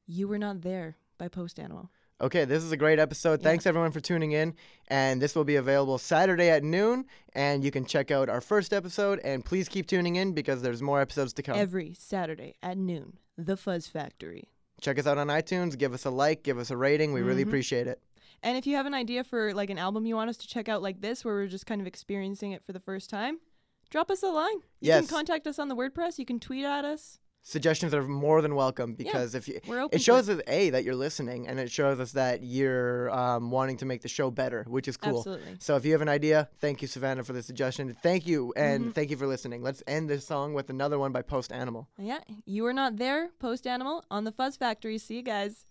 "You 0.07 0.29
Were 0.29 0.39
Not 0.39 0.63
There" 0.63 0.97
by 1.19 1.29
Post 1.29 1.61
Animal? 1.61 1.91
Okay, 2.19 2.47
this 2.47 2.65
is 2.65 2.73
a 2.73 2.79
great 2.79 2.99
episode. 2.99 3.41
Yeah. 3.41 3.49
Thanks 3.49 3.67
everyone 3.67 3.93
for 3.93 4.01
tuning 4.01 4.33
in. 4.33 4.55
And 4.89 5.21
this 5.21 5.35
will 5.35 5.45
be 5.45 5.57
available 5.57 5.99
Saturday 5.99 6.49
at 6.49 6.65
noon. 6.65 7.05
And 7.35 7.63
you 7.63 7.71
can 7.71 7.85
check 7.85 8.11
out 8.11 8.31
our 8.31 8.41
first 8.41 8.73
episode. 8.73 9.21
And 9.23 9.45
please 9.45 9.69
keep 9.69 9.87
tuning 9.87 10.17
in 10.17 10.33
because 10.33 10.63
there's 10.63 10.81
more 10.81 11.01
episodes 11.01 11.35
to 11.35 11.43
come. 11.43 11.59
Every 11.59 11.93
Saturday 11.93 12.55
at 12.63 12.79
noon, 12.79 13.19
The 13.37 13.57
Fuzz 13.57 13.87
Factory. 13.87 14.49
check 14.81 14.99
us 14.99 15.07
out 15.07 15.17
on 15.19 15.29
iTunes. 15.29 15.77
Give 15.79 15.95
us 15.95 16.05
a 16.05 16.11
like. 16.11 16.43
Give 16.43 16.59
us 16.59 16.71
a 16.71 16.77
rating. 16.77 17.13
We 17.15 17.23
really 17.23 17.45
Mhm. 17.45 17.49
appreciate 17.49 17.87
it. 17.87 18.03
And 18.43 18.59
if 18.59 18.67
you 18.67 18.77
have 18.77 18.85
an 18.87 18.93
idea 18.95 19.25
for 19.25 19.55
like 19.55 19.71
an 19.71 19.79
album 19.79 20.05
you 20.07 20.15
want 20.15 20.29
us 20.29 20.37
to 20.39 20.47
check 20.47 20.69
out 20.69 20.83
like 20.83 21.01
this, 21.01 21.25
where 21.25 21.35
we're 21.35 21.47
just 21.47 21.65
kind 21.67 21.81
of 21.81 21.87
experiencing 21.87 22.53
it 22.53 22.63
for 22.63 22.73
the 22.75 22.81
first 22.81 23.09
time, 23.09 23.41
drop 23.89 24.11
us 24.11 24.23
a 24.23 24.29
line. 24.29 24.57
You 24.81 24.89
Yes. 24.89 25.07
can 25.07 25.17
contact 25.17 25.47
us 25.47 25.59
on 25.59 25.69
the 25.69 25.75
WordPress. 25.77 26.19
You 26.19 26.27
can 26.27 26.39
tweet 26.39 26.65
at 26.67 26.85
us. 26.85 27.19
Suggestions 27.49 27.95
are 27.95 28.03
more 28.03 28.43
than 28.43 28.57
welcome 28.57 28.95
because 28.95 29.37
if 29.37 29.47
you. 29.47 29.61
It 29.93 30.03
shows 30.03 30.29
us 30.29 30.41
a 30.49 30.71
that 30.71 30.83
you're 30.83 30.97
listening, 30.97 31.47
and 31.47 31.61
it 31.61 31.71
shows 31.71 32.01
us 32.01 32.11
that 32.11 32.43
you're 32.43 33.09
um, 33.17 33.53
wanting 33.53 33.77
to 33.77 33.85
make 33.87 34.03
the 34.03 34.09
show 34.09 34.33
better, 34.33 34.65
which 34.67 34.89
is 34.89 34.97
cool. 34.97 35.19
Absolutely. 35.19 35.55
So 35.61 35.77
if 35.77 35.85
you 35.85 35.93
have 35.93 36.03
an 36.03 36.09
idea, 36.09 36.49
thank 36.59 36.83
you, 36.83 36.89
Savannah, 36.89 37.23
for 37.23 37.35
the 37.35 37.45
suggestion. 37.45 37.95
Thank 38.03 38.27
you, 38.27 38.53
and 38.57 38.87
Mhm. 38.87 38.95
thank 38.95 39.11
you 39.11 39.17
for 39.17 39.29
listening. 39.29 39.63
Let's 39.63 39.81
end 39.87 40.11
this 40.11 40.27
song 40.27 40.55
with 40.55 40.71
another 40.71 40.99
one 40.99 41.13
by 41.13 41.23
Post 41.23 41.53
Animal. 41.53 41.87
Yeah, 41.99 42.19
you 42.47 42.67
are 42.67 42.73
not 42.73 42.97
there, 42.97 43.31
Post 43.39 43.65
Animal 43.65 44.05
on 44.11 44.25
the 44.25 44.33
Fuzz 44.33 44.57
Factory. 44.57 44.99
See 44.99 45.15
you 45.15 45.23
guys. 45.23 45.67